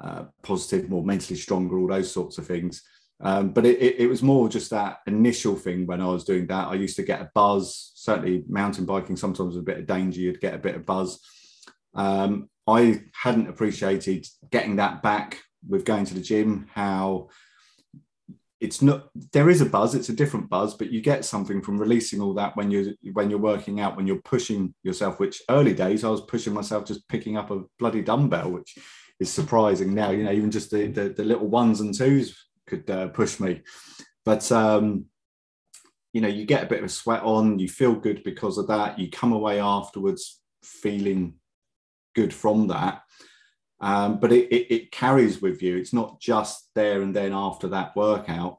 uh, 0.00 0.24
positive, 0.42 0.88
more 0.88 1.04
mentally 1.04 1.38
stronger, 1.38 1.78
all 1.78 1.86
those 1.86 2.10
sorts 2.10 2.38
of 2.38 2.46
things. 2.46 2.82
Um, 3.20 3.50
but 3.50 3.64
it, 3.64 3.80
it, 3.80 4.00
it, 4.00 4.06
was 4.06 4.22
more 4.22 4.48
just 4.48 4.70
that 4.70 4.98
initial 5.06 5.54
thing 5.54 5.86
when 5.86 6.00
I 6.00 6.06
was 6.06 6.24
doing 6.24 6.46
that. 6.48 6.68
I 6.68 6.74
used 6.74 6.96
to 6.96 7.02
get 7.02 7.20
a 7.20 7.30
buzz, 7.34 7.92
certainly 7.94 8.44
mountain 8.48 8.86
biking, 8.86 9.16
sometimes 9.16 9.56
a 9.56 9.62
bit 9.62 9.78
of 9.78 9.86
danger, 9.86 10.20
you'd 10.20 10.40
get 10.40 10.54
a 10.54 10.58
bit 10.58 10.74
of 10.74 10.84
buzz. 10.84 11.20
Um, 11.94 12.48
I 12.66 13.02
hadn't 13.12 13.48
appreciated 13.48 14.26
getting 14.50 14.76
that 14.76 15.02
back 15.02 15.38
with 15.68 15.84
going 15.84 16.04
to 16.06 16.14
the 16.14 16.20
gym, 16.20 16.68
how 16.72 17.28
it's 18.60 18.80
not 18.80 19.10
there 19.32 19.50
is 19.50 19.60
a 19.60 19.66
buzz 19.66 19.94
it's 19.94 20.08
a 20.08 20.14
different 20.14 20.48
buzz 20.48 20.74
but 20.74 20.90
you 20.90 21.02
get 21.02 21.24
something 21.24 21.60
from 21.60 21.76
releasing 21.76 22.20
all 22.20 22.32
that 22.32 22.56
when 22.56 22.70
you're 22.70 22.94
when 23.12 23.28
you're 23.28 23.38
working 23.38 23.80
out 23.80 23.94
when 23.94 24.06
you're 24.06 24.22
pushing 24.22 24.72
yourself 24.84 25.18
which 25.20 25.42
early 25.50 25.74
days 25.74 26.02
i 26.02 26.08
was 26.08 26.22
pushing 26.22 26.54
myself 26.54 26.86
just 26.86 27.06
picking 27.08 27.36
up 27.36 27.50
a 27.50 27.62
bloody 27.78 28.00
dumbbell 28.00 28.50
which 28.50 28.78
is 29.20 29.30
surprising 29.30 29.92
now 29.92 30.10
you 30.10 30.24
know 30.24 30.30
even 30.30 30.50
just 30.50 30.70
the 30.70 30.86
the, 30.86 31.10
the 31.10 31.24
little 31.24 31.48
ones 31.48 31.80
and 31.80 31.92
twos 31.92 32.44
could 32.66 32.88
uh, 32.90 33.08
push 33.08 33.40
me. 33.40 33.62
But 34.24 34.50
um 34.52 35.06
you 36.12 36.20
know 36.20 36.28
you 36.28 36.44
get 36.44 36.62
a 36.62 36.66
bit 36.66 36.78
of 36.78 36.84
a 36.84 36.88
sweat 36.88 37.22
on 37.22 37.58
you 37.58 37.68
feel 37.68 37.94
good 37.94 38.22
because 38.22 38.56
of 38.56 38.68
that 38.68 38.98
you 38.98 39.10
come 39.10 39.32
away 39.32 39.60
afterwards 39.60 40.40
feeling 40.62 41.34
good 42.14 42.32
from 42.32 42.68
that 42.68 43.02
um, 43.84 44.18
but 44.18 44.32
it, 44.32 44.50
it, 44.50 44.74
it 44.74 44.92
carries 44.92 45.42
with 45.42 45.62
you. 45.62 45.76
It's 45.76 45.92
not 45.92 46.18
just 46.18 46.70
there 46.74 47.02
and 47.02 47.14
then 47.14 47.34
after 47.34 47.68
that 47.68 47.94
workout. 47.94 48.56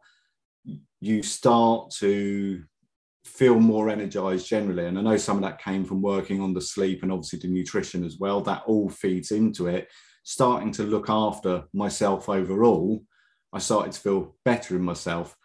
You 1.01 1.23
start 1.23 1.89
to 1.97 2.63
feel 3.23 3.59
more 3.59 3.89
energized 3.89 4.47
generally. 4.47 4.85
And 4.85 4.99
I 4.99 5.01
know 5.01 5.17
some 5.17 5.37
of 5.37 5.41
that 5.41 5.59
came 5.59 5.83
from 5.83 6.03
working 6.03 6.41
on 6.41 6.53
the 6.53 6.61
sleep 6.61 7.01
and 7.01 7.11
obviously 7.11 7.39
the 7.39 7.47
nutrition 7.47 8.03
as 8.05 8.19
well. 8.19 8.39
That 8.41 8.61
all 8.67 8.87
feeds 8.87 9.31
into 9.31 9.65
it. 9.65 9.87
Starting 10.21 10.71
to 10.73 10.83
look 10.83 11.09
after 11.09 11.63
myself 11.73 12.29
overall, 12.29 13.03
I 13.51 13.57
started 13.57 13.93
to 13.93 13.99
feel 13.99 14.35
better 14.45 14.75
in 14.75 14.83
myself. 14.83 15.35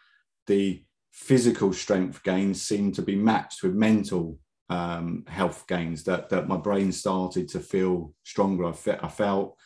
The 0.47 0.85
physical 1.11 1.73
strength 1.73 2.23
gains 2.23 2.61
seemed 2.61 2.97
to 2.97 3.03
be 3.03 3.17
matched 3.17 3.63
with 3.63 3.73
mental 3.73 4.39
um, 4.69 5.25
health 5.27 5.65
gains, 5.67 6.05
that, 6.05 6.29
that 6.29 6.49
my 6.49 6.59
brain 6.59 6.93
started 6.93 7.49
to 7.49 7.61
feel 7.61 8.13
stronger. 8.25 8.67
I, 8.67 8.73
fe- 8.73 9.01
I 9.03 9.09
felt 9.09 9.57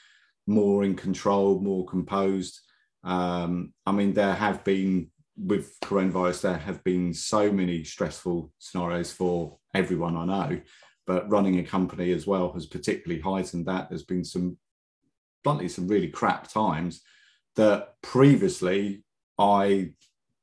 more 0.47 0.85
in 0.85 0.95
control, 0.95 1.61
more 1.61 1.85
composed. 1.87 2.61
Um, 3.03 3.73
I 3.87 3.93
mean, 3.93 4.13
there 4.13 4.35
have 4.35 4.65
been 4.65 5.11
with 5.37 5.79
coronavirus, 5.81 6.43
there 6.43 6.59
have 6.59 6.83
been 6.85 7.13
so 7.13 7.51
many 7.51 7.85
stressful 7.85 8.53
scenarios 8.59 9.13
for 9.13 9.59
everyone 9.75 10.17
I 10.17 10.25
know, 10.25 10.61
but 11.07 11.31
running 11.31 11.59
a 11.59 11.65
company 11.65 12.13
as 12.13 12.27
well 12.27 12.53
has 12.53 12.67
particularly 12.67 13.21
heightened 13.21 13.67
that. 13.67 13.89
There's 13.89 14.05
been 14.05 14.25
some, 14.25 14.59
bluntly, 15.43 15.69
some 15.69 15.89
really 15.89 16.09
crap 16.09 16.49
times 16.49 17.03
that 17.57 17.95
previously 18.03 19.05
I, 19.39 19.93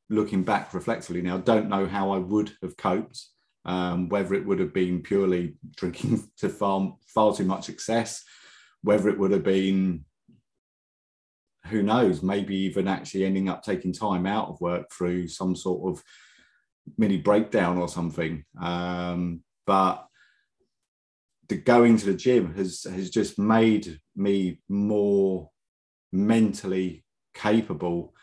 looking 0.10 0.44
back 0.44 0.74
reflectively 0.74 1.22
now, 1.22 1.38
don't 1.38 1.70
know 1.70 1.86
how 1.86 2.12
I 2.12 2.18
would 2.18 2.52
have 2.62 2.78
coped. 2.78 3.28
Um, 3.64 4.10
whether 4.10 4.34
it 4.34 4.44
would 4.44 4.58
have 4.58 4.74
been 4.74 5.04
purely 5.04 5.54
drinking 5.76 6.28
to 6.38 6.50
far, 6.50 6.96
far 7.06 7.36
too 7.36 7.46
much 7.46 7.70
excess, 7.70 8.24
whether 8.84 9.10
it 9.10 9.17
would 9.17 9.32
have 9.32 9.44
been 9.44 10.06
who 11.67 11.84
knows, 11.84 12.24
maybe 12.24 12.56
even 12.56 12.88
actually 12.88 13.24
ending 13.26 13.48
up 13.48 13.63
taking 13.63 13.94
time 13.94 14.26
out 14.26 14.50
of 14.50 14.62
work 14.62 14.91
through 14.91 15.28
some 15.28 15.56
sort 15.56 15.91
of 15.91 16.04
mini 16.98 17.17
breakdown 17.17 17.78
or 17.78 17.88
something. 17.88 18.44
Um, 18.60 19.41
but 19.65 20.06
the 21.50 21.58
going 21.58 21.98
to 21.98 22.06
the 22.08 22.13
gym 22.13 22.54
has 22.56 22.84
has 22.84 23.10
just 23.10 23.38
made 23.38 24.00
me 24.15 24.60
more 24.70 25.50
mentally 26.12 27.06
capable. 27.34 28.13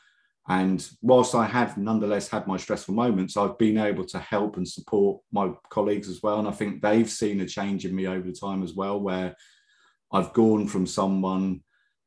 And 0.49 0.87
whilst 1.03 1.35
I 1.35 1.45
have 1.45 1.77
nonetheless 1.77 2.29
had 2.29 2.47
my 2.47 2.57
stressful 2.57 2.95
moments, 2.95 3.37
I've 3.37 3.59
been 3.59 3.77
able 3.77 4.05
to 4.07 4.19
help 4.19 4.57
and 4.57 4.67
support 4.67 5.21
my 5.31 5.53
colleagues 5.69 6.09
as 6.09 6.23
well. 6.23 6.39
And 6.39 6.49
I 6.49 6.53
think 6.53 6.81
they've 6.81 7.09
seen 7.09 7.41
a 7.41 7.47
change 7.47 7.85
in 7.85 7.95
me 7.95 8.07
over 8.07 8.33
time 8.33 8.63
as 8.63 8.73
well, 8.75 8.99
where 8.99 9.37
I've 10.13 10.33
gone 10.33 10.67
from 10.67 10.87
someone 10.87 11.63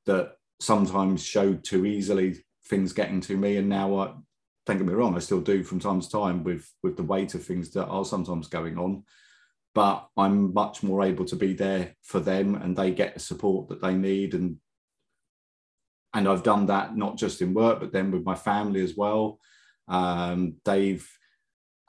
that 0.05 0.33
sometimes 0.59 1.23
showed 1.23 1.63
too 1.63 1.85
easily 1.85 2.43
things 2.65 2.93
getting 2.93 3.21
to 3.21 3.37
me. 3.37 3.57
And 3.57 3.69
now 3.69 3.97
I 3.97 4.13
don't 4.65 4.77
get 4.77 4.85
me 4.85 4.93
wrong, 4.93 5.15
I 5.15 5.19
still 5.19 5.41
do 5.41 5.63
from 5.63 5.79
time 5.79 6.01
to 6.01 6.09
time 6.09 6.43
with 6.43 6.71
with 6.83 6.97
the 6.97 7.03
weight 7.03 7.33
of 7.35 7.43
things 7.43 7.71
that 7.71 7.87
are 7.87 8.05
sometimes 8.05 8.47
going 8.47 8.77
on. 8.77 9.03
But 9.73 10.07
I'm 10.17 10.53
much 10.53 10.83
more 10.83 11.03
able 11.03 11.25
to 11.25 11.35
be 11.35 11.53
there 11.53 11.95
for 12.03 12.19
them 12.19 12.55
and 12.55 12.75
they 12.75 12.91
get 12.91 13.13
the 13.13 13.19
support 13.19 13.69
that 13.69 13.81
they 13.81 13.93
need. 13.93 14.33
And 14.33 14.57
and 16.13 16.27
I've 16.27 16.43
done 16.43 16.65
that 16.67 16.95
not 16.95 17.17
just 17.17 17.41
in 17.41 17.53
work, 17.53 17.79
but 17.79 17.93
then 17.93 18.11
with 18.11 18.25
my 18.25 18.35
family 18.35 18.81
as 18.81 18.95
well. 18.95 19.39
Um, 19.87 20.55
they've 20.65 21.07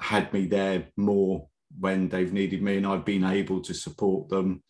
had 0.00 0.32
me 0.32 0.46
there 0.46 0.88
more 0.96 1.48
when 1.78 2.08
they've 2.08 2.32
needed 2.32 2.62
me, 2.62 2.76
and 2.76 2.86
I've 2.86 3.04
been 3.04 3.24
able 3.24 3.60
to 3.62 3.74
support 3.74 4.28
them. 4.28 4.62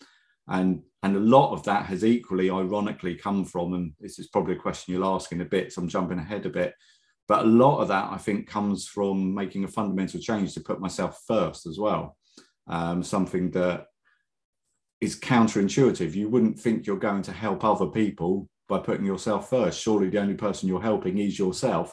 And 0.49 0.83
and 1.03 1.17
a 1.17 1.21
lot 1.21 1.53
of 1.53 1.65
that 1.65 1.87
has 1.87 2.05
equally, 2.05 2.49
ironically, 2.49 3.17
come 3.17 3.45
from, 3.45 3.75
and 3.75 3.93
this 3.99 4.19
is 4.21 4.29
probably 4.29 4.55
a 4.55 4.59
question 4.59 4.95
you'll 4.95 5.15
ask 5.15 5.33
in 5.33 5.41
a 5.41 5.45
bit, 5.45 5.73
so 5.73 5.83
I'm 5.83 5.89
jumping 5.89 6.19
ahead 6.19 6.47
a 6.47 6.51
bit. 6.51 6.75
But 7.27 7.45
a 7.45 7.49
lot 7.49 7.81
of 7.81 7.89
that, 7.89 8.13
I 8.13 8.19
think, 8.19 8.47
comes 8.47 8.87
from 8.87 9.35
making 9.35 9.65
a 9.65 9.69
fundamental 9.69 10.21
change 10.21 10.55
to 10.55 10.61
put 10.61 10.81
myself 10.81 11.21
first 11.27 11.67
as 11.67 11.79
well. 11.79 12.17
Um, 12.69 13.03
something 13.03 13.51
that 13.53 13.87
is 15.01 15.19
counterintuitive. 15.19 16.15
You 16.15 16.29
wouldn't 16.29 16.61
think 16.61 16.87
you're 16.87 16.97
going 16.97 17.23
to 17.23 17.33
help 17.33 17.65
other 17.65 17.87
people 17.87 18.49
by 18.69 18.79
putting 18.79 19.05
yourself 19.05 19.51
first. 19.51 19.81
Surely 19.81 20.09
the 20.09 20.21
only 20.21 20.35
person 20.35 20.69
you're 20.69 20.81
helping 20.81 21.19
is 21.19 21.39
yourself. 21.39 21.93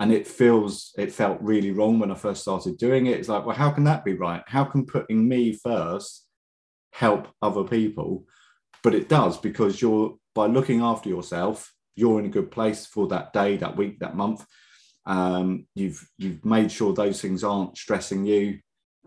And 0.00 0.12
it 0.12 0.26
feels, 0.26 0.92
it 0.98 1.12
felt 1.12 1.40
really 1.40 1.70
wrong 1.70 2.00
when 2.00 2.10
I 2.10 2.16
first 2.16 2.42
started 2.42 2.78
doing 2.78 3.06
it. 3.06 3.18
It's 3.18 3.28
like, 3.28 3.46
well, 3.46 3.54
how 3.54 3.70
can 3.70 3.84
that 3.84 4.04
be 4.04 4.14
right? 4.14 4.42
How 4.48 4.64
can 4.64 4.84
putting 4.84 5.28
me 5.28 5.52
first 5.52 6.26
help 6.92 7.28
other 7.42 7.64
people? 7.64 8.26
but 8.82 8.94
it 8.94 9.08
does 9.08 9.38
because 9.38 9.80
you're 9.80 10.16
by 10.34 10.46
looking 10.46 10.80
after 10.80 11.08
yourself 11.08 11.72
you're 11.94 12.18
in 12.18 12.26
a 12.26 12.30
good 12.30 12.50
place 12.50 12.86
for 12.86 13.06
that 13.08 13.32
day 13.32 13.56
that 13.56 13.76
week 13.76 13.98
that 14.00 14.16
month. 14.16 14.44
Um, 15.04 15.66
you've 15.74 16.08
you've 16.16 16.44
made 16.44 16.70
sure 16.70 16.92
those 16.92 17.20
things 17.20 17.44
aren't 17.44 17.76
stressing 17.76 18.24
you. 18.24 18.60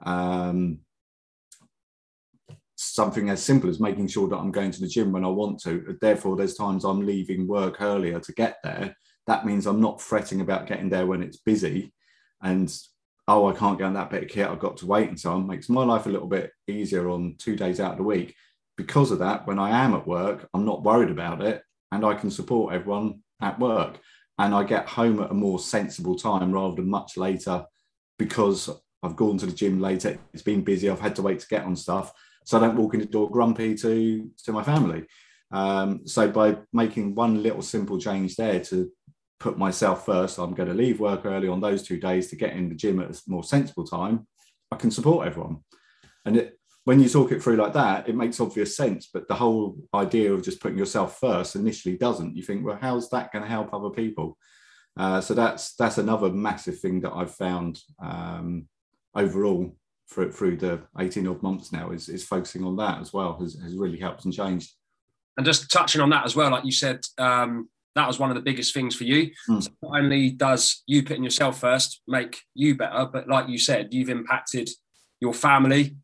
Um, 0.03 0.79
something 2.75 3.29
as 3.29 3.41
simple 3.41 3.69
as 3.69 3.79
making 3.79 4.05
sure 4.05 4.27
that 4.27 4.35
i'm 4.35 4.51
going 4.51 4.69
to 4.69 4.81
the 4.81 4.87
gym 4.87 5.13
when 5.13 5.23
i 5.23 5.29
want 5.29 5.57
to 5.61 5.97
therefore 6.01 6.35
there's 6.35 6.55
times 6.55 6.83
i'm 6.83 7.05
leaving 7.05 7.47
work 7.47 7.81
earlier 7.81 8.19
to 8.19 8.33
get 8.33 8.57
there. 8.63 8.95
That 9.27 9.45
means 9.45 9.65
i'm 9.65 9.81
not 9.81 10.01
fretting 10.01 10.41
about 10.41 10.67
getting 10.67 10.89
there 10.89 11.07
when 11.07 11.23
it's 11.23 11.37
busy. 11.37 11.93
And 12.43 12.71
oh 13.27 13.47
i 13.47 13.53
can't 13.53 13.77
get 13.77 13.85
on 13.85 13.93
that 13.93 14.09
bit 14.09 14.23
of 14.23 14.29
kit 14.29 14.47
i've 14.47 14.59
got 14.59 14.77
to 14.77 14.85
wait 14.85 15.09
and 15.09 15.19
so 15.19 15.31
on 15.31 15.47
makes 15.47 15.69
my 15.69 15.83
life 15.83 16.05
a 16.05 16.09
little 16.09 16.27
bit 16.27 16.51
easier 16.67 17.09
on 17.09 17.35
two 17.37 17.55
days 17.55 17.79
out 17.79 17.93
of 17.93 17.97
the 17.97 18.03
week 18.03 18.35
because 18.77 19.11
of 19.11 19.19
that, 19.19 19.47
when 19.47 19.59
I 19.59 19.83
am 19.83 19.93
at 19.93 20.07
work, 20.07 20.47
I'm 20.53 20.65
not 20.65 20.83
worried 20.83 21.09
about 21.09 21.41
it 21.41 21.61
and 21.91 22.05
I 22.05 22.13
can 22.13 22.29
support 22.29 22.73
everyone 22.73 23.21
at 23.41 23.59
work. 23.59 23.99
And 24.37 24.53
I 24.53 24.63
get 24.63 24.87
home 24.87 25.21
at 25.21 25.31
a 25.31 25.35
more 25.35 25.59
sensible 25.59 26.15
time 26.15 26.51
rather 26.51 26.75
than 26.75 26.89
much 26.89 27.15
later 27.15 27.65
because 28.19 28.69
I've 29.01 29.15
gone 29.15 29.37
to 29.37 29.45
the 29.45 29.53
gym 29.53 29.79
later. 29.79 30.17
It's 30.33 30.43
been 30.43 30.63
busy. 30.63 30.89
I've 30.89 30.99
had 30.99 31.15
to 31.17 31.21
wait 31.21 31.39
to 31.39 31.47
get 31.47 31.63
on 31.63 31.75
stuff. 31.75 32.11
So 32.43 32.57
I 32.57 32.61
don't 32.61 32.75
walk 32.75 32.93
in 32.93 32.99
the 32.99 33.05
door 33.05 33.31
grumpy 33.31 33.75
to, 33.75 34.29
to 34.43 34.51
my 34.51 34.63
family. 34.63 35.05
Um, 35.51 36.05
so 36.05 36.29
by 36.29 36.57
making 36.73 37.15
one 37.15 37.41
little 37.41 37.61
simple 37.61 37.99
change 37.99 38.35
there 38.35 38.59
to 38.59 38.91
put 39.39 39.57
myself 39.57 40.05
first, 40.05 40.37
I'm 40.37 40.53
going 40.53 40.69
to 40.69 40.75
leave 40.75 40.99
work 40.99 41.25
early 41.25 41.47
on 41.47 41.61
those 41.61 41.83
two 41.83 41.99
days 41.99 42.29
to 42.29 42.35
get 42.35 42.53
in 42.53 42.69
the 42.69 42.75
gym 42.75 42.99
at 42.99 43.11
a 43.11 43.21
more 43.27 43.43
sensible 43.43 43.85
time. 43.85 44.27
I 44.71 44.75
can 44.75 44.91
support 44.91 45.27
everyone. 45.27 45.59
And 46.25 46.37
it, 46.37 46.59
when 46.85 46.99
you 46.99 47.09
talk 47.09 47.31
it 47.31 47.41
through 47.41 47.57
like 47.57 47.73
that, 47.73 48.07
it 48.07 48.15
makes 48.15 48.39
obvious 48.39 48.77
sense. 48.77 49.09
But 49.11 49.27
the 49.27 49.35
whole 49.35 49.77
idea 49.93 50.33
of 50.33 50.43
just 50.43 50.61
putting 50.61 50.77
yourself 50.77 51.19
first 51.19 51.55
initially 51.55 51.97
doesn't. 51.97 52.35
You 52.35 52.43
think, 52.43 52.65
well, 52.65 52.77
how's 52.79 53.09
that 53.09 53.31
going 53.31 53.43
to 53.43 53.49
help 53.49 53.73
other 53.73 53.89
people? 53.89 54.37
Uh, 54.97 55.19
so 55.19 55.33
that's 55.33 55.75
that's 55.75 55.97
another 55.97 56.31
massive 56.31 56.79
thing 56.79 57.01
that 57.01 57.11
I've 57.11 57.35
found 57.35 57.81
um, 57.99 58.67
overall 59.13 59.75
for, 60.07 60.31
through 60.31 60.57
the 60.57 60.81
18 60.99 61.27
odd 61.27 61.41
months 61.41 61.71
now 61.71 61.91
is, 61.91 62.09
is 62.09 62.23
focusing 62.23 62.63
on 62.63 62.75
that 62.77 63.01
as 63.01 63.11
well 63.11 63.37
has, 63.39 63.59
has 63.61 63.75
really 63.75 63.99
helped 63.99 64.25
and 64.25 64.33
changed. 64.33 64.71
And 65.37 65.45
just 65.45 65.69
touching 65.71 66.01
on 66.01 66.11
that 66.11 66.25
as 66.25 66.35
well, 66.35 66.51
like 66.51 66.63
you 66.63 66.71
said, 66.71 67.01
um, 67.17 67.67
that 67.95 68.07
was 68.07 68.19
one 68.19 68.29
of 68.29 68.35
the 68.35 68.41
biggest 68.41 68.73
things 68.73 68.95
for 68.95 69.05
you. 69.05 69.31
Mm. 69.49 69.63
So 69.63 69.71
not 69.81 69.99
only 69.99 70.29
does 70.31 70.83
you 70.85 71.03
putting 71.03 71.23
yourself 71.23 71.59
first 71.59 72.01
make 72.07 72.41
you 72.53 72.75
better, 72.75 73.05
but 73.05 73.27
like 73.27 73.47
you 73.47 73.57
said, 73.57 73.93
you've 73.93 74.09
impacted 74.09 74.69
your 75.21 75.33
family, 75.33 75.95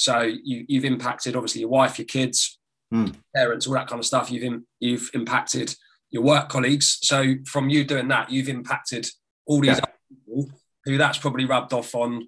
so 0.00 0.22
you, 0.22 0.64
have 0.76 0.86
impacted 0.86 1.36
obviously 1.36 1.60
your 1.60 1.68
wife, 1.68 1.98
your 1.98 2.06
kids, 2.06 2.58
mm. 2.92 3.14
parents, 3.36 3.66
all 3.66 3.74
that 3.74 3.86
kind 3.86 3.98
of 3.98 4.06
stuff. 4.06 4.30
You've 4.30 4.44
in, 4.44 4.64
you've 4.80 5.10
impacted 5.12 5.74
your 6.10 6.22
work 6.22 6.48
colleagues. 6.48 6.98
So 7.02 7.34
from 7.46 7.68
you 7.68 7.84
doing 7.84 8.08
that, 8.08 8.30
you've 8.30 8.48
impacted 8.48 9.06
all 9.44 9.60
these 9.60 9.76
yeah. 9.76 9.84
people 10.08 10.50
who 10.86 10.96
that's 10.96 11.18
probably 11.18 11.44
rubbed 11.44 11.74
off 11.74 11.94
on 11.94 12.26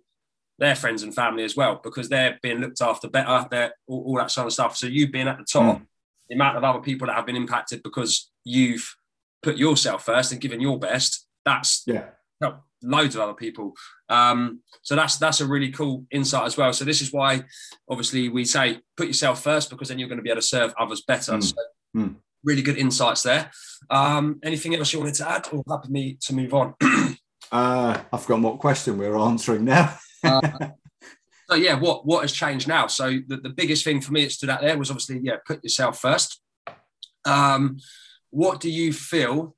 their 0.59 0.77
friends 0.77 1.03
and 1.03 1.15
family 1.15 1.45
as 1.45 1.57
well 1.57 1.81
because 1.83 2.11
they're 2.11 2.39
being 2.43 2.59
looked 2.59 2.83
after 2.83 3.09
better. 3.09 3.47
They're 3.51 3.73
all, 3.87 4.05
all 4.07 4.17
that 4.19 4.31
sort 4.31 4.49
of 4.49 4.53
stuff. 4.53 4.77
So 4.77 4.87
you 4.87 5.11
being 5.11 5.29
at 5.29 5.39
the 5.39 5.47
top, 5.51 5.79
mm. 5.79 5.87
The 6.33 6.37
amount 6.37 6.57
of 6.57 6.65
other 6.65 6.81
people 6.81 7.07
that 7.07 7.15
have 7.15 7.27
been 7.27 7.37
impacted 7.37 7.83
because 7.83 8.31
you've 8.43 8.97
put 9.43 9.59
yourself 9.59 10.07
first 10.07 10.33
and 10.33 10.41
given 10.41 10.61
your 10.63 10.79
best. 10.79 11.27
That's 11.45 11.83
yeah. 11.87 12.07
No, 12.41 12.61
loads 12.83 13.15
of 13.15 13.21
other 13.21 13.35
people. 13.35 13.75
Um, 14.09 14.61
so 14.81 14.97
that's 14.97 15.19
that's 15.19 15.43
a 15.43 15.47
really 15.47 15.71
cool 15.71 16.07
insight 16.11 16.47
as 16.47 16.57
well. 16.57 16.73
So 16.73 16.87
this 16.87 17.03
is 17.03 17.13
why, 17.13 17.45
obviously, 17.89 18.31
we 18.31 18.47
say 18.47 18.81
put 18.97 19.09
yourself 19.09 19.43
first 19.43 19.69
because 19.69 19.89
then 19.89 19.99
you're 19.99 20.09
going 20.09 20.19
to 20.19 20.23
be 20.23 20.31
able 20.31 20.41
to 20.41 20.47
serve 20.47 20.73
others 20.81 21.03
better. 21.03 21.33
Mm. 21.33 21.43
So 21.43 21.55
mm. 21.95 22.17
really 22.43 22.63
good 22.63 22.79
insights 22.79 23.23
there. 23.23 23.51
Um, 23.91 24.41
anything 24.43 24.75
else 24.75 24.93
you 24.93 25.01
wanted 25.01 25.17
to 25.17 25.29
add, 25.29 25.49
or 25.53 25.63
happy 25.69 25.91
me 25.91 26.17
to 26.23 26.35
move 26.35 26.55
on? 26.55 26.75
uh, 27.53 28.01
I've 28.11 28.23
forgotten 28.23 28.43
what 28.43 28.59
question 28.59 28.97
we're 28.97 29.19
answering 29.19 29.67
now. 29.67 29.99
uh, 30.25 30.41
so 31.53 31.59
yeah, 31.59 31.75
what 31.75 32.07
what 32.07 32.23
has 32.23 32.33
changed 32.33 32.67
now? 32.67 32.87
So 32.87 33.19
the, 33.27 33.37
the 33.37 33.51
biggest 33.51 33.85
thing 33.85 34.01
for 34.01 34.13
me 34.13 34.25
that 34.25 34.33
stood 34.33 34.49
out 34.49 34.63
there 34.63 34.79
was 34.79 34.91
obviously 34.91 35.21
yeah, 35.23 35.37
put 35.47 35.63
yourself 35.63 36.01
first. 36.01 36.41
Um, 37.27 37.77
what 38.31 38.61
do 38.61 38.71
you 38.71 38.93
feel 38.93 39.55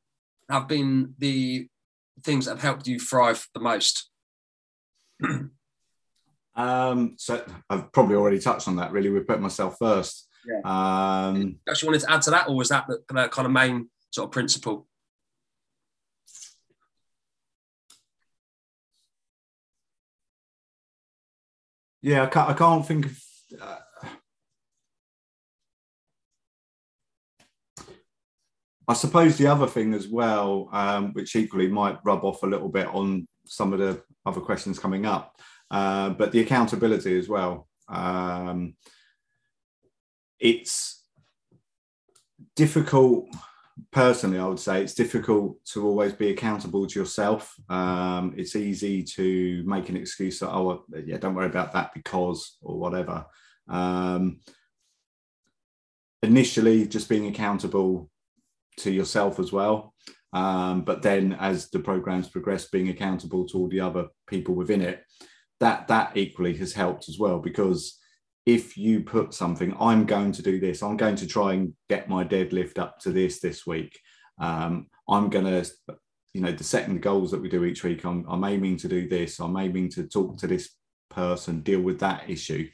have 0.50 0.66
been 0.66 1.14
the 1.18 1.68
things 2.24 2.46
that 2.46 2.52
have 2.52 2.62
helped 2.62 2.88
you 2.88 2.98
thrive 2.98 3.46
the 3.54 3.60
most? 3.60 4.10
um, 6.56 7.14
so 7.16 7.44
I've 7.70 7.92
probably 7.92 8.16
already 8.16 8.40
touched 8.40 8.66
on 8.66 8.76
that. 8.76 8.90
Really, 8.90 9.10
we 9.10 9.20
put 9.20 9.40
myself 9.40 9.76
first. 9.78 10.28
Yeah. 10.44 10.58
Um, 10.64 11.60
Actually, 11.68 11.86
wanted 11.86 12.00
to 12.00 12.12
add 12.12 12.22
to 12.22 12.30
that, 12.32 12.48
or 12.48 12.56
was 12.56 12.70
that 12.70 12.86
the, 12.88 13.02
the 13.08 13.28
kind 13.28 13.46
of 13.46 13.52
main 13.52 13.88
sort 14.10 14.26
of 14.26 14.32
principle? 14.32 14.88
Yeah, 22.04 22.24
I 22.24 22.26
can't, 22.26 22.50
I 22.50 22.52
can't 22.52 22.86
think 22.86 23.06
of. 23.06 23.18
Uh, 23.62 23.76
I 28.86 28.92
suppose 28.92 29.38
the 29.38 29.46
other 29.46 29.66
thing 29.66 29.94
as 29.94 30.06
well, 30.06 30.68
um, 30.70 31.14
which 31.14 31.34
equally 31.34 31.66
might 31.66 32.04
rub 32.04 32.22
off 32.22 32.42
a 32.42 32.46
little 32.46 32.68
bit 32.68 32.88
on 32.88 33.26
some 33.46 33.72
of 33.72 33.78
the 33.78 34.02
other 34.26 34.42
questions 34.42 34.78
coming 34.78 35.06
up, 35.06 35.34
uh, 35.70 36.10
but 36.10 36.30
the 36.30 36.40
accountability 36.40 37.18
as 37.18 37.26
well. 37.26 37.66
Um, 37.88 38.76
it's 40.38 41.06
difficult 42.54 43.28
personally, 43.90 44.38
I 44.38 44.46
would 44.46 44.58
say 44.58 44.82
it's 44.82 44.94
difficult 44.94 45.56
to 45.72 45.86
always 45.86 46.12
be 46.12 46.30
accountable 46.30 46.86
to 46.86 46.98
yourself. 46.98 47.54
Um, 47.68 48.34
it's 48.36 48.56
easy 48.56 49.02
to 49.02 49.62
make 49.66 49.88
an 49.88 49.96
excuse 49.96 50.38
that, 50.40 50.50
oh, 50.50 50.84
yeah, 51.04 51.18
don't 51.18 51.34
worry 51.34 51.46
about 51.46 51.72
that 51.72 51.92
because 51.94 52.56
or 52.62 52.78
whatever. 52.78 53.26
Um, 53.68 54.40
initially, 56.22 56.86
just 56.86 57.08
being 57.08 57.26
accountable 57.26 58.10
to 58.78 58.90
yourself 58.90 59.38
as 59.38 59.52
well. 59.52 59.94
Um, 60.32 60.82
but 60.82 61.02
then, 61.02 61.34
as 61.38 61.70
the 61.70 61.78
programs 61.78 62.28
progress, 62.28 62.68
being 62.68 62.88
accountable 62.88 63.46
to 63.46 63.58
all 63.58 63.68
the 63.68 63.80
other 63.80 64.08
people 64.26 64.54
within 64.54 64.82
it, 64.82 65.04
that 65.60 65.88
that 65.88 66.16
equally 66.16 66.56
has 66.56 66.72
helped 66.72 67.08
as 67.08 67.18
well 67.18 67.38
because 67.38 67.98
if 68.46 68.76
you 68.76 69.00
put 69.00 69.32
something, 69.32 69.74
I'm 69.80 70.04
going 70.04 70.32
to 70.32 70.42
do 70.42 70.60
this, 70.60 70.82
I'm 70.82 70.96
going 70.96 71.16
to 71.16 71.26
try 71.26 71.54
and 71.54 71.72
get 71.88 72.08
my 72.08 72.24
deadlift 72.24 72.78
up 72.78 72.98
to 73.00 73.10
this 73.10 73.40
this 73.40 73.66
week. 73.66 73.98
Um, 74.38 74.88
I'm 75.08 75.30
going 75.30 75.46
to, 75.46 75.70
you 76.34 76.42
know, 76.42 76.52
the 76.52 76.64
setting 76.64 76.98
goals 76.98 77.30
that 77.30 77.40
we 77.40 77.48
do 77.48 77.64
each 77.64 77.84
week, 77.84 78.04
I'm, 78.04 78.26
I'm 78.28 78.44
aiming 78.44 78.76
to 78.78 78.88
do 78.88 79.08
this, 79.08 79.40
I'm 79.40 79.56
aiming 79.56 79.90
to 79.90 80.06
talk 80.06 80.36
to 80.38 80.46
this 80.46 80.70
person, 81.08 81.60
deal 81.60 81.80
with 81.80 82.00
that 82.00 82.28
issue. 82.28 82.68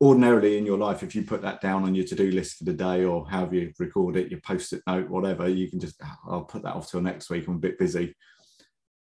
Ordinarily 0.00 0.58
in 0.58 0.66
your 0.66 0.78
life, 0.78 1.02
if 1.02 1.14
you 1.14 1.22
put 1.22 1.42
that 1.42 1.62
down 1.62 1.84
on 1.84 1.94
your 1.94 2.04
to 2.04 2.14
do 2.14 2.30
list 2.30 2.58
for 2.58 2.64
the 2.64 2.74
day 2.74 3.04
or 3.04 3.26
however 3.28 3.54
you 3.54 3.72
record 3.78 4.16
it, 4.16 4.30
your 4.30 4.40
post 4.40 4.72
it 4.74 4.82
note, 4.86 5.08
whatever, 5.08 5.48
you 5.48 5.70
can 5.70 5.80
just, 5.80 6.00
I'll 6.28 6.44
put 6.44 6.62
that 6.62 6.74
off 6.74 6.90
till 6.90 7.00
next 7.00 7.30
week. 7.30 7.48
I'm 7.48 7.56
a 7.56 7.58
bit 7.58 7.78
busy. 7.78 8.14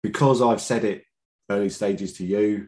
Because 0.03 0.43
I've 0.43 0.61
said 0.61 0.85
it 0.85 1.05
early 1.49 1.71
stages 1.71 2.15
to 2.15 2.27
you, 2.27 2.67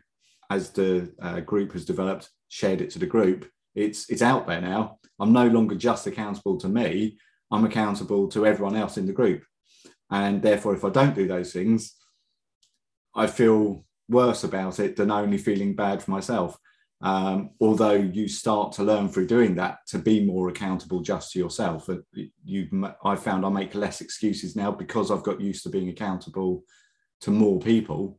as 0.50 0.70
the 0.70 1.12
uh, 1.20 1.40
group 1.40 1.72
has 1.72 1.84
developed, 1.84 2.30
shared 2.48 2.80
it 2.80 2.90
to 2.90 2.98
the 2.98 3.06
group, 3.06 3.50
it's 3.74 4.08
it's 4.10 4.22
out 4.22 4.46
there 4.46 4.60
now. 4.60 4.98
I'm 5.20 5.32
no 5.32 5.46
longer 5.46 5.74
just 5.74 6.06
accountable 6.06 6.58
to 6.58 6.68
me. 6.68 7.18
I'm 7.50 7.64
accountable 7.64 8.28
to 8.28 8.46
everyone 8.46 8.76
else 8.76 8.96
in 8.96 9.06
the 9.06 9.12
group, 9.12 9.44
and 10.10 10.42
therefore, 10.42 10.74
if 10.74 10.84
I 10.84 10.90
don't 10.90 11.14
do 11.14 11.26
those 11.26 11.52
things, 11.52 11.94
I 13.14 13.26
feel 13.26 13.84
worse 14.08 14.44
about 14.44 14.78
it 14.80 14.96
than 14.96 15.10
only 15.10 15.38
feeling 15.38 15.74
bad 15.74 16.02
for 16.02 16.10
myself. 16.10 16.58
Um, 17.00 17.50
although 17.60 17.92
you 17.92 18.28
start 18.28 18.72
to 18.72 18.82
learn 18.82 19.08
through 19.08 19.26
doing 19.26 19.56
that 19.56 19.78
to 19.88 19.98
be 19.98 20.24
more 20.24 20.48
accountable 20.48 21.00
just 21.00 21.32
to 21.32 21.38
yourself. 21.38 21.86
You, 22.44 22.94
I 23.04 23.16
found 23.16 23.44
I 23.44 23.50
make 23.50 23.74
less 23.74 24.00
excuses 24.00 24.56
now 24.56 24.70
because 24.70 25.10
I've 25.10 25.22
got 25.22 25.40
used 25.40 25.64
to 25.64 25.68
being 25.68 25.90
accountable 25.90 26.64
to 27.20 27.30
more 27.30 27.60
people 27.60 28.18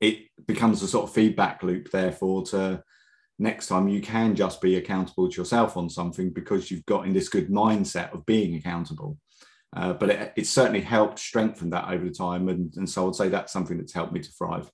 it 0.00 0.28
becomes 0.46 0.82
a 0.82 0.88
sort 0.88 1.04
of 1.04 1.14
feedback 1.14 1.62
loop, 1.62 1.90
therefore, 1.90 2.44
to 2.46 2.82
next 3.38 3.66
time 3.66 3.88
you 3.88 4.00
can 4.00 4.34
just 4.34 4.60
be 4.60 4.76
accountable 4.76 5.28
to 5.28 5.36
yourself 5.36 5.76
on 5.76 5.90
something 5.90 6.30
because 6.30 6.70
you've 6.70 6.86
got 6.86 7.06
in 7.06 7.12
this 7.12 7.28
good 7.28 7.48
mindset 7.48 8.12
of 8.12 8.24
being 8.26 8.54
accountable. 8.56 9.18
Uh, 9.74 9.92
but 9.92 10.10
it, 10.10 10.32
it, 10.36 10.46
certainly 10.46 10.80
helped 10.80 11.18
strengthen 11.18 11.70
that 11.70 11.88
over 11.88 12.04
the 12.04 12.10
time. 12.10 12.48
And, 12.48 12.74
and 12.76 12.88
so 12.88 13.08
I'd 13.08 13.14
say 13.14 13.28
that's 13.28 13.52
something 13.52 13.76
that's 13.76 13.92
helped 13.92 14.12
me 14.12 14.20
to 14.20 14.32
thrive. 14.32 14.70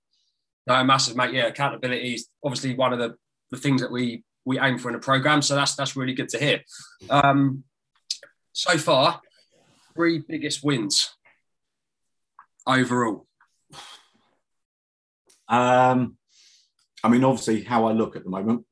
No, 0.67 0.85
massive, 0.85 1.17
mate. 1.17 1.33
Yeah, 1.33 1.47
accountability 1.47 2.15
is 2.15 2.29
obviously 2.45 2.75
one 2.75 2.93
of 2.93 3.01
the, 3.01 3.17
the 3.51 3.57
things 3.57 3.81
that 3.81 3.91
we 3.91 4.23
we 4.45 4.59
aim 4.59 4.79
for 4.79 4.89
in 4.89 4.95
a 4.95 5.01
program. 5.01 5.43
So 5.43 5.55
that's 5.55 5.75
that's 5.75 5.97
really 5.97 6.15
good 6.15 6.29
to 6.31 6.39
hear. 6.39 6.61
Um, 7.11 7.65
so 8.53 8.77
far, 8.79 9.21
three 9.95 10.19
biggest 10.27 10.63
wins 10.63 11.15
overall. 12.67 13.27
Um, 15.53 16.17
I 17.05 17.09
mean, 17.09 17.25
obviously, 17.25 17.63
how 17.63 17.87
I 17.87 17.93
look 17.93 18.17
at 18.17 18.25
the 18.25 18.31
moment. 18.31 18.65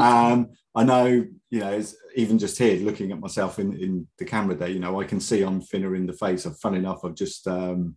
um, 0.00 0.50
I 0.74 0.84
know, 0.84 1.06
you 1.50 1.60
know, 1.60 1.82
even 2.16 2.38
just 2.38 2.58
here 2.58 2.80
looking 2.80 3.12
at 3.12 3.20
myself 3.20 3.58
in, 3.58 3.76
in 3.76 4.06
the 4.18 4.24
camera 4.24 4.54
there, 4.54 4.68
you 4.68 4.78
know, 4.78 5.00
I 5.00 5.04
can 5.04 5.20
see 5.20 5.42
I'm 5.42 5.60
thinner 5.60 5.96
in 5.96 6.06
the 6.06 6.12
face. 6.12 6.46
I've, 6.46 6.58
fun 6.58 6.74
enough, 6.74 7.04
I've 7.04 7.14
just 7.14 7.46
um, 7.48 7.96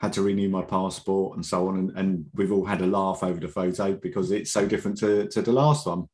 had 0.00 0.12
to 0.14 0.22
renew 0.22 0.48
my 0.48 0.62
passport 0.62 1.36
and 1.36 1.44
so 1.44 1.68
on. 1.68 1.76
And, 1.78 1.98
and, 1.98 2.26
we've 2.34 2.52
all 2.52 2.64
had 2.64 2.82
a 2.82 2.86
laugh 2.86 3.22
over 3.22 3.40
the 3.40 3.48
photo 3.48 3.94
because 3.94 4.30
it's 4.30 4.52
so 4.52 4.66
different 4.66 4.98
to, 4.98 5.28
to 5.28 5.42
the 5.42 5.52
last 5.52 5.86
one. 5.86 6.06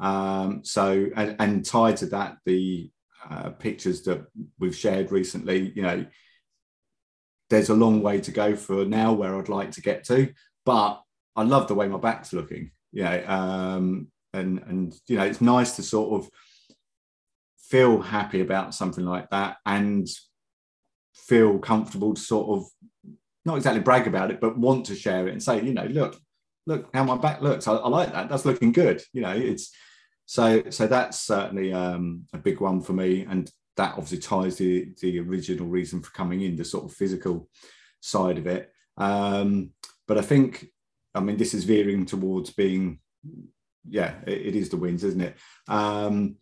Um, 0.00 0.64
so, 0.64 1.06
and, 1.14 1.36
and, 1.38 1.64
tied 1.64 1.98
to 1.98 2.06
that, 2.06 2.38
the 2.44 2.90
uh, 3.30 3.50
pictures 3.50 4.02
that 4.02 4.26
we've 4.58 4.76
shared 4.76 5.12
recently, 5.12 5.72
you 5.74 5.82
know, 5.82 6.06
there's 7.50 7.68
a 7.68 7.74
long 7.74 8.02
way 8.02 8.20
to 8.20 8.30
go 8.30 8.56
for 8.56 8.84
now 8.84 9.12
where 9.12 9.36
I'd 9.36 9.48
like 9.48 9.72
to 9.72 9.82
get 9.82 10.04
to, 10.04 10.32
but 10.64 11.02
I 11.34 11.42
love 11.42 11.68
the 11.68 11.74
way 11.74 11.88
my 11.88 11.98
back's 11.98 12.32
looking. 12.32 12.70
Know, 12.92 13.24
um, 13.26 14.08
and 14.32 14.62
and 14.66 14.94
you 15.06 15.16
know, 15.16 15.24
it's 15.24 15.40
nice 15.40 15.76
to 15.76 15.82
sort 15.82 16.20
of 16.20 16.30
feel 17.58 18.00
happy 18.00 18.40
about 18.40 18.74
something 18.74 19.04
like 19.04 19.28
that 19.30 19.56
and 19.66 20.08
feel 21.14 21.58
comfortable 21.58 22.14
to 22.14 22.20
sort 22.20 22.58
of 22.58 22.66
not 23.44 23.56
exactly 23.56 23.82
brag 23.82 24.06
about 24.06 24.30
it, 24.30 24.40
but 24.40 24.58
want 24.58 24.86
to 24.86 24.94
share 24.94 25.28
it 25.28 25.32
and 25.32 25.42
say, 25.42 25.62
you 25.62 25.72
know, 25.72 25.84
look, 25.84 26.18
look 26.66 26.88
how 26.94 27.04
my 27.04 27.16
back 27.16 27.40
looks. 27.40 27.68
I, 27.68 27.74
I 27.74 27.88
like 27.88 28.12
that. 28.12 28.28
That's 28.28 28.44
looking 28.44 28.72
good. 28.72 29.02
You 29.12 29.22
know, 29.22 29.32
it's 29.32 29.72
so 30.26 30.64
so 30.70 30.86
that's 30.86 31.20
certainly 31.20 31.72
um, 31.72 32.24
a 32.32 32.38
big 32.38 32.60
one 32.60 32.80
for 32.80 32.92
me. 32.92 33.26
And 33.28 33.50
that 33.76 33.92
obviously 33.92 34.18
ties 34.18 34.56
the 34.56 34.90
the 35.00 35.20
original 35.20 35.66
reason 35.66 36.02
for 36.02 36.10
coming 36.12 36.42
in, 36.42 36.56
the 36.56 36.64
sort 36.64 36.84
of 36.84 36.92
physical 36.92 37.48
side 38.00 38.38
of 38.38 38.46
it. 38.46 38.72
Um, 38.96 39.70
but 40.08 40.18
I 40.18 40.22
think, 40.22 40.66
I 41.14 41.20
mean, 41.20 41.36
this 41.36 41.54
is 41.54 41.64
veering 41.64 42.06
towards 42.06 42.50
being, 42.50 43.00
yeah, 43.88 44.14
it, 44.26 44.46
it 44.48 44.56
is 44.56 44.68
the 44.68 44.76
wins, 44.76 45.04
isn't 45.04 45.20
it? 45.20 45.36
Um, 45.68 46.36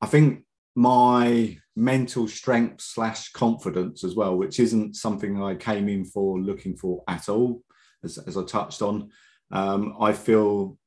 I 0.00 0.06
think 0.06 0.44
my 0.76 1.58
mental 1.74 2.28
strength 2.28 2.82
slash 2.82 3.32
confidence 3.32 4.04
as 4.04 4.14
well, 4.14 4.36
which 4.36 4.60
isn't 4.60 4.94
something 4.94 5.42
I 5.42 5.54
came 5.54 5.88
in 5.88 6.04
for 6.04 6.38
looking 6.38 6.76
for 6.76 7.02
at 7.08 7.28
all, 7.28 7.62
as, 8.04 8.18
as 8.18 8.36
I 8.36 8.44
touched 8.44 8.82
on. 8.82 9.10
Um, 9.50 9.96
I 10.00 10.12
feel 10.12 10.78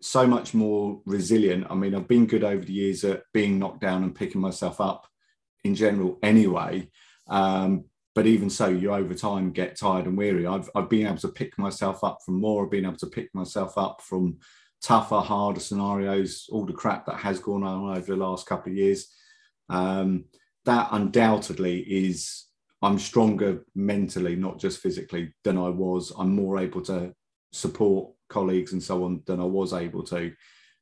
so 0.00 0.26
much 0.26 0.52
more 0.52 1.00
resilient. 1.06 1.66
I 1.70 1.74
mean, 1.74 1.94
I've 1.94 2.08
been 2.08 2.26
good 2.26 2.44
over 2.44 2.64
the 2.64 2.72
years 2.72 3.04
at 3.04 3.22
being 3.32 3.58
knocked 3.58 3.80
down 3.80 4.02
and 4.02 4.14
picking 4.14 4.40
myself 4.40 4.80
up 4.80 5.06
in 5.64 5.74
general 5.74 6.18
anyway. 6.22 6.88
Um, 7.28 7.84
but 8.14 8.26
even 8.26 8.50
so, 8.50 8.68
you 8.68 8.92
over 8.92 9.14
time 9.14 9.52
get 9.52 9.76
tired 9.76 10.06
and 10.06 10.18
weary. 10.18 10.46
I've, 10.46 10.68
I've 10.74 10.90
been 10.90 11.06
able 11.06 11.18
to 11.18 11.28
pick 11.28 11.58
myself 11.58 12.04
up 12.04 12.18
from 12.24 12.40
more, 12.40 12.64
I've 12.64 12.70
been 12.70 12.84
able 12.84 12.96
to 12.96 13.06
pick 13.06 13.34
myself 13.34 13.78
up 13.78 14.02
from 14.02 14.38
tougher, 14.82 15.20
harder 15.20 15.60
scenarios, 15.60 16.46
all 16.50 16.66
the 16.66 16.72
crap 16.72 17.06
that 17.06 17.16
has 17.16 17.38
gone 17.38 17.62
on 17.62 17.96
over 17.96 18.06
the 18.06 18.16
last 18.16 18.46
couple 18.46 18.72
of 18.72 18.76
years. 18.76 19.08
Um, 19.68 20.24
that 20.64 20.88
undoubtedly 20.92 21.80
is, 21.80 22.46
I'm 22.82 22.98
stronger 22.98 23.64
mentally, 23.74 24.36
not 24.36 24.58
just 24.58 24.80
physically, 24.80 25.32
than 25.44 25.56
I 25.56 25.68
was. 25.68 26.12
I'm 26.18 26.34
more 26.34 26.58
able 26.58 26.82
to 26.82 27.14
support 27.52 28.12
colleagues 28.28 28.72
and 28.72 28.82
so 28.82 29.04
on 29.04 29.22
than 29.26 29.40
I 29.40 29.44
was 29.44 29.72
able 29.72 30.02
to. 30.04 30.32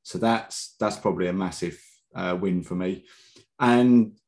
So 0.03 0.19
that's 0.19 0.77
that's 0.81 0.97
probably 0.97 1.29
a 1.29 1.33
massive 1.33 1.79
uh, 2.15 2.37
win 2.41 2.63
for 2.63 2.75
me. 2.75 3.05
And 3.59 4.19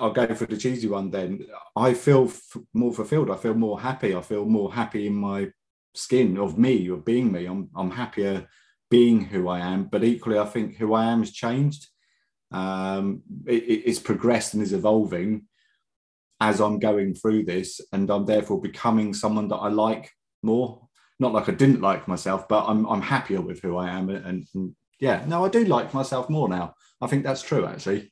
I'll 0.00 0.12
go 0.12 0.34
for 0.34 0.46
the 0.46 0.56
cheesy 0.56 0.88
one 0.88 1.10
then. 1.10 1.46
I 1.76 1.94
feel 1.94 2.24
f- 2.24 2.56
more 2.72 2.92
fulfilled. 2.92 3.30
I 3.30 3.36
feel 3.36 3.54
more 3.54 3.80
happy. 3.80 4.14
I 4.14 4.20
feel 4.22 4.44
more 4.44 4.72
happy 4.72 5.06
in 5.06 5.14
my 5.14 5.50
skin 5.94 6.38
of 6.38 6.58
me, 6.58 6.88
of 6.88 7.04
being 7.04 7.30
me. 7.30 7.46
I'm, 7.46 7.68
I'm 7.74 7.90
happier 7.90 8.48
being 8.90 9.22
who 9.22 9.48
I 9.48 9.60
am. 9.60 9.84
But 9.84 10.04
equally, 10.04 10.38
I 10.38 10.46
think 10.46 10.76
who 10.76 10.94
I 10.94 11.06
am 11.06 11.20
has 11.20 11.32
changed. 11.32 11.88
Um, 12.50 13.22
it, 13.46 13.82
it's 13.86 13.98
progressed 13.98 14.54
and 14.54 14.62
is 14.62 14.72
evolving 14.72 15.46
as 16.40 16.60
I'm 16.60 16.78
going 16.78 17.14
through 17.14 17.44
this. 17.44 17.80
And 17.92 18.10
I'm 18.10 18.26
therefore 18.26 18.60
becoming 18.60 19.14
someone 19.14 19.48
that 19.48 19.56
I 19.56 19.68
like 19.68 20.10
more. 20.42 20.88
Not 21.18 21.32
like 21.32 21.48
I 21.48 21.52
didn't 21.52 21.80
like 21.80 22.08
myself, 22.08 22.48
but 22.48 22.64
I'm, 22.66 22.86
I'm 22.86 23.02
happier 23.02 23.40
with 23.40 23.60
who 23.60 23.76
I 23.76 23.90
am. 23.90 24.08
And, 24.08 24.46
and 24.54 24.74
yeah, 24.98 25.24
no, 25.26 25.44
I 25.44 25.48
do 25.48 25.64
like 25.64 25.94
myself 25.94 26.30
more 26.30 26.48
now. 26.48 26.74
I 27.00 27.06
think 27.06 27.24
that's 27.24 27.42
true, 27.42 27.66
actually. 27.66 28.11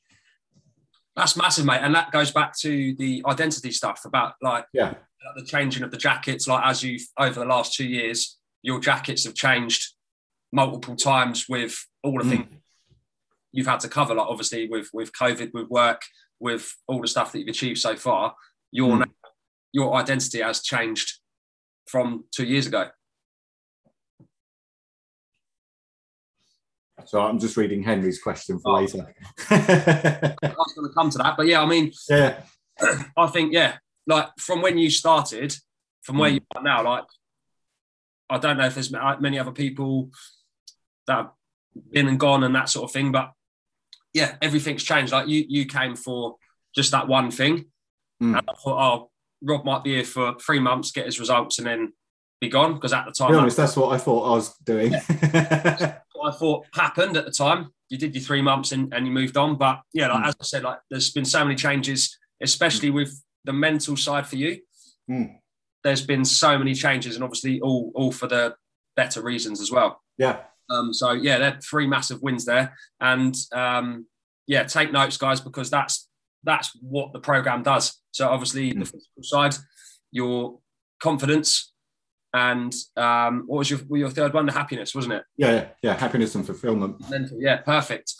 That's 1.15 1.35
massive, 1.35 1.65
mate, 1.65 1.81
and 1.81 1.93
that 1.93 2.11
goes 2.11 2.31
back 2.31 2.57
to 2.59 2.95
the 2.95 3.21
identity 3.25 3.71
stuff 3.71 4.05
about 4.05 4.35
like 4.41 4.65
yeah 4.73 4.95
the 5.35 5.43
changing 5.43 5.83
of 5.83 5.91
the 5.91 5.97
jackets. 5.97 6.47
Like 6.47 6.65
as 6.65 6.83
you've 6.83 7.05
over 7.17 7.39
the 7.39 7.45
last 7.45 7.73
two 7.73 7.85
years, 7.85 8.37
your 8.61 8.79
jackets 8.79 9.25
have 9.25 9.35
changed 9.35 9.93
multiple 10.51 10.95
times 10.95 11.47
with 11.47 11.85
all 12.03 12.17
the 12.17 12.23
mm. 12.23 12.29
things 12.29 12.45
you've 13.51 13.67
had 13.67 13.79
to 13.81 13.89
cover. 13.89 14.15
Like 14.15 14.27
obviously 14.27 14.67
with 14.67 14.89
with 14.93 15.11
COVID, 15.13 15.53
with 15.53 15.67
work, 15.67 16.01
with 16.39 16.73
all 16.87 17.01
the 17.01 17.07
stuff 17.07 17.31
that 17.31 17.39
you've 17.39 17.49
achieved 17.49 17.79
so 17.79 17.95
far, 17.95 18.35
your 18.71 18.97
mm. 18.97 19.05
your 19.71 19.95
identity 19.95 20.41
has 20.41 20.61
changed 20.61 21.19
from 21.87 22.25
two 22.31 22.45
years 22.45 22.67
ago. 22.67 22.89
So 27.05 27.21
I'm 27.21 27.39
just 27.39 27.57
reading 27.57 27.83
Henry's 27.83 28.21
question 28.21 28.59
for 28.59 28.71
oh. 28.71 28.75
later. 28.75 29.13
I 29.49 30.35
was 30.41 30.73
going 30.75 30.87
to 30.87 30.93
come 30.93 31.09
to 31.11 31.17
that, 31.19 31.35
but 31.37 31.47
yeah, 31.47 31.61
I 31.61 31.65
mean, 31.65 31.91
yeah, 32.09 32.41
I 33.17 33.27
think 33.27 33.53
yeah, 33.53 33.77
like 34.07 34.29
from 34.37 34.61
when 34.61 34.77
you 34.77 34.89
started, 34.89 35.55
from 36.01 36.17
where 36.17 36.31
mm. 36.31 36.35
you 36.35 36.41
are 36.55 36.63
now, 36.63 36.83
like 36.83 37.05
I 38.29 38.37
don't 38.37 38.57
know 38.57 38.65
if 38.65 38.75
there's 38.75 38.91
many 38.91 39.39
other 39.39 39.51
people 39.51 40.11
that 41.07 41.17
have 41.17 41.29
been 41.91 42.07
and 42.07 42.19
gone 42.19 42.43
and 42.43 42.55
that 42.55 42.69
sort 42.69 42.85
of 42.85 42.91
thing, 42.91 43.11
but 43.11 43.31
yeah, 44.13 44.35
everything's 44.41 44.83
changed. 44.83 45.11
Like 45.11 45.27
you, 45.27 45.45
you 45.47 45.65
came 45.65 45.95
for 45.95 46.35
just 46.75 46.91
that 46.91 47.07
one 47.07 47.31
thing, 47.31 47.65
Mm. 48.21 48.37
and 48.37 48.47
I 48.47 48.53
thought, 48.53 48.79
oh, 48.79 49.09
Rob 49.41 49.65
might 49.65 49.83
be 49.83 49.95
here 49.95 50.03
for 50.03 50.35
three 50.35 50.59
months, 50.59 50.91
get 50.91 51.07
his 51.07 51.19
results, 51.19 51.57
and 51.57 51.65
then 51.65 51.93
be 52.39 52.49
gone. 52.49 52.75
Because 52.75 52.93
at 52.93 53.05
the 53.05 53.11
time, 53.11 53.35
honest, 53.35 53.57
that's 53.57 53.75
what 53.75 53.93
I 53.93 53.97
thought 53.97 54.27
I 54.27 54.35
was 54.35 54.55
doing. 54.57 54.91
what 54.91 56.03
I 56.23 56.31
thought 56.31 56.65
happened 56.73 57.17
at 57.17 57.25
the 57.25 57.31
time. 57.31 57.69
You 57.89 57.97
did 57.97 58.13
your 58.15 58.23
three 58.23 58.41
months 58.41 58.71
and, 58.71 58.93
and 58.93 59.05
you 59.05 59.11
moved 59.11 59.37
on. 59.37 59.57
But 59.57 59.81
yeah, 59.93 60.07
like 60.07 60.23
Mm. 60.23 60.27
as 60.29 60.35
I 60.39 60.43
said, 60.43 60.63
like 60.63 60.79
there's 60.89 61.11
been 61.11 61.25
so 61.25 61.43
many 61.43 61.55
changes, 61.55 62.17
especially 62.41 62.89
with 62.89 63.21
the 63.43 63.53
mental 63.53 63.97
side 63.97 64.27
for 64.27 64.35
you. 64.37 64.59
Mm. 65.09 65.37
There's 65.83 66.05
been 66.05 66.23
so 66.25 66.57
many 66.57 66.73
changes, 66.73 67.15
and 67.15 67.23
obviously 67.23 67.59
all 67.61 67.91
all 67.95 68.11
for 68.11 68.27
the 68.27 68.55
better 68.95 69.21
reasons 69.21 69.59
as 69.61 69.71
well. 69.71 70.01
yeah, 70.17 70.41
Um, 70.69 70.93
so 70.93 71.11
yeah, 71.11 71.37
they're 71.39 71.59
three 71.61 71.87
massive 71.87 72.21
wins 72.21 72.45
there, 72.45 72.77
and 72.99 73.35
um, 73.53 74.05
yeah, 74.47 74.63
take 74.63 74.91
notes, 74.91 75.17
guys, 75.17 75.41
because 75.41 75.69
that's 75.69 76.07
that's 76.43 76.69
what 76.81 77.13
the 77.13 77.19
program 77.19 77.63
does. 77.63 77.99
So 78.11 78.29
obviously 78.29 78.71
the 78.71 78.79
Mm. 78.85 78.91
physical 78.91 79.23
side, 79.23 79.55
your 80.11 80.59
confidence, 81.01 81.70
and 82.33 82.73
um, 82.95 83.43
what 83.47 83.59
was 83.59 83.69
your 83.69 83.79
your 83.91 84.09
third 84.09 84.33
one? 84.33 84.45
The 84.45 84.51
happiness, 84.51 84.95
wasn't 84.95 85.15
it? 85.15 85.23
yeah, 85.37 85.51
yeah, 85.51 85.67
yeah. 85.81 85.93
Happiness 85.97 86.35
and 86.35 86.45
fulfillment. 86.45 87.09
Mental, 87.09 87.37
yeah, 87.41 87.57
perfect. 87.57 88.13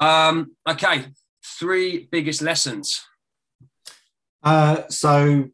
Um, 0.00 0.56
okay, 0.68 1.06
three 1.44 2.08
biggest 2.10 2.42
lessons. 2.42 3.02
Uh, 4.42 4.88
so 4.88 5.50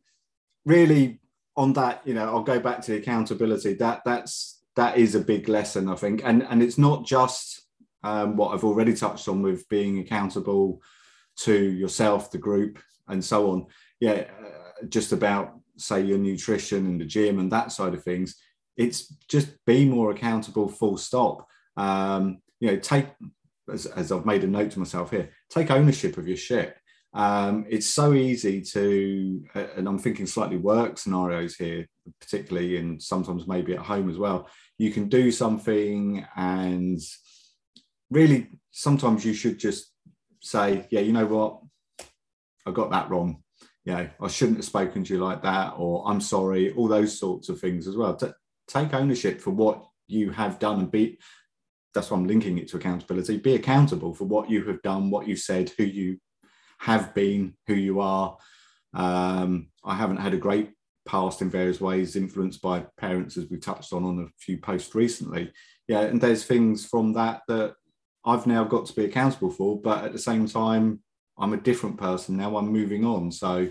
really 0.64 1.20
on 1.56 1.72
that, 1.72 2.02
you 2.04 2.14
know, 2.14 2.26
I'll 2.26 2.42
go 2.42 2.60
back 2.60 2.82
to 2.82 2.92
the 2.92 2.98
accountability. 2.98 3.74
That 3.74 4.02
that's 4.04 4.62
that 4.76 4.98
is 4.98 5.14
a 5.14 5.20
big 5.20 5.48
lesson, 5.48 5.88
I 5.88 5.96
think, 5.96 6.22
and 6.24 6.42
and 6.44 6.62
it's 6.62 6.78
not 6.78 7.04
just 7.04 7.62
um, 8.02 8.36
what 8.36 8.54
I've 8.54 8.64
already 8.64 8.94
touched 8.94 9.28
on 9.28 9.42
with 9.42 9.68
being 9.68 9.98
accountable 9.98 10.82
to 11.38 11.54
yourself, 11.54 12.30
the 12.30 12.38
group, 12.38 12.78
and 13.08 13.24
so 13.24 13.50
on. 13.50 13.66
Yeah, 14.00 14.24
uh, 14.40 14.86
just 14.88 15.12
about 15.12 15.58
say 15.78 16.00
your 16.00 16.18
nutrition 16.18 16.86
and 16.86 17.00
the 17.00 17.04
gym 17.04 17.38
and 17.38 17.50
that 17.52 17.72
side 17.72 17.94
of 17.94 18.02
things. 18.02 18.36
It's 18.76 19.14
just 19.28 19.48
be 19.64 19.86
more 19.86 20.10
accountable. 20.10 20.68
Full 20.68 20.98
stop. 20.98 21.46
Um, 21.76 22.38
you 22.60 22.70
know, 22.70 22.76
take 22.76 23.06
as, 23.72 23.86
as 23.86 24.12
I've 24.12 24.26
made 24.26 24.44
a 24.44 24.46
note 24.46 24.70
to 24.72 24.78
myself 24.78 25.10
here. 25.10 25.30
Take 25.50 25.70
ownership 25.70 26.16
of 26.18 26.28
your 26.28 26.36
shit 26.36 26.76
um, 27.16 27.64
it's 27.70 27.86
so 27.86 28.12
easy 28.12 28.60
to, 28.60 29.42
uh, 29.54 29.66
and 29.76 29.88
I'm 29.88 29.98
thinking 29.98 30.26
slightly 30.26 30.58
work 30.58 30.98
scenarios 30.98 31.56
here, 31.56 31.88
particularly, 32.20 32.76
and 32.76 33.02
sometimes 33.02 33.48
maybe 33.48 33.72
at 33.72 33.80
home 33.80 34.10
as 34.10 34.18
well. 34.18 34.50
You 34.76 34.92
can 34.92 35.08
do 35.08 35.30
something, 35.32 36.26
and 36.36 37.00
really, 38.10 38.50
sometimes 38.70 39.24
you 39.24 39.32
should 39.32 39.58
just 39.58 39.92
say, 40.42 40.86
Yeah, 40.90 41.00
you 41.00 41.14
know 41.14 41.24
what? 41.24 41.60
I 42.66 42.70
got 42.70 42.90
that 42.90 43.08
wrong. 43.08 43.42
You 43.87 43.92
know, 43.94 44.09
I 44.20 44.29
shouldn't 44.29 44.59
have 44.59 44.66
spoken 44.66 45.05
to 45.05 45.14
you 45.14 45.25
like 45.25 45.42
that, 45.42 45.75
or 45.79 46.07
I'm 46.07 46.20
sorry, 46.20 46.72
all 46.72 46.88
those 46.88 47.18
sorts 47.18 47.49
of 47.49 47.61
things 47.61 47.87
as 47.87 47.96
well. 47.96 48.14
T- 48.14 48.27
take 48.68 48.92
ownership 48.92 49.40
for 49.40 49.53
what 49.53 49.87
you 50.09 50.31
have 50.33 50.59
done 50.59 50.81
and 50.81 50.90
be 50.90 51.18
that's 51.96 52.11
why 52.11 52.18
I'm 52.18 52.27
linking 52.27 52.59
it 52.59 52.68
to 52.68 52.77
accountability. 52.77 53.38
Be 53.38 53.55
accountable 53.55 54.12
for 54.12 54.25
what 54.25 54.51
you 54.51 54.62
have 54.64 54.83
done, 54.83 55.11
what 55.11 55.27
you 55.27 55.35
said, 55.35 55.72
who 55.79 55.85
you 55.85 56.18
have 56.81 57.14
been, 57.14 57.55
who 57.66 57.75
you 57.75 58.01
are. 58.01 58.37
Um, 58.92 59.68
I 59.83 59.94
haven't 59.94 60.18
had 60.18 60.35
a 60.35 60.38
great 60.38 60.72
past 61.07 61.40
in 61.40 61.49
various 61.49 61.81
ways, 61.81 62.14
influenced 62.14 62.61
by 62.61 62.85
parents, 62.99 63.38
as 63.38 63.49
we 63.49 63.57
touched 63.57 63.94
on 63.94 64.05
on 64.05 64.18
a 64.18 64.31
few 64.38 64.59
posts 64.59 64.94
recently. 64.94 65.53
Yeah, 65.88 66.01
and 66.03 66.20
there's 66.20 66.44
things 66.44 66.85
from 66.85 67.14
that 67.14 67.42
that 67.49 67.75
I've 68.27 68.46
now 68.46 68.64
got 68.64 68.87
to 68.87 68.94
be 68.94 69.07
accountable 69.07 69.51
for, 69.51 69.81
but 69.81 70.05
at 70.05 70.12
the 70.12 70.18
same 70.18 70.46
time, 70.46 71.01
I'm 71.38 71.53
a 71.53 71.59
different 71.59 71.99
person 71.99 72.37
now. 72.37 72.57
I'm 72.57 72.68
moving 72.68 73.05
on, 73.05 73.31
so 73.31 73.68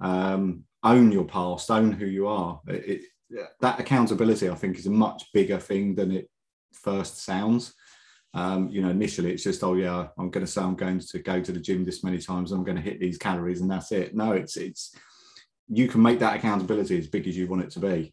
um, 0.00 0.64
own 0.82 1.12
your 1.12 1.24
past, 1.24 1.70
own 1.70 1.92
who 1.92 2.06
you 2.06 2.28
are. 2.28 2.60
It, 2.68 3.00
it, 3.30 3.46
that 3.60 3.80
accountability, 3.80 4.48
I 4.48 4.54
think, 4.54 4.78
is 4.78 4.86
a 4.86 4.90
much 4.90 5.24
bigger 5.32 5.58
thing 5.58 5.94
than 5.94 6.12
it 6.12 6.30
first 6.72 7.24
sounds. 7.24 7.74
Um, 8.34 8.68
you 8.68 8.82
know, 8.82 8.90
initially 8.90 9.32
it's 9.32 9.44
just, 9.44 9.62
oh 9.62 9.74
yeah, 9.74 10.08
I'm 10.18 10.30
going 10.30 10.44
to 10.44 10.50
say 10.50 10.60
I'm 10.60 10.74
going 10.74 10.98
to 10.98 11.18
go 11.20 11.40
to 11.40 11.52
the 11.52 11.60
gym 11.60 11.84
this 11.84 12.02
many 12.02 12.18
times. 12.18 12.50
I'm 12.52 12.64
going 12.64 12.76
to 12.76 12.82
hit 12.82 13.00
these 13.00 13.18
calories, 13.18 13.60
and 13.60 13.70
that's 13.70 13.92
it. 13.92 14.14
No, 14.14 14.32
it's 14.32 14.56
it's 14.56 14.94
you 15.68 15.88
can 15.88 16.02
make 16.02 16.18
that 16.18 16.36
accountability 16.36 16.98
as 16.98 17.06
big 17.06 17.26
as 17.26 17.36
you 17.36 17.46
want 17.46 17.62
it 17.62 17.70
to 17.70 17.80
be. 17.80 18.12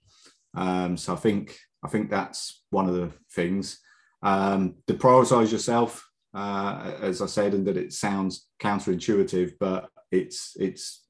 Um, 0.53 0.95
so 0.95 1.13
I 1.13 1.17
think 1.17 1.57
I 1.83 1.87
think 1.87 2.09
that's 2.09 2.63
one 2.69 2.87
of 2.87 2.95
the 2.95 3.11
things. 3.33 3.79
Um, 4.21 4.75
prioritize 4.87 5.51
yourself, 5.51 6.07
uh, 6.33 6.93
as 7.01 7.21
I 7.21 7.25
said, 7.25 7.53
and 7.53 7.65
that 7.67 7.77
it 7.77 7.93
sounds 7.93 8.47
counterintuitive, 8.61 9.53
but 9.59 9.89
it's 10.11 10.55
it's 10.59 11.07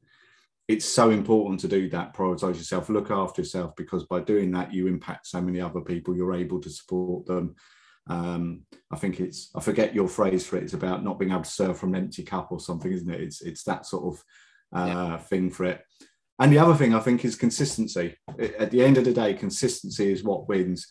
it's 0.68 0.86
so 0.86 1.10
important 1.10 1.60
to 1.62 1.68
do 1.68 1.90
that. 1.90 2.16
Prioritize 2.16 2.56
yourself, 2.56 2.90
look 2.90 3.12
after 3.12 3.42
yourself, 3.42 3.76
because 3.76 4.06
by 4.06 4.20
doing 4.22 4.52
that, 4.52 4.74
you 4.74 4.88
impact 4.88 5.28
so 5.28 5.42
many 5.42 5.60
other 5.60 5.82
people. 5.82 6.16
You're 6.16 6.36
able 6.36 6.60
to 6.62 6.70
support 6.70 7.26
them. 7.26 7.56
Um, 8.08 8.62
I 8.92 8.98
think 8.98 9.20
it's 9.20 9.52
I 9.56 9.60
forget 9.60 9.94
your 9.94 10.08
phrase 10.08 10.46
for 10.46 10.58
it. 10.58 10.64
It's 10.64 10.74
about 10.74 11.04
not 11.04 11.20
being 11.20 11.32
able 11.32 11.44
to 11.44 11.50
serve 11.50 11.78
from 11.78 11.94
an 11.94 12.04
empty 12.04 12.24
cup 12.24 12.52
or 12.52 12.60
something, 12.60 12.92
isn't 12.92 13.10
it? 13.10 13.22
It's 13.22 13.42
it's 13.42 13.64
that 13.64 13.86
sort 13.86 14.14
of 14.14 14.24
uh, 14.74 14.88
Yeah. 14.88 15.18
thing 15.18 15.50
for 15.52 15.66
it. 15.66 15.82
And 16.40 16.52
the 16.52 16.58
other 16.58 16.74
thing 16.74 16.96
I 16.96 17.00
think 17.00 17.24
is 17.24 17.36
consistency. 17.36 18.16
At 18.58 18.72
the 18.72 18.84
end 18.84 18.98
of 18.98 19.06
the 19.06 19.14
day, 19.14 19.36
consistency 19.36 20.12
is 20.12 20.24
what 20.24 20.48
wins. 20.48 20.88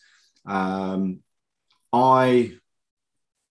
Um, 0.47 1.21
I 1.93 2.53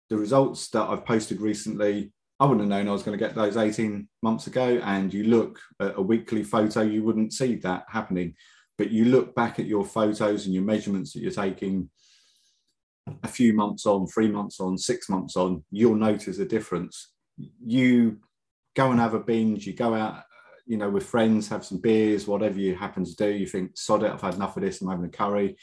the 0.10 0.18
results 0.18 0.70
that 0.70 0.84
I've 0.84 1.06
posted 1.06 1.42
recently, 1.42 2.12
I 2.40 2.46
wouldn't 2.46 2.62
have 2.62 2.70
known 2.70 2.90
I 2.90 2.94
was 2.94 3.04
going 3.04 3.18
to 3.18 3.24
get 3.24 3.36
those 3.36 3.58
18 3.58 4.08
months 4.22 4.48
ago. 4.48 4.82
And 4.84 5.14
you 5.14 5.24
look 5.26 5.60
at 5.80 5.98
a 5.98 6.02
weekly 6.02 6.44
photo, 6.44 6.82
you 6.82 7.04
wouldn't 7.04 7.34
see 7.34 7.56
that 7.58 7.86
happening. 7.90 8.36
But 8.78 8.92
you 8.92 9.06
look 9.06 9.34
back 9.36 9.60
at 9.60 9.66
your 9.66 9.86
photos 9.86 10.46
and 10.46 10.54
your 10.54 10.64
measurements 10.64 11.14
that 11.14 11.22
you're 11.22 11.32
taking 11.32 11.90
a 13.24 13.28
few 13.28 13.54
months 13.54 13.86
on, 13.86 14.08
three 14.08 14.28
months 14.28 14.60
on, 14.60 14.78
six 14.78 15.10
months 15.10 15.38
on, 15.38 15.64
you'll 15.72 15.96
notice 15.96 16.40
a 16.40 16.46
difference. 16.46 17.14
You 17.64 18.20
go 18.76 18.92
and 18.92 19.00
have 19.00 19.14
a 19.14 19.20
binge, 19.20 19.66
you 19.66 19.74
go 19.74 19.94
out, 19.94 20.24
you 20.66 20.78
know, 20.78 20.90
with 20.90 21.06
friends, 21.06 21.48
have 21.48 21.64
some 21.64 21.80
beers, 21.80 22.28
whatever 22.28 22.60
you 22.60 22.76
happen 22.76 23.06
to 23.06 23.16
do. 23.16 23.30
You 23.30 23.46
think, 23.46 23.78
sod 23.78 24.04
it, 24.04 24.12
I've 24.12 24.22
had 24.22 24.36
enough 24.36 24.58
of 24.58 24.64
this, 24.64 24.82
I'm 24.82 24.90
having 24.90 25.06
a 25.06 25.10
curry. 25.10 25.58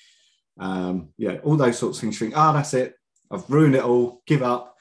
Um, 0.58 1.10
yeah, 1.18 1.38
all 1.42 1.56
those 1.56 1.78
sorts 1.78 1.98
of 1.98 2.02
things. 2.02 2.20
You 2.20 2.28
think, 2.28 2.38
ah, 2.38 2.52
that's 2.52 2.74
it, 2.74 2.94
I've 3.32 3.48
ruined 3.50 3.74
it 3.74 3.82
all, 3.82 4.22
give 4.26 4.42
up. 4.42 4.76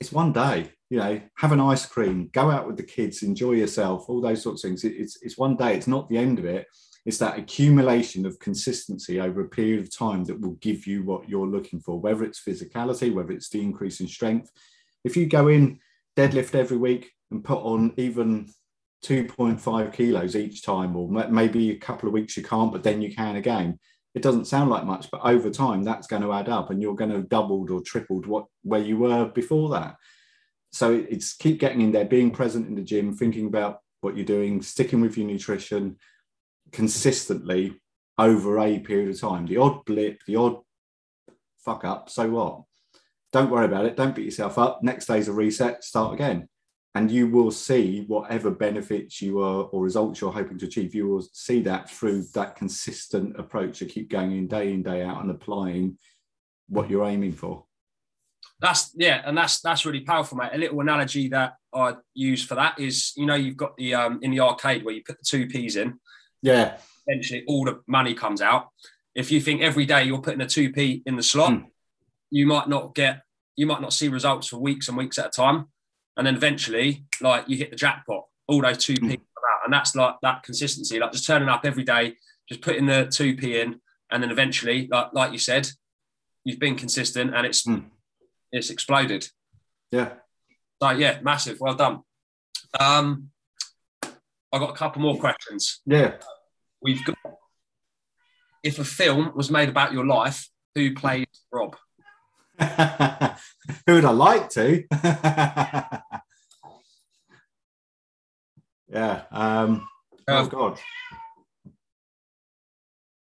It's 0.00 0.12
one 0.12 0.32
day, 0.32 0.70
you 0.90 0.98
know, 0.98 1.20
have 1.36 1.52
an 1.52 1.60
ice 1.60 1.86
cream, 1.86 2.28
go 2.32 2.50
out 2.50 2.66
with 2.66 2.76
the 2.76 2.82
kids, 2.82 3.22
enjoy 3.22 3.52
yourself, 3.52 4.08
all 4.08 4.20
those 4.20 4.42
sorts 4.42 4.64
of 4.64 4.68
things. 4.68 4.84
It- 4.84 4.96
It's, 4.96 5.18
it's 5.22 5.38
one 5.38 5.56
day, 5.56 5.76
it's 5.76 5.86
not 5.86 6.08
the 6.08 6.18
end 6.18 6.38
of 6.38 6.44
it. 6.44 6.66
It's 7.06 7.18
that 7.18 7.38
accumulation 7.38 8.24
of 8.26 8.38
consistency 8.38 9.20
over 9.20 9.42
a 9.42 9.48
period 9.48 9.80
of 9.80 9.94
time 9.96 10.24
that 10.24 10.40
will 10.40 10.54
give 10.54 10.86
you 10.86 11.04
what 11.04 11.28
you're 11.28 11.46
looking 11.46 11.78
for, 11.80 12.00
whether 12.00 12.24
it's 12.24 12.42
physicality, 12.42 13.12
whether 13.12 13.32
it's 13.32 13.50
the 13.50 13.60
increase 13.60 14.00
in 14.00 14.08
strength. 14.08 14.50
If 15.04 15.16
you 15.16 15.26
go 15.26 15.48
in, 15.48 15.80
deadlift 16.16 16.54
every 16.54 16.78
week 16.78 17.12
and 17.30 17.44
put 17.44 17.58
on 17.62 17.92
even 17.98 18.48
2.5 19.04 19.92
kilos 19.92 20.34
each 20.34 20.62
time, 20.64 20.96
or 20.96 21.08
maybe 21.28 21.70
a 21.72 21.76
couple 21.78 22.08
of 22.08 22.14
weeks 22.14 22.36
you 22.36 22.42
can't, 22.42 22.72
but 22.72 22.82
then 22.82 23.02
you 23.02 23.14
can 23.14 23.36
again. 23.36 23.78
It 24.14 24.22
doesn't 24.22 24.46
sound 24.46 24.70
like 24.70 24.84
much, 24.84 25.10
but 25.10 25.22
over 25.24 25.50
time 25.50 25.82
that's 25.82 26.06
going 26.06 26.22
to 26.22 26.32
add 26.32 26.48
up, 26.48 26.70
and 26.70 26.80
you're 26.80 26.94
going 26.94 27.10
to 27.10 27.16
have 27.16 27.28
doubled 27.28 27.70
or 27.70 27.80
tripled 27.80 28.26
what 28.26 28.46
where 28.62 28.80
you 28.80 28.96
were 28.96 29.26
before 29.26 29.70
that. 29.70 29.96
So 30.72 31.04
it's 31.08 31.34
keep 31.34 31.58
getting 31.58 31.80
in 31.80 31.92
there, 31.92 32.04
being 32.04 32.30
present 32.30 32.68
in 32.68 32.74
the 32.74 32.82
gym, 32.82 33.12
thinking 33.14 33.46
about 33.46 33.80
what 34.00 34.16
you're 34.16 34.26
doing, 34.26 34.62
sticking 34.62 35.00
with 35.00 35.16
your 35.16 35.26
nutrition 35.26 35.96
consistently 36.72 37.80
over 38.18 38.58
a 38.58 38.78
period 38.78 39.10
of 39.10 39.20
time. 39.20 39.46
The 39.46 39.56
odd 39.56 39.84
blip, 39.84 40.20
the 40.26 40.36
odd 40.36 40.60
fuck 41.64 41.84
up, 41.84 42.08
so 42.08 42.30
what? 42.30 42.62
Don't 43.32 43.50
worry 43.50 43.64
about 43.64 43.86
it. 43.86 43.96
Don't 43.96 44.14
beat 44.14 44.26
yourself 44.26 44.58
up. 44.58 44.82
Next 44.82 45.06
day's 45.06 45.26
a 45.26 45.32
reset. 45.32 45.82
Start 45.82 46.14
again 46.14 46.48
and 46.96 47.10
you 47.10 47.26
will 47.26 47.50
see 47.50 48.04
whatever 48.06 48.50
benefits 48.50 49.20
you 49.20 49.40
are 49.40 49.64
or 49.64 49.82
results 49.82 50.20
you're 50.20 50.32
hoping 50.32 50.58
to 50.58 50.66
achieve 50.66 50.94
you 50.94 51.08
will 51.08 51.22
see 51.32 51.60
that 51.62 51.90
through 51.90 52.22
that 52.34 52.54
consistent 52.56 53.38
approach 53.38 53.78
to 53.78 53.86
keep 53.86 54.08
going 54.08 54.32
in 54.32 54.46
day 54.46 54.72
in 54.72 54.82
day 54.82 55.02
out 55.02 55.20
and 55.22 55.30
applying 55.30 55.98
what 56.68 56.88
you're 56.88 57.06
aiming 57.06 57.32
for 57.32 57.64
That's 58.60 58.92
yeah, 58.94 59.20
and 59.26 59.36
that's 59.36 59.60
that's 59.60 59.84
really 59.84 60.00
powerful, 60.00 60.38
mate. 60.38 60.54
A 60.54 60.58
little 60.58 60.80
analogy 60.80 61.28
that 61.28 61.56
I 61.74 61.96
use 62.14 62.42
for 62.44 62.54
that 62.54 62.78
is, 62.78 63.12
you 63.16 63.26
know, 63.26 63.34
you've 63.34 63.56
got 63.56 63.76
the 63.76 63.94
um 63.94 64.20
in 64.22 64.30
the 64.30 64.40
arcade 64.40 64.84
where 64.84 64.94
you 64.94 65.02
put 65.04 65.18
the 65.18 65.24
two 65.24 65.46
P's 65.46 65.76
in, 65.76 65.98
yeah 66.42 66.76
eventually 67.06 67.44
all 67.48 67.64
the 67.66 67.80
money 67.86 68.14
comes 68.14 68.40
out. 68.40 68.68
If 69.14 69.30
you 69.30 69.40
think 69.40 69.60
every 69.60 69.84
day 69.86 70.04
you're 70.04 70.22
putting 70.22 70.40
a 70.40 70.48
two 70.48 70.72
P 70.72 71.02
in 71.04 71.16
the 71.16 71.22
slot, 71.22 71.52
Mm. 71.52 71.66
you 72.30 72.46
might 72.46 72.68
not 72.68 72.94
get 72.94 73.22
you 73.56 73.66
might 73.66 73.82
not 73.82 73.92
see 73.92 74.08
results 74.08 74.46
for 74.48 74.58
weeks 74.58 74.88
and 74.88 74.96
weeks 74.96 75.18
at 75.18 75.26
a 75.26 75.30
time. 75.30 75.66
And 76.16 76.26
then 76.26 76.36
eventually, 76.36 77.04
like 77.20 77.48
you 77.48 77.56
hit 77.56 77.70
the 77.70 77.76
jackpot, 77.76 78.24
all 78.48 78.62
those 78.62 78.78
two 78.78 78.94
P 78.94 79.00
Mm. 79.06 79.12
out. 79.14 79.60
And 79.64 79.72
that's 79.72 79.94
like 79.94 80.14
that 80.22 80.42
consistency, 80.42 80.98
like 80.98 81.12
just 81.12 81.26
turning 81.26 81.48
up 81.48 81.64
every 81.64 81.84
day, 81.84 82.16
just 82.48 82.60
putting 82.60 82.86
the 82.86 83.06
two 83.12 83.36
P 83.36 83.60
in, 83.60 83.80
and 84.10 84.22
then 84.22 84.30
eventually, 84.30 84.86
like 84.90 85.08
like 85.12 85.32
you 85.32 85.38
said, 85.38 85.68
you've 86.44 86.58
been 86.60 86.76
consistent 86.76 87.34
and 87.34 87.46
it's 87.46 87.62
Mm. 87.66 87.90
it's 88.52 88.70
exploded. 88.70 89.28
yeah 89.90 90.14
So 90.80 90.90
yeah, 90.90 91.20
massive. 91.22 91.58
Well 91.60 91.74
done. 91.74 92.02
Um, 92.78 93.30
I 94.52 94.58
got 94.58 94.70
a 94.70 94.76
couple 94.76 95.02
more 95.02 95.18
questions. 95.18 95.80
Yeah. 95.86 96.18
We've 96.82 97.04
got 97.04 97.16
if 98.62 98.78
a 98.78 98.84
film 98.84 99.32
was 99.34 99.50
made 99.50 99.68
about 99.68 99.92
your 99.92 100.06
life, 100.06 100.48
who 100.74 100.94
plays 100.94 101.26
Rob? 101.52 101.76
who 103.86 103.94
would 103.94 104.04
I 104.04 104.10
like 104.10 104.48
to? 104.50 104.84
yeah. 108.88 109.22
Um, 109.32 109.88
oh 110.28 110.36
Um, 110.38 110.48
God, 110.48 110.78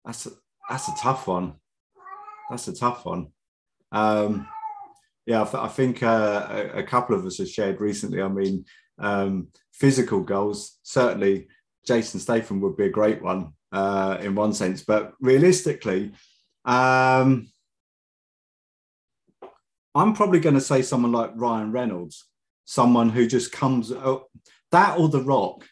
that's 0.05 0.27
a, 0.27 0.31
that's 0.69 0.89
a 0.89 0.95
tough 1.01 1.27
one. 1.27 1.55
That's 2.49 2.69
a 2.69 2.75
tough 2.75 3.05
one. 3.05 3.29
Um, 3.93 4.49
yeah, 5.27 5.43
I, 5.43 5.45
th- 5.45 5.55
I 5.63 5.69
think 5.69 6.03
uh, 6.03 6.47
a, 6.51 6.79
a 6.79 6.83
couple 6.83 7.15
of 7.15 7.25
us 7.25 7.39
have 7.39 7.49
shared 7.49 7.81
recently. 7.81 8.21
I 8.23 8.29
mean, 8.29 8.65
um, 8.99 9.49
physical 9.73 10.21
goals 10.21 10.79
certainly. 10.83 11.49
Jason 11.87 12.21
Statham 12.21 12.61
would 12.61 12.77
be 12.77 12.85
a 12.87 12.91
great 12.91 13.23
one 13.23 13.53
uh, 13.73 14.19
in 14.21 14.35
one 14.35 14.53
sense, 14.53 14.83
but 14.83 15.15
realistically, 15.21 16.13
um, 16.65 17.49
I'm 19.95 20.15
probably 20.15 20.41
going 20.41 20.55
to 20.55 20.61
say 20.61 20.83
someone 20.83 21.13
like 21.13 21.33
Ryan 21.35 21.73
Reynolds, 21.73 22.27
someone 22.65 23.11
who 23.11 23.27
just 23.27 23.53
comes 23.53 23.91
oh, 23.91 24.27
that 24.71 24.99
or 24.99 25.09
The 25.09 25.23
Rock, 25.23 25.67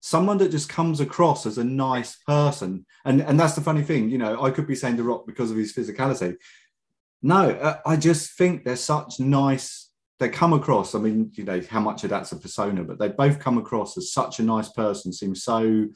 someone 0.00 0.38
that 0.38 0.50
just 0.50 0.68
comes 0.68 1.00
across 1.00 1.46
as 1.46 1.58
a 1.58 1.64
nice 1.64 2.16
person. 2.26 2.86
And 3.04 3.22
and 3.22 3.38
that's 3.38 3.54
the 3.54 3.60
funny 3.60 3.82
thing, 3.82 4.10
you 4.10 4.18
know, 4.18 4.42
I 4.42 4.50
could 4.50 4.66
be 4.66 4.74
saying 4.74 4.96
The 4.96 5.04
Rock 5.04 5.26
because 5.26 5.50
of 5.50 5.56
his 5.56 5.72
physicality. 5.72 6.36
No, 7.22 7.50
uh, 7.50 7.78
I 7.86 7.96
just 7.96 8.32
think 8.36 8.64
they're 8.64 8.76
such 8.76 9.20
nice. 9.20 9.90
They 10.18 10.28
come 10.28 10.52
across. 10.52 10.94
I 10.94 10.98
mean, 10.98 11.30
you 11.34 11.44
know, 11.44 11.60
how 11.68 11.80
much 11.80 12.04
of 12.04 12.10
that's 12.10 12.32
a 12.32 12.36
persona, 12.36 12.84
but 12.84 12.98
they 12.98 13.08
both 13.08 13.38
come 13.38 13.58
across 13.58 13.96
as 13.96 14.12
such 14.12 14.40
a 14.40 14.44
nice 14.44 14.68
person. 14.70 15.12
Seems 15.12 15.44
so 15.44 15.86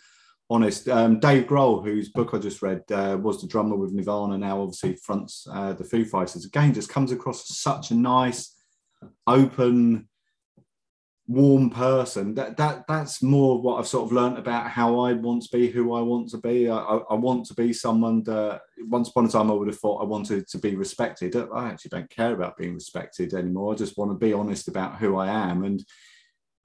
honest. 0.51 0.89
Um, 0.89 1.19
Dave 1.19 1.47
Grohl, 1.47 1.85
whose 1.85 2.09
book 2.11 2.31
I 2.33 2.39
just 2.39 2.63
read, 2.63 2.83
uh, 2.91 3.19
was 3.21 3.41
the 3.41 3.49
drummer 3.49 3.77
with 3.77 3.93
Nirvana. 3.93 4.39
Now, 4.39 4.63
obviously, 4.63 4.97
fronts 4.97 5.47
uh, 5.51 5.73
the 5.73 5.85
Foo 5.85 6.05
Fighters. 6.05 6.45
Again, 6.45 6.75
just 6.75 6.89
comes 6.89 7.13
across 7.13 7.51
as 7.51 7.59
such 7.59 7.91
a 7.91 7.95
nice, 7.95 8.55
open, 9.27 10.09
warm 11.27 11.71
person. 11.71 12.35
That 12.35 12.57
that 12.57 12.85
that's 12.87 13.23
more 13.23 13.61
what 13.61 13.79
I've 13.79 13.89
sort 13.89 14.07
of 14.07 14.13
learned 14.13 14.39
about 14.39 14.71
how 14.71 15.01
I 15.01 15.13
want 15.13 15.43
to 15.43 15.57
be, 15.57 15.69
who 15.69 15.95
I 15.95 16.01
want 16.01 16.29
to 16.31 16.39
be. 16.39 16.69
I, 16.69 16.77
I, 16.77 16.97
I 17.11 17.15
want 17.15 17.47
to 17.47 17.55
be 17.55 17.73
someone 17.73 18.23
that 18.25 18.61
once 18.83 19.09
upon 19.09 19.27
a 19.27 19.29
time 19.29 19.51
I 19.51 19.55
would 19.55 19.69
have 19.69 19.79
thought 19.79 20.03
I 20.03 20.05
wanted 20.05 20.47
to 20.49 20.59
be 20.59 20.77
respected. 20.77 21.37
I 21.37 21.69
actually 21.69 21.91
don't 21.91 22.11
care 22.11 22.33
about 22.33 22.57
being 22.57 22.75
respected 22.75 23.35
anymore. 23.35 23.73
I 23.73 23.77
just 23.77 23.99
want 23.99 24.13
to 24.13 24.27
be 24.27 24.33
honest 24.33 24.69
about 24.69 24.97
who 24.97 25.17
I 25.17 25.29
am 25.29 25.65
and 25.65 25.85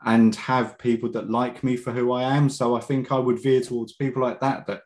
and 0.05 0.35
have 0.35 0.77
people 0.77 1.11
that 1.11 1.29
like 1.29 1.63
me 1.63 1.77
for 1.77 1.91
who 1.91 2.11
I 2.11 2.35
am. 2.35 2.49
So 2.49 2.75
I 2.75 2.79
think 2.79 3.11
I 3.11 3.19
would 3.19 3.41
veer 3.41 3.61
towards 3.61 3.93
people 3.93 4.21
like 4.21 4.39
that 4.39 4.67
that 4.67 4.81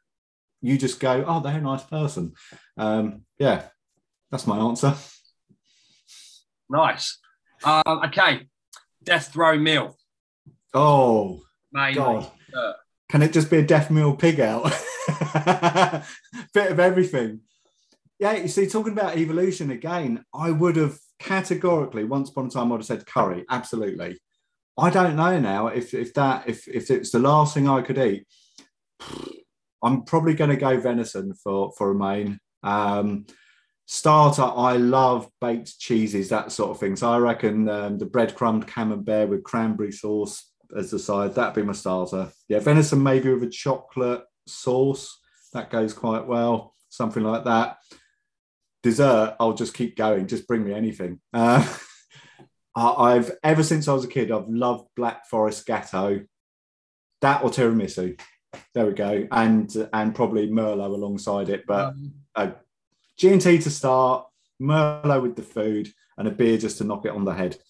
you 0.62 0.78
just 0.78 1.00
go, 1.00 1.24
oh, 1.28 1.40
they're 1.40 1.58
a 1.58 1.62
nice 1.62 1.84
person. 1.84 2.34
Um, 2.78 3.22
yeah, 3.38 3.64
that's 4.32 4.48
my 4.48 4.58
answer. 4.58 4.96
Nice. 6.70 7.20
Um, 7.64 8.02
okay, 8.06 8.48
death 9.04 9.36
row 9.36 9.58
meal. 9.58 9.98
Oh, 10.74 11.42
Mainly. 11.72 11.96
God. 11.96 12.32
Uh, 12.56 12.74
Can 13.10 13.22
it 13.22 13.32
just 13.32 13.50
be 13.50 13.58
a 13.58 13.66
death 13.66 13.90
meal 13.90 14.16
pig 14.16 14.40
out? 14.40 14.64
Bit 16.54 16.72
of 16.72 16.80
everything. 16.80 17.42
Yeah, 18.20 18.34
you 18.34 18.48
see, 18.48 18.68
talking 18.68 18.94
about 18.94 19.18
evolution 19.18 19.72
again, 19.72 20.24
I 20.34 20.52
would 20.52 20.78
have 20.78 20.98
categorically, 21.20 22.04
once 22.04 22.30
upon 22.30 22.48
a 22.48 22.50
time, 22.50 22.72
I'd 22.72 22.78
have 22.78 22.86
said 22.86 23.06
curry. 23.06 23.46
Absolutely. 23.50 24.18
I 24.78 24.90
don't 24.90 25.16
know 25.16 25.40
now 25.40 25.68
if 25.68 25.94
if 25.94 26.14
that 26.16 26.48
if 26.48 26.68
if 26.68 26.92
it's 26.92 27.12
the 27.12 27.20
last 27.20 27.54
thing 27.54 27.68
I 27.68 27.82
could 27.82 27.98
eat. 27.98 28.26
I'm 29.84 30.04
probably 30.04 30.34
going 30.34 30.50
to 30.50 30.56
go 30.56 30.80
venison 30.80 31.34
for 31.34 31.72
for 31.78 31.92
a 31.92 31.96
main. 31.96 32.40
Um, 32.64 33.28
starter, 33.86 34.42
I 34.44 34.78
love 34.78 35.30
baked 35.40 35.80
cheeses, 35.80 36.30
that 36.30 36.52
sort 36.52 36.72
of 36.72 36.80
thing. 36.80 36.96
So 36.96 37.10
I 37.10 37.18
reckon 37.20 37.70
um, 37.70 37.98
the 38.00 38.06
breadcrumbed 38.06 38.68
camembert 38.68 39.30
with 39.30 39.44
cranberry 39.44 39.92
sauce 39.92 40.52
as 40.76 40.92
the 40.92 41.00
side, 41.00 41.36
that'd 41.36 41.54
be 41.56 41.62
my 41.62 41.74
starter. 41.74 42.32
Yeah, 42.48 42.60
venison 42.60 43.02
maybe 43.02 43.32
with 43.32 43.44
a 43.44 43.50
chocolate 43.50 44.24
sauce, 44.48 45.20
that 45.54 45.70
goes 45.70 45.94
quite 45.94 46.26
well. 46.26 46.74
Something 46.90 47.24
like 47.24 47.46
that. 47.46 47.78
Dessert, 48.84 49.36
I'll 49.40 49.54
just 49.54 49.74
keep 49.74 49.96
going. 49.96 50.28
Just 50.28 50.48
bring 50.48 50.64
me 50.64 50.74
anything. 50.74 51.20
Uh, 51.34 51.66
I've 52.76 53.32
ever 53.44 53.64
since 53.64 53.88
I 53.88 53.94
was 53.94 54.04
a 54.04 54.10
kid, 54.10 54.32
I've 54.32 54.50
loved 54.50 54.90
Black 54.96 55.28
Forest 55.28 55.66
Gateau, 55.66 56.26
that 57.22 57.44
or 57.44 57.50
tiramisu. 57.50 58.20
There 58.74 58.86
we 58.86 58.94
go, 58.94 59.28
and 59.32 59.90
and 59.94 60.14
probably 60.16 60.50
Merlot 60.50 60.94
alongside 60.94 61.50
it. 61.50 61.66
But 61.66 61.94
um, 62.36 62.56
G 63.18 63.32
and 63.32 63.42
T 63.42 63.58
to 63.60 63.70
start, 63.70 64.28
Merlot 64.62 65.22
with 65.22 65.36
the 65.36 65.44
food, 65.44 65.90
and 66.18 66.28
a 66.28 66.32
beer 66.32 66.58
just 66.58 66.80
to 66.80 66.84
knock 66.84 67.06
it 67.06 67.12
on 67.12 67.26
the 67.26 67.34
head. 67.34 67.58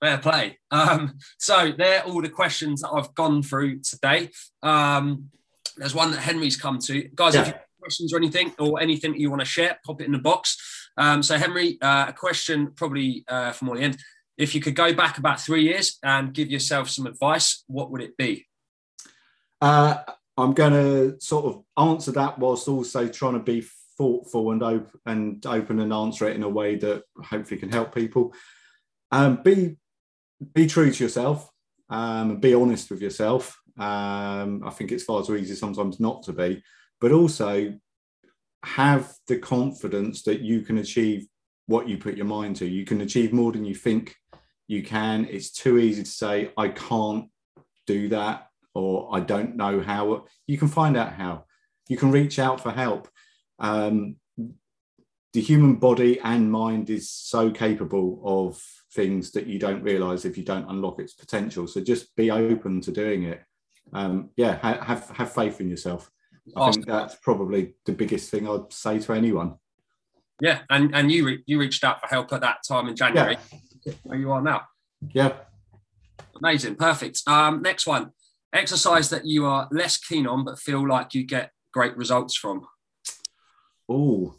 fair 0.00 0.18
play. 0.18 0.58
Um, 0.70 1.18
so 1.38 1.72
they're 1.76 2.04
all 2.04 2.22
the 2.22 2.28
questions 2.28 2.82
that 2.82 2.90
I've 2.90 3.14
gone 3.14 3.42
through 3.42 3.80
today. 3.80 4.30
Um, 4.62 5.30
there's 5.76 5.94
one 5.94 6.10
that 6.12 6.20
Henry's 6.20 6.56
come 6.56 6.78
to. 6.80 7.02
Guys, 7.14 7.34
if 7.34 7.48
you 7.48 7.54
questions 7.88 8.12
or 8.12 8.18
anything 8.18 8.52
or 8.58 8.80
anything 8.80 9.12
that 9.12 9.20
you 9.20 9.30
want 9.30 9.40
to 9.40 9.46
share, 9.46 9.78
pop 9.84 10.00
it 10.00 10.06
in 10.06 10.12
the 10.12 10.18
box. 10.18 10.56
Um, 10.96 11.22
so 11.22 11.36
Henry, 11.36 11.78
uh, 11.80 12.06
a 12.08 12.12
question 12.12 12.72
probably 12.76 13.24
uh, 13.28 13.52
from 13.52 13.68
all 13.68 13.74
the 13.76 13.82
end. 13.82 13.98
If 14.36 14.54
you 14.54 14.60
could 14.60 14.76
go 14.76 14.92
back 14.92 15.18
about 15.18 15.40
three 15.40 15.62
years 15.62 15.98
and 16.02 16.32
give 16.32 16.50
yourself 16.50 16.90
some 16.90 17.06
advice, 17.06 17.64
what 17.66 17.90
would 17.90 18.02
it 18.02 18.16
be? 18.16 18.46
Uh, 19.60 19.96
I'm 20.36 20.52
going 20.52 20.72
to 20.72 21.20
sort 21.20 21.46
of 21.46 21.64
answer 21.76 22.12
that 22.12 22.38
whilst 22.38 22.68
also 22.68 23.08
trying 23.08 23.32
to 23.32 23.40
be 23.40 23.64
thoughtful 23.96 24.52
and 24.52 24.62
open 24.62 25.00
and 25.06 25.44
open 25.46 25.80
and 25.80 25.92
answer 25.92 26.28
it 26.28 26.36
in 26.36 26.44
a 26.44 26.48
way 26.48 26.76
that 26.76 27.02
hopefully 27.16 27.58
can 27.58 27.72
help 27.72 27.94
people. 27.94 28.32
Um, 29.10 29.42
be 29.42 29.76
be 30.54 30.66
true 30.68 30.92
to 30.92 31.04
yourself 31.04 31.50
um, 31.90 32.36
be 32.38 32.54
honest 32.54 32.90
with 32.90 33.00
yourself. 33.00 33.58
Um, 33.78 34.62
I 34.64 34.70
think 34.70 34.92
it's 34.92 35.04
far 35.04 35.24
too 35.24 35.36
easy 35.36 35.54
sometimes 35.54 36.00
not 36.00 36.22
to 36.24 36.32
be, 36.32 36.62
but 37.00 37.12
also 37.12 37.78
have 38.64 39.14
the 39.26 39.38
confidence 39.38 40.22
that 40.22 40.40
you 40.40 40.62
can 40.62 40.78
achieve 40.78 41.26
what 41.66 41.88
you 41.88 41.98
put 41.98 42.16
your 42.16 42.26
mind 42.26 42.56
to. 42.56 42.66
You 42.66 42.84
can 42.84 43.00
achieve 43.00 43.32
more 43.32 43.52
than 43.52 43.64
you 43.64 43.74
think 43.74 44.16
you 44.66 44.82
can. 44.82 45.26
It's 45.30 45.50
too 45.50 45.78
easy 45.78 46.02
to 46.02 46.10
say, 46.10 46.50
I 46.56 46.68
can't 46.68 47.28
do 47.86 48.08
that 48.08 48.48
or 48.74 49.08
I 49.12 49.20
don't 49.20 49.56
know 49.56 49.80
how. 49.80 50.26
You 50.46 50.58
can 50.58 50.68
find 50.68 50.96
out 50.96 51.12
how. 51.12 51.44
You 51.88 51.96
can 51.96 52.10
reach 52.10 52.38
out 52.38 52.60
for 52.60 52.70
help. 52.70 53.08
Um, 53.58 54.16
the 55.32 55.40
human 55.40 55.76
body 55.76 56.20
and 56.20 56.50
mind 56.50 56.90
is 56.90 57.10
so 57.10 57.50
capable 57.50 58.20
of 58.24 58.62
things 58.92 59.30
that 59.32 59.46
you 59.46 59.58
don't 59.58 59.82
realize 59.82 60.24
if 60.24 60.38
you 60.38 60.44
don't 60.44 60.68
unlock 60.68 61.00
its 61.00 61.14
potential. 61.14 61.66
So 61.66 61.80
just 61.80 62.14
be 62.16 62.30
open 62.30 62.80
to 62.82 62.92
doing 62.92 63.24
it. 63.24 63.42
Um, 63.92 64.30
yeah, 64.36 64.56
ha- 64.56 64.82
have 64.82 65.08
have 65.10 65.32
faith 65.32 65.60
in 65.60 65.68
yourself. 65.68 66.10
I 66.56 66.70
think 66.70 66.86
that's 66.86 67.16
probably 67.16 67.74
the 67.84 67.92
biggest 67.92 68.30
thing 68.30 68.48
I'd 68.48 68.72
say 68.72 68.98
to 69.00 69.12
anyone. 69.12 69.56
Yeah, 70.40 70.60
and 70.70 70.94
and 70.94 71.10
you 71.10 71.26
re- 71.26 71.42
you 71.46 71.58
reached 71.58 71.84
out 71.84 72.00
for 72.00 72.06
help 72.06 72.32
at 72.32 72.42
that 72.42 72.58
time 72.66 72.88
in 72.88 72.96
January. 72.96 73.36
yeah. 73.84 73.94
Where 74.04 74.18
you 74.18 74.30
are 74.32 74.42
now. 74.42 74.62
Yeah. 75.12 75.32
Amazing, 76.36 76.76
perfect. 76.76 77.22
Um, 77.26 77.62
next 77.62 77.86
one, 77.86 78.12
exercise 78.52 79.10
that 79.10 79.26
you 79.26 79.46
are 79.46 79.68
less 79.72 79.96
keen 79.96 80.26
on 80.26 80.44
but 80.44 80.58
feel 80.58 80.86
like 80.86 81.14
you 81.14 81.24
get 81.24 81.50
great 81.72 81.96
results 81.96 82.36
from. 82.36 82.66
Oh, 83.88 84.34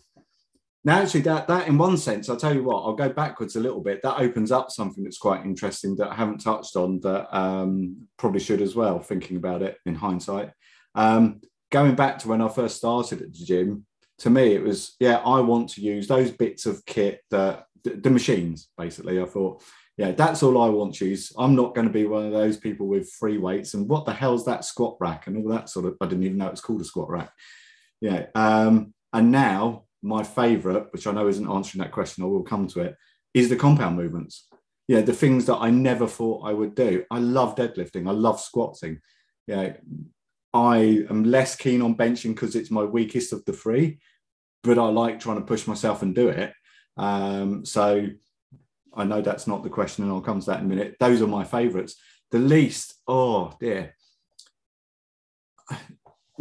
now 0.85 1.01
actually, 1.01 1.21
that 1.21 1.47
that 1.47 1.67
in 1.67 1.77
one 1.77 1.97
sense, 1.97 2.29
I'll 2.29 2.37
tell 2.37 2.53
you 2.53 2.63
what, 2.63 2.83
I'll 2.83 2.95
go 2.95 3.09
backwards 3.09 3.55
a 3.55 3.59
little 3.59 3.81
bit. 3.81 4.01
That 4.01 4.19
opens 4.19 4.51
up 4.51 4.71
something 4.71 5.03
that's 5.03 5.17
quite 5.17 5.45
interesting 5.45 5.95
that 5.97 6.11
I 6.11 6.15
haven't 6.15 6.39
touched 6.39 6.75
on 6.75 7.01
that 7.01 7.35
um, 7.35 8.07
probably 8.17 8.39
should 8.39 8.61
as 8.61 8.75
well. 8.75 8.99
Thinking 8.99 9.37
about 9.37 9.61
it 9.61 9.77
in 9.85 9.95
hindsight, 9.95 10.51
um, 10.95 11.41
going 11.71 11.95
back 11.95 12.19
to 12.19 12.27
when 12.27 12.41
I 12.41 12.49
first 12.49 12.77
started 12.77 13.21
at 13.21 13.33
the 13.33 13.45
gym, 13.45 13.85
to 14.19 14.29
me 14.29 14.53
it 14.53 14.63
was 14.63 14.95
yeah, 14.99 15.17
I 15.17 15.39
want 15.39 15.69
to 15.71 15.81
use 15.81 16.07
those 16.07 16.31
bits 16.31 16.65
of 16.65 16.85
kit 16.85 17.21
that 17.31 17.65
the, 17.83 17.91
the 17.91 18.09
machines 18.09 18.69
basically. 18.77 19.21
I 19.21 19.25
thought. 19.25 19.63
Yeah, 19.97 20.13
that's 20.13 20.43
all 20.43 20.61
I 20.61 20.69
want 20.69 20.95
to 20.95 21.05
use. 21.07 21.33
I'm 21.37 21.57
not 21.57 21.75
going 21.75 21.85
to 21.85 21.91
be 21.91 22.05
one 22.05 22.25
of 22.25 22.31
those 22.31 22.55
people 22.55 22.87
with 22.87 23.11
free 23.11 23.37
weights 23.37 23.73
and 23.73 23.89
what 23.89 24.05
the 24.05 24.13
hell's 24.13 24.45
that 24.45 24.63
squat 24.63 24.95
rack 25.01 25.27
and 25.27 25.35
all 25.35 25.51
that 25.51 25.67
sort 25.67 25.87
of. 25.87 25.97
I 25.99 26.05
didn't 26.05 26.23
even 26.23 26.37
know 26.37 26.47
it 26.47 26.51
was 26.51 26.61
called 26.61 26.79
a 26.79 26.85
squat 26.85 27.09
rack. 27.09 27.33
Yeah, 27.99 28.27
um, 28.33 28.93
and 29.11 29.29
now 29.29 29.83
my 30.01 30.23
favorite, 30.23 30.87
which 30.91 31.05
I 31.05 31.11
know 31.11 31.27
isn't 31.27 31.49
answering 31.49 31.83
that 31.83 31.91
question, 31.91 32.23
I 32.23 32.27
will 32.27 32.43
come 32.43 32.67
to 32.67 32.81
it, 32.81 32.95
is 33.33 33.49
the 33.49 33.55
compound 33.55 33.97
movements. 33.97 34.47
Yeah, 34.87 35.01
the 35.01 35.13
things 35.13 35.45
that 35.45 35.57
I 35.57 35.69
never 35.69 36.07
thought 36.07 36.47
I 36.47 36.53
would 36.53 36.75
do. 36.75 37.03
I 37.11 37.19
love 37.19 37.55
deadlifting. 37.55 38.07
I 38.07 38.11
love 38.11 38.39
squatting. 38.39 39.01
Yeah, 39.47 39.73
I 40.53 41.05
am 41.09 41.23
less 41.23 41.55
keen 41.55 41.81
on 41.81 41.95
benching 41.95 42.33
because 42.33 42.55
it's 42.55 42.71
my 42.71 42.83
weakest 42.83 43.33
of 43.33 43.45
the 43.45 43.53
three, 43.53 43.99
but 44.63 44.79
I 44.79 44.87
like 44.87 45.19
trying 45.19 45.37
to 45.37 45.45
push 45.45 45.67
myself 45.67 46.01
and 46.01 46.15
do 46.15 46.29
it. 46.29 46.53
Um, 46.97 47.65
so 47.65 48.07
I 48.93 49.03
know 49.03 49.21
that's 49.21 49.47
not 49.47 49.63
the 49.63 49.69
question, 49.69 50.03
and 50.03 50.13
I'll 50.13 50.21
come 50.21 50.39
to 50.39 50.45
that 50.47 50.59
in 50.59 50.65
a 50.65 50.69
minute. 50.69 50.95
Those 50.99 51.21
are 51.21 51.27
my 51.27 51.43
favourites. 51.43 51.95
The 52.31 52.39
least, 52.39 52.95
oh 53.07 53.53
dear. 53.59 53.95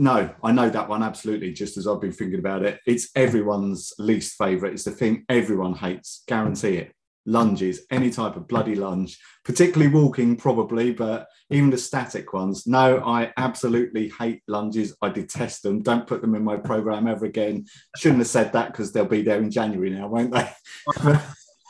No, 0.00 0.32
I 0.44 0.52
know 0.52 0.70
that 0.70 0.88
one 0.88 1.02
absolutely. 1.02 1.52
Just 1.52 1.76
as 1.76 1.88
I've 1.88 2.00
been 2.00 2.12
thinking 2.12 2.38
about 2.38 2.62
it, 2.62 2.78
it's 2.86 3.10
everyone's 3.16 3.92
least 3.98 4.36
favourite. 4.38 4.72
It's 4.74 4.84
the 4.84 4.92
thing 4.92 5.24
everyone 5.28 5.74
hates. 5.74 6.22
Guarantee 6.28 6.76
it. 6.76 6.92
Lunges, 7.28 7.82
any 7.90 8.10
type 8.10 8.36
of 8.36 8.48
bloody 8.48 8.74
lunge, 8.74 9.18
particularly 9.44 9.92
walking, 9.92 10.34
probably, 10.34 10.92
but 10.92 11.28
even 11.50 11.68
the 11.68 11.76
static 11.76 12.32
ones. 12.32 12.66
No, 12.66 13.02
I 13.04 13.32
absolutely 13.36 14.10
hate 14.18 14.42
lunges. 14.48 14.96
I 15.02 15.10
detest 15.10 15.62
them. 15.62 15.82
Don't 15.82 16.06
put 16.06 16.22
them 16.22 16.34
in 16.34 16.42
my 16.42 16.56
program 16.56 17.06
ever 17.06 17.26
again. 17.26 17.66
Shouldn't 17.96 18.20
have 18.20 18.28
said 18.28 18.54
that 18.54 18.72
because 18.72 18.92
they'll 18.92 19.04
be 19.04 19.20
there 19.20 19.38
in 19.38 19.50
January 19.50 19.90
now, 19.90 20.08
won't 20.08 20.32
they? 20.32 20.48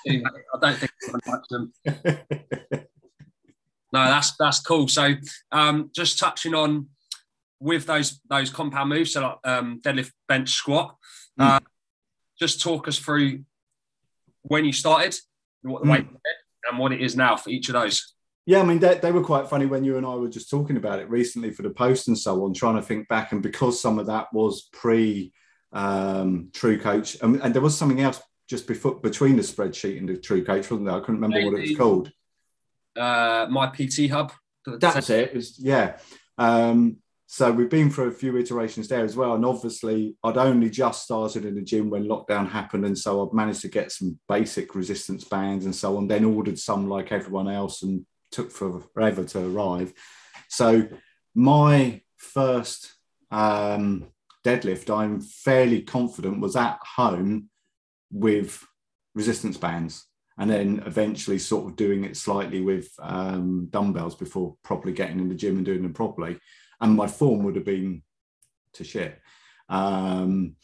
I 0.08 0.30
don't 0.60 0.76
think 0.76 0.92
I 1.08 1.30
like 1.30 1.42
them. 1.50 1.72
no, 3.92 4.04
that's 4.04 4.36
that's 4.38 4.60
cool. 4.60 4.86
So, 4.86 5.14
um, 5.50 5.90
just 5.92 6.20
touching 6.20 6.54
on 6.54 6.86
with 7.58 7.86
those 7.86 8.20
those 8.30 8.50
compound 8.50 8.90
moves, 8.90 9.12
so 9.12 9.22
like 9.22 9.38
um, 9.44 9.80
deadlift, 9.80 10.12
bench, 10.28 10.50
squat. 10.50 10.96
Mm. 11.38 11.56
Uh, 11.56 11.60
just 12.38 12.60
talk 12.62 12.86
us 12.86 12.98
through 12.98 13.44
when 14.42 14.64
you 14.64 14.72
started, 14.72 15.16
what 15.62 15.82
the 15.82 15.88
mm. 15.88 15.92
weight 15.92 16.06
and 16.68 16.78
what 16.78 16.92
it 16.92 17.00
is 17.00 17.16
now 17.16 17.36
for 17.36 17.50
each 17.50 17.68
of 17.68 17.74
those. 17.74 18.14
Yeah, 18.46 18.60
I 18.60 18.64
mean, 18.64 18.78
they, 18.78 18.96
they, 18.96 19.12
were 19.12 19.22
quite 19.22 19.48
funny 19.48 19.66
when 19.66 19.84
you 19.84 19.98
and 19.98 20.06
I 20.06 20.14
were 20.14 20.28
just 20.28 20.48
talking 20.48 20.78
about 20.78 21.00
it 21.00 21.10
recently 21.10 21.50
for 21.50 21.62
the 21.62 21.70
post 21.70 22.08
and 22.08 22.16
so 22.16 22.44
on, 22.44 22.54
trying 22.54 22.76
to 22.76 22.82
think 22.82 23.06
back. 23.08 23.32
And 23.32 23.42
because 23.42 23.78
some 23.78 23.98
of 23.98 24.06
that 24.06 24.32
was 24.32 24.68
pre 24.72 25.32
um, 25.72 26.48
True 26.54 26.78
Coach, 26.80 27.18
and, 27.20 27.42
and, 27.42 27.52
there 27.52 27.60
was 27.60 27.76
something 27.76 28.00
else 28.00 28.22
just 28.48 28.66
before 28.66 28.94
between 29.00 29.36
the 29.36 29.42
spreadsheet 29.42 29.98
and 29.98 30.08
the 30.08 30.16
True 30.16 30.42
Coach, 30.42 30.70
wasn't 30.70 30.86
there? 30.86 30.96
I 30.96 31.00
couldn't 31.00 31.16
remember 31.16 31.36
Maybe, 31.36 31.50
what 31.50 31.58
it 31.58 31.68
was 31.68 31.76
called. 31.76 32.12
Uh, 32.96 33.46
my 33.50 33.66
PT 33.66 34.10
Hub. 34.10 34.32
That's 34.66 35.10
it. 35.10 35.28
it 35.28 35.34
was, 35.34 35.58
yeah. 35.58 35.98
Um, 36.38 36.96
so 37.30 37.52
we've 37.52 37.68
been 37.68 37.90
through 37.90 38.08
a 38.08 38.12
few 38.12 38.38
iterations 38.38 38.88
there 38.88 39.04
as 39.04 39.14
well. 39.14 39.34
And 39.34 39.44
obviously, 39.44 40.16
I'd 40.24 40.38
only 40.38 40.70
just 40.70 41.02
started 41.02 41.44
in 41.44 41.56
the 41.56 41.60
gym 41.60 41.90
when 41.90 42.08
lockdown 42.08 42.48
happened. 42.48 42.86
And 42.86 42.96
so 42.96 43.22
I've 43.22 43.34
managed 43.34 43.60
to 43.60 43.68
get 43.68 43.92
some 43.92 44.18
basic 44.30 44.74
resistance 44.74 45.24
bands 45.24 45.66
and 45.66 45.74
so 45.76 45.98
on, 45.98 46.08
then 46.08 46.24
ordered 46.24 46.58
some 46.58 46.88
like 46.88 47.12
everyone 47.12 47.46
else 47.46 47.82
and 47.82 48.06
took 48.32 48.50
forever 48.50 49.24
to 49.24 49.46
arrive. 49.46 49.92
So 50.48 50.88
my 51.34 52.00
first 52.16 52.94
um, 53.30 54.06
deadlift, 54.42 54.88
I'm 54.88 55.20
fairly 55.20 55.82
confident, 55.82 56.40
was 56.40 56.56
at 56.56 56.78
home 56.96 57.50
with 58.10 58.66
resistance 59.14 59.58
bands 59.58 60.06
and 60.38 60.48
then 60.48 60.82
eventually 60.86 61.38
sort 61.38 61.66
of 61.68 61.76
doing 61.76 62.04
it 62.04 62.16
slightly 62.16 62.62
with 62.62 62.88
um, 63.00 63.66
dumbbells 63.68 64.14
before 64.14 64.56
properly 64.64 64.94
getting 64.94 65.20
in 65.20 65.28
the 65.28 65.34
gym 65.34 65.56
and 65.56 65.66
doing 65.66 65.82
them 65.82 65.92
properly. 65.92 66.38
And 66.80 66.96
my 66.96 67.06
form 67.06 67.42
would 67.44 67.56
have 67.56 67.64
been 67.64 68.02
to 68.74 68.84
shit. 68.84 69.20
Um, 69.68 70.56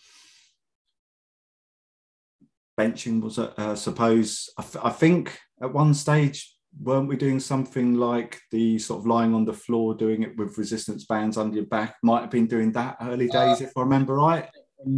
benching 2.79 3.21
was, 3.21 3.39
I 3.39 3.47
uh, 3.57 3.75
suppose, 3.75 4.51
I, 4.59 4.63
th- 4.63 4.85
I 4.85 4.91
think 4.91 5.39
at 5.61 5.73
one 5.73 5.95
stage, 5.95 6.55
weren't 6.81 7.09
we 7.09 7.17
doing 7.17 7.41
something 7.41 7.95
like 7.95 8.41
the 8.51 8.79
sort 8.79 9.01
of 9.01 9.07
lying 9.07 9.35
on 9.35 9.45
the 9.45 9.53
floor, 9.53 9.95
doing 9.95 10.23
it 10.23 10.37
with 10.37 10.59
resistance 10.59 11.05
bands 11.05 11.37
under 11.37 11.57
your 11.57 11.67
back? 11.67 11.97
Might 12.03 12.23
have 12.23 12.31
been 12.31 12.47
doing 12.47 12.73
that 12.73 12.97
early 13.01 13.29
days, 13.29 13.61
uh, 13.61 13.65
if 13.65 13.73
I 13.77 13.81
remember 13.81 14.15
right. 14.15 14.49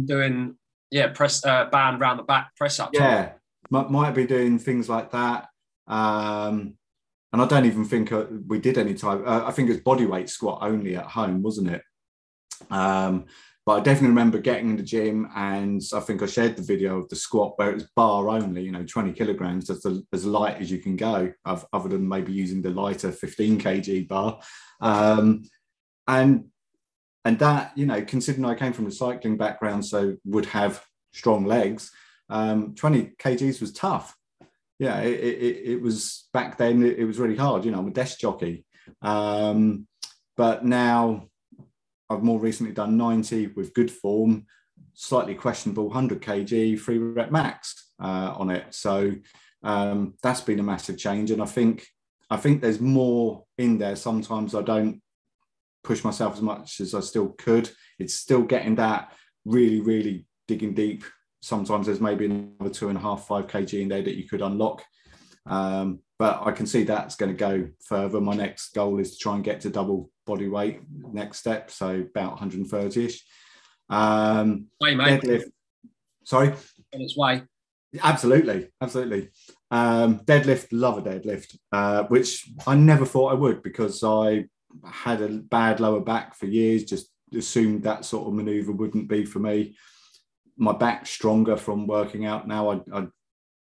Doing 0.05 0.57
yeah, 0.91 1.07
press 1.07 1.45
uh, 1.45 1.65
band 1.65 2.01
around 2.01 2.17
the 2.17 2.23
back, 2.23 2.55
press 2.55 2.79
up. 2.79 2.91
Yeah, 2.93 3.33
might, 3.69 3.91
might 3.91 4.11
be 4.11 4.25
doing 4.25 4.59
things 4.59 4.89
like 4.89 5.11
that. 5.11 5.47
Um, 5.87 6.76
and 7.37 7.45
I 7.45 7.47
don't 7.47 7.67
even 7.67 7.85
think 7.85 8.11
uh, 8.11 8.25
we 8.47 8.57
did 8.57 8.79
any 8.79 8.95
type. 8.95 9.21
Uh, 9.23 9.43
I 9.45 9.51
think 9.51 9.69
it 9.69 9.73
was 9.73 9.81
body 9.81 10.07
weight 10.07 10.27
squat 10.27 10.57
only 10.63 10.95
at 10.95 11.05
home, 11.05 11.43
wasn't 11.43 11.69
it? 11.69 11.83
Um, 12.71 13.25
but 13.63 13.73
I 13.73 13.79
definitely 13.81 14.07
remember 14.07 14.39
getting 14.39 14.71
in 14.71 14.75
the 14.75 14.81
gym, 14.81 15.29
and 15.35 15.79
I 15.93 15.99
think 15.99 16.23
I 16.23 16.25
shared 16.25 16.55
the 16.55 16.63
video 16.63 16.97
of 16.97 17.09
the 17.09 17.15
squat 17.15 17.53
where 17.57 17.69
it 17.69 17.75
was 17.75 17.91
bar 17.95 18.27
only, 18.29 18.63
you 18.63 18.71
know, 18.71 18.83
20 18.83 19.13
kilograms, 19.13 19.67
that's 19.67 19.85
as 19.85 20.25
light 20.25 20.59
as 20.59 20.71
you 20.71 20.79
can 20.79 20.95
go, 20.95 21.31
other 21.45 21.89
than 21.89 22.09
maybe 22.09 22.33
using 22.33 22.63
the 22.63 22.71
lighter 22.71 23.11
15 23.11 23.59
kg 23.59 24.07
bar. 24.07 24.39
Um, 24.81 25.43
and 26.07 26.45
and 27.25 27.37
that 27.39 27.73
you 27.75 27.85
know 27.85 28.01
considering 28.01 28.45
i 28.45 28.55
came 28.55 28.71
from 28.71 28.87
a 28.87 28.91
cycling 28.91 29.35
background 29.35 29.85
so 29.85 30.15
would 30.23 30.45
have 30.45 30.81
strong 31.11 31.43
legs 31.43 31.91
um, 32.29 32.73
20 32.75 33.11
kgs 33.19 33.59
was 33.59 33.73
tough 33.73 34.16
yeah 34.79 34.99
it, 34.99 35.19
it, 35.19 35.61
it 35.71 35.81
was 35.81 36.27
back 36.33 36.57
then 36.57 36.83
it, 36.83 36.99
it, 36.99 37.05
was 37.05 37.19
really 37.19 37.35
hard 37.35 37.65
you 37.65 37.71
know 37.71 37.79
i'm 37.79 37.87
a 37.87 37.91
desk 37.91 38.19
jockey 38.19 38.65
um, 39.01 39.87
but 40.35 40.63
now 40.63 41.27
i've 42.09 42.23
more 42.23 42.39
recently 42.39 42.73
done 42.73 42.97
90 42.97 43.47
with 43.47 43.73
good 43.73 43.91
form 43.91 44.45
slightly 44.93 45.35
questionable 45.35 45.87
100 45.87 46.21
kg 46.21 46.79
free 46.79 46.97
rep 46.97 47.31
max 47.31 47.91
uh, 48.01 48.33
on 48.37 48.49
it 48.49 48.73
so 48.73 49.13
um, 49.63 50.13
that's 50.21 50.41
been 50.41 50.59
a 50.59 50.63
massive 50.63 50.97
change 50.97 51.31
and 51.31 51.41
i 51.41 51.45
think 51.45 51.85
i 52.29 52.37
think 52.37 52.61
there's 52.61 52.79
more 52.79 53.43
in 53.57 53.77
there 53.77 53.95
sometimes 53.95 54.55
i 54.55 54.61
don't 54.61 55.01
push 55.87 56.03
myself 56.03 56.35
as 56.35 56.41
much 56.41 56.81
as 56.81 56.93
I 56.93 56.99
still 56.99 57.29
could. 57.29 57.71
It's 57.97 58.13
still 58.13 58.43
getting 58.43 58.75
that 58.75 59.13
really, 59.45 59.79
really 59.79 60.27
digging 60.47 60.73
deep. 60.73 61.05
Sometimes 61.41 61.85
there's 61.85 62.01
maybe 62.01 62.25
another 62.25 62.69
two 62.69 62.89
and 62.89 62.97
a 62.97 63.01
half, 63.01 63.27
five 63.27 63.47
kg 63.47 63.81
in 63.81 63.89
there 63.89 64.01
that 64.01 64.17
you 64.17 64.27
could 64.27 64.41
unlock. 64.41 64.83
Um, 65.45 65.99
but 66.19 66.41
I 66.43 66.51
can 66.51 66.65
see 66.65 66.83
that's 66.83 67.15
going 67.15 67.31
to 67.31 67.37
go 67.37 67.69
further. 67.85 68.19
My 68.19 68.35
next 68.35 68.73
goal 68.73 68.99
is 68.99 69.11
to 69.11 69.17
try 69.17 69.35
and 69.35 69.43
get 69.43 69.61
to 69.61 69.69
double 69.69 70.09
body 70.25 70.47
weight 70.47 70.81
next 71.13 71.39
step, 71.39 71.69
so 71.71 72.05
about 72.09 72.31
130 72.31 73.05
ish. 73.05 73.23
Um, 73.89 74.67
way, 74.81 74.95
mate. 74.95 75.21
Deadlift. 75.21 75.51
Sorry? 76.23 76.49
On 76.49 77.01
its 77.01 77.15
way. 77.15 77.43
Absolutely, 78.03 78.67
absolutely. 78.81 79.29
Um, 79.71 80.19
deadlift, 80.19 80.67
love 80.71 80.97
a 80.97 81.01
deadlift, 81.01 81.57
uh, 81.71 82.03
which 82.03 82.49
I 82.65 82.75
never 82.75 83.05
thought 83.05 83.31
I 83.31 83.35
would 83.35 83.63
because 83.63 84.03
I 84.03 84.45
had 84.85 85.21
a 85.21 85.29
bad 85.29 85.79
lower 85.79 86.01
back 86.01 86.35
for 86.35 86.45
years, 86.47 86.83
just 86.83 87.09
assumed 87.35 87.83
that 87.83 88.05
sort 88.05 88.27
of 88.27 88.33
maneuver 88.33 88.71
wouldn't 88.71 89.07
be 89.07 89.25
for 89.25 89.39
me. 89.39 89.77
My 90.57 90.73
back's 90.73 91.09
stronger 91.09 91.55
from 91.57 91.87
working 91.87 92.25
out 92.25 92.47
now. 92.47 92.71
I, 92.71 92.81
I 92.93 93.07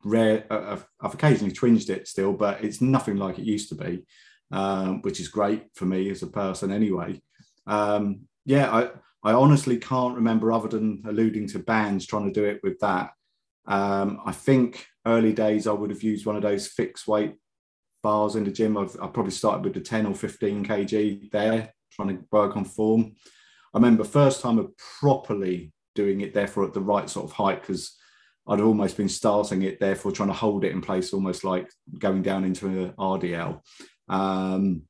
rare, 0.04 0.46
I've, 0.50 0.88
I've, 1.02 1.14
occasionally 1.14 1.54
twinged 1.54 1.90
it 1.90 2.08
still, 2.08 2.34
but 2.34 2.64
it's 2.64 2.82
nothing 2.82 3.18
like 3.18 3.38
it 3.38 3.46
used 3.46 3.70
to 3.70 3.76
be, 3.76 4.06
um, 4.52 5.02
which 5.02 5.20
is 5.20 5.28
great 5.28 5.66
for 5.74 5.86
me 5.86 6.10
as 6.10 6.24
a 6.24 6.28
person 6.28 6.72
anyway. 6.72 7.22
Um, 7.68 8.22
yeah, 8.46 8.72
I, 8.72 8.90
I 9.24 9.34
honestly 9.34 9.78
can't 9.78 10.16
remember 10.16 10.52
other 10.52 10.68
than 10.68 11.04
alluding 11.08 11.48
to 11.50 11.60
bands 11.60 12.06
trying 12.06 12.32
to 12.32 12.40
do 12.40 12.46
it 12.46 12.62
with 12.64 12.80
that. 12.80 13.12
Um, 13.68 14.22
I 14.26 14.32
think 14.32 14.86
early 15.06 15.34
days 15.34 15.68
I 15.68 15.72
would 15.72 15.90
have 15.90 16.04
used 16.04 16.26
one 16.26 16.36
of 16.36 16.44
those 16.44 16.68
fixed 16.68 17.08
weight 17.08 17.36
bars 18.04 18.36
in 18.36 18.44
the 18.44 18.52
gym. 18.52 18.78
I've, 18.78 18.96
I 19.02 19.08
probably 19.08 19.32
started 19.32 19.64
with 19.64 19.74
the 19.74 19.82
10 19.82 20.06
or 20.06 20.14
15 20.14 20.64
kg 20.66 21.32
there, 21.32 21.74
trying 21.92 22.10
to 22.10 22.24
work 22.32 22.56
on 22.56 22.66
form. 22.66 23.16
I 23.74 23.78
remember 23.80 24.04
first 24.04 24.42
time 24.42 24.60
of 24.60 24.72
properly 24.78 25.74
doing 25.96 26.22
it, 26.22 26.34
therefore 26.34 26.66
at 26.66 26.74
the 26.74 26.82
right 26.82 27.10
sort 27.10 27.26
of 27.26 27.32
height, 27.32 27.62
because 27.62 27.96
I'd 28.48 28.62
almost 28.62 28.98
been 28.98 29.10
starting 29.10 29.64
it, 29.64 29.80
therefore 29.80 30.12
trying 30.12 30.30
to 30.30 30.34
hold 30.34 30.64
it 30.64 30.72
in 30.72 30.82
place, 30.82 31.14
almost 31.14 31.44
like 31.44 31.70
going 31.98 32.22
down 32.22 32.44
into 32.44 32.68
an 32.68 32.92
RDL. 32.92 33.62
Um, 34.08 34.84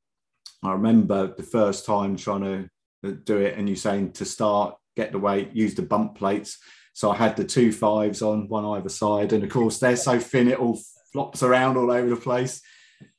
I 0.64 0.74
remember 0.74 1.34
the 1.36 1.44
first 1.44 1.86
time 1.86 2.18
trying 2.18 2.70
to 3.04 3.14
do 3.14 3.38
it, 3.38 3.58
and 3.58 3.70
you 3.70 3.76
saying 3.76 4.14
to 4.14 4.26
start, 4.26 4.76
get 4.96 5.12
the 5.12 5.20
weight, 5.20 5.54
use 5.54 5.76
the 5.76 5.84
bump 5.84 6.16
plates. 6.16 6.58
So 6.94 7.12
I 7.12 7.16
had 7.16 7.36
the 7.36 7.44
two 7.44 7.72
fives 7.72 8.22
on 8.22 8.48
one 8.48 8.66
either 8.66 8.90
side, 8.90 9.34
and 9.34 9.44
of 9.44 9.50
course 9.50 9.80
they're 9.80 9.96
so 9.96 10.20
thin 10.20 10.48
it 10.48 10.60
all 10.60 10.80
flops 11.14 11.44
around 11.44 11.78
all 11.78 11.92
over 11.92 12.10
the 12.10 12.16
place 12.16 12.62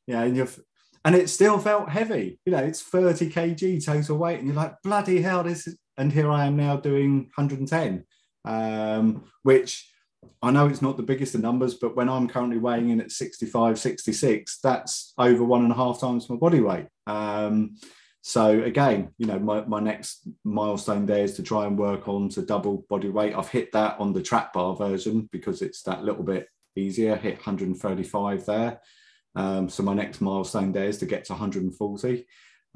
yeah, 0.07 0.23
and 0.23 0.37
you've 0.37 0.61
and 1.05 1.15
it 1.15 1.29
still 1.29 1.59
felt 1.59 1.89
heavy. 1.89 2.39
You 2.45 2.53
know, 2.53 2.59
it's 2.59 2.83
30 2.83 3.31
kg 3.31 3.85
total 3.85 4.19
weight, 4.19 4.39
and 4.39 4.47
you're 4.47 4.57
like, 4.57 4.75
bloody 4.83 5.21
hell, 5.21 5.43
this 5.43 5.67
is. 5.67 5.77
And 5.99 6.13
here 6.13 6.31
I 6.31 6.47
am 6.47 6.57
now 6.57 6.77
doing 6.77 7.31
110, 7.35 8.05
um, 8.45 9.25
which 9.43 9.91
I 10.43 10.51
know 10.51 10.67
it's 10.67 10.83
not 10.83 10.97
the 10.97 11.03
biggest 11.03 11.35
of 11.35 11.41
numbers, 11.41 11.75
but 11.75 11.97
when 11.97 12.09
I'm 12.09 12.29
currently 12.29 12.59
weighing 12.59 12.91
in 12.91 13.01
at 13.01 13.13
65, 13.13 13.79
66, 13.79 14.59
that's 14.59 15.15
over 15.19 15.45
one 15.45 15.63
and 15.63 15.73
a 15.73 15.77
half 15.77 16.01
times 16.01 16.29
my 16.29 16.37
body 16.37 16.61
weight. 16.61 16.87
Um, 17.07 17.77
so 18.23 18.63
again, 18.63 19.13
you 19.19 19.27
know, 19.27 19.39
my, 19.39 19.65
my 19.67 19.81
next 19.81 20.29
milestone 20.45 21.07
there 21.07 21.23
is 21.23 21.35
to 21.35 21.43
try 21.43 21.65
and 21.65 21.79
work 21.79 22.09
on 22.09 22.29
to 22.31 22.43
double 22.43 22.85
body 22.89 23.09
weight. 23.09 23.35
I've 23.35 23.49
hit 23.49 23.73
that 23.73 23.99
on 24.01 24.13
the 24.13 24.23
trap 24.23 24.53
bar 24.53 24.75
version 24.75 25.29
because 25.31 25.63
it's 25.63 25.83
that 25.83 26.03
little 26.03 26.25
bit 26.25 26.49
easier, 26.75 27.15
hit 27.17 27.37
135 27.37 28.47
there. 28.47 28.81
Um, 29.37 29.69
so 29.69 29.83
my 29.83 29.95
next 29.95 30.21
milestone 30.21 30.73
there 30.73 30.89
is 30.89 30.99
to 30.99 31.07
get 31.07 31.25
to 31.27 31.35
140, 31.35 32.27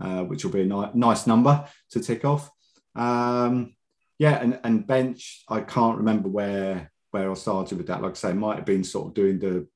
uh, 0.01 0.23
which 0.25 0.45
will 0.45 0.53
be 0.53 0.63
a 0.63 0.67
ni- 0.67 0.91
nice 0.95 1.27
number 1.27 1.67
to 1.91 2.01
tick 2.01 2.25
off. 2.25 2.51
Um, 2.95 3.75
yeah, 4.19 4.41
and, 4.43 4.61
and 4.65 4.87
bench, 4.87 5.45
I 5.49 5.61
can't 5.61 5.99
remember 5.99 6.29
where 6.29 6.91
where 7.13 7.31
I 7.31 7.35
started 7.35 7.79
with 7.79 7.89
that. 7.89 8.03
Like 8.03 8.13
I 8.13 8.15
say, 8.15 8.33
might 8.33 8.57
have 8.57 8.67
been 8.67 8.85
sort 8.85 9.09
of 9.09 9.15
doing 9.15 9.39
the 9.39 9.67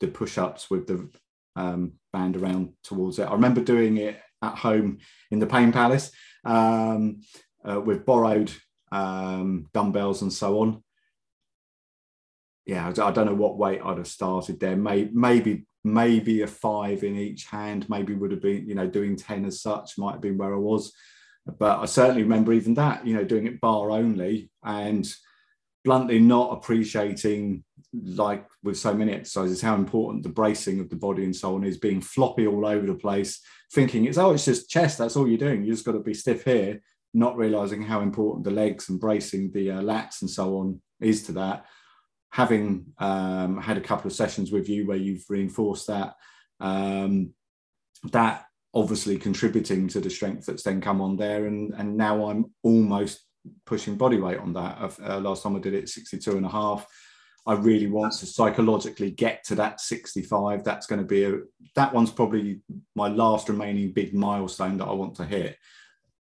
the 0.00 0.08
push-ups 0.08 0.70
with 0.70 0.86
the 0.86 1.08
um, 1.56 1.92
band 2.12 2.36
around 2.36 2.72
towards 2.82 3.18
it. 3.18 3.28
I 3.28 3.32
remember 3.32 3.60
doing 3.60 3.96
it 3.98 4.20
at 4.42 4.58
home 4.58 4.98
in 5.30 5.38
the 5.38 5.46
Pain 5.46 5.72
Palace 5.72 6.10
um, 6.44 7.20
uh, 7.64 7.80
with 7.80 8.04
borrowed 8.04 8.52
um, 8.90 9.68
dumbbells 9.72 10.22
and 10.22 10.32
so 10.32 10.60
on. 10.60 10.82
Yeah, 12.66 12.88
I 12.88 13.10
don't 13.10 13.26
know 13.26 13.34
what 13.34 13.58
weight 13.58 13.80
I'd 13.84 13.98
have 13.98 14.08
started 14.08 14.58
there. 14.58 14.76
Maybe, 14.76 15.10
maybe, 15.12 15.66
maybe 15.84 16.42
a 16.42 16.46
five 16.46 17.04
in 17.04 17.16
each 17.16 17.44
hand. 17.44 17.88
Maybe 17.90 18.14
would 18.14 18.30
have 18.30 18.40
been, 18.40 18.66
you 18.66 18.74
know, 18.74 18.86
doing 18.86 19.16
ten 19.16 19.44
as 19.44 19.60
such 19.60 19.98
might 19.98 20.12
have 20.12 20.22
been 20.22 20.38
where 20.38 20.54
I 20.54 20.58
was. 20.58 20.92
But 21.46 21.80
I 21.80 21.84
certainly 21.86 22.22
remember 22.22 22.52
even 22.52 22.74
that, 22.74 23.06
you 23.06 23.14
know, 23.14 23.24
doing 23.24 23.46
it 23.46 23.60
bar 23.60 23.90
only 23.90 24.50
and 24.64 25.06
bluntly 25.84 26.18
not 26.18 26.52
appreciating 26.52 27.64
like 27.92 28.46
with 28.62 28.76
so 28.76 28.94
many 28.94 29.12
exercises 29.12 29.60
how 29.60 29.74
important 29.74 30.22
the 30.22 30.28
bracing 30.28 30.80
of 30.80 30.88
the 30.88 30.96
body 30.96 31.24
and 31.24 31.36
so 31.36 31.54
on 31.54 31.62
is 31.62 31.76
being 31.76 32.00
floppy 32.00 32.46
all 32.46 32.66
over 32.66 32.86
the 32.86 32.94
place 32.94 33.40
thinking 33.72 34.06
it's 34.06 34.18
oh 34.18 34.32
it's 34.32 34.46
just 34.46 34.68
chest 34.68 34.98
that's 34.98 35.16
all 35.16 35.28
you're 35.28 35.38
doing. 35.38 35.62
You 35.62 35.72
just 35.72 35.84
got 35.84 35.92
to 35.92 36.00
be 36.00 36.14
stiff 36.14 36.44
here 36.44 36.80
not 37.14 37.36
realizing 37.36 37.82
how 37.82 38.00
important 38.00 38.44
the 38.44 38.50
legs 38.50 38.88
and 38.88 38.98
bracing 39.00 39.52
the 39.52 39.70
uh, 39.70 39.80
lats 39.80 40.20
and 40.22 40.28
so 40.28 40.58
on 40.58 40.82
is 41.00 41.22
to 41.24 41.32
that. 41.32 41.64
Having 42.30 42.86
um, 42.98 43.58
had 43.58 43.76
a 43.76 43.82
couple 43.82 44.08
of 44.08 44.12
sessions 44.12 44.50
with 44.50 44.68
you 44.68 44.86
where 44.86 44.96
you've 44.96 45.24
reinforced 45.28 45.86
that 45.86 46.14
um, 46.58 47.32
that 48.10 48.46
obviously 48.74 49.16
contributing 49.16 49.86
to 49.86 50.00
the 50.00 50.10
strength 50.10 50.46
that's 50.46 50.64
then 50.64 50.80
come 50.80 51.00
on 51.00 51.16
there 51.16 51.46
and 51.46 51.72
and 51.74 51.96
now 51.96 52.28
i'm 52.28 52.44
almost 52.62 53.24
pushing 53.66 53.96
body 53.96 54.18
weight 54.18 54.38
on 54.38 54.52
that. 54.54 54.98
Uh, 55.02 55.18
last 55.20 55.42
time 55.42 55.56
I 55.56 55.60
did 55.60 55.74
it, 55.74 55.88
62 55.88 56.36
and 56.36 56.46
a 56.46 56.50
half. 56.50 56.86
I 57.46 57.54
really 57.54 57.88
want 57.88 58.14
to 58.14 58.26
psychologically 58.26 59.10
get 59.10 59.44
to 59.44 59.54
that 59.56 59.80
65. 59.80 60.64
That's 60.64 60.86
going 60.86 61.00
to 61.00 61.06
be 61.06 61.24
a, 61.24 61.40
that 61.76 61.92
one's 61.92 62.10
probably 62.10 62.62
my 62.94 63.08
last 63.08 63.48
remaining 63.48 63.92
big 63.92 64.14
milestone 64.14 64.78
that 64.78 64.86
I 64.86 64.92
want 64.92 65.14
to 65.16 65.26
hit. 65.26 65.56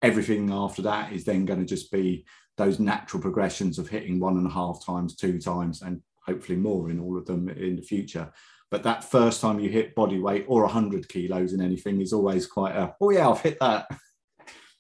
Everything 0.02 0.52
after 0.52 0.82
that 0.82 1.14
is 1.14 1.24
then 1.24 1.46
going 1.46 1.60
to 1.60 1.66
just 1.66 1.92
be 1.92 2.26
those 2.58 2.80
natural 2.80 3.22
progressions 3.22 3.78
of 3.78 3.88
hitting 3.88 4.20
one 4.20 4.38
and 4.38 4.48
a 4.48 4.52
half 4.52 4.84
times, 4.84 5.16
two 5.16 5.40
times, 5.40 5.84
and 5.84 6.02
hopefully 6.26 6.58
more 6.58 6.90
in 6.90 7.00
all 7.00 7.18
of 7.18 7.26
them 7.28 7.50
in 7.50 7.76
the 7.76 7.82
future. 7.84 8.32
But 8.72 8.84
that 8.84 9.04
first 9.04 9.42
time 9.42 9.60
you 9.60 9.70
hit 9.70 9.94
body 9.94 10.18
weight 10.18 10.46
or 10.48 10.62
100 10.62 11.10
kilos 11.10 11.52
in 11.52 11.62
anything 11.62 12.00
is 12.00 12.14
always 12.14 12.48
quite 12.48 12.74
a, 12.74 12.96
oh 13.02 13.10
yeah, 13.10 13.30
I've 13.30 13.42
hit 13.42 13.58
that. 13.60 13.88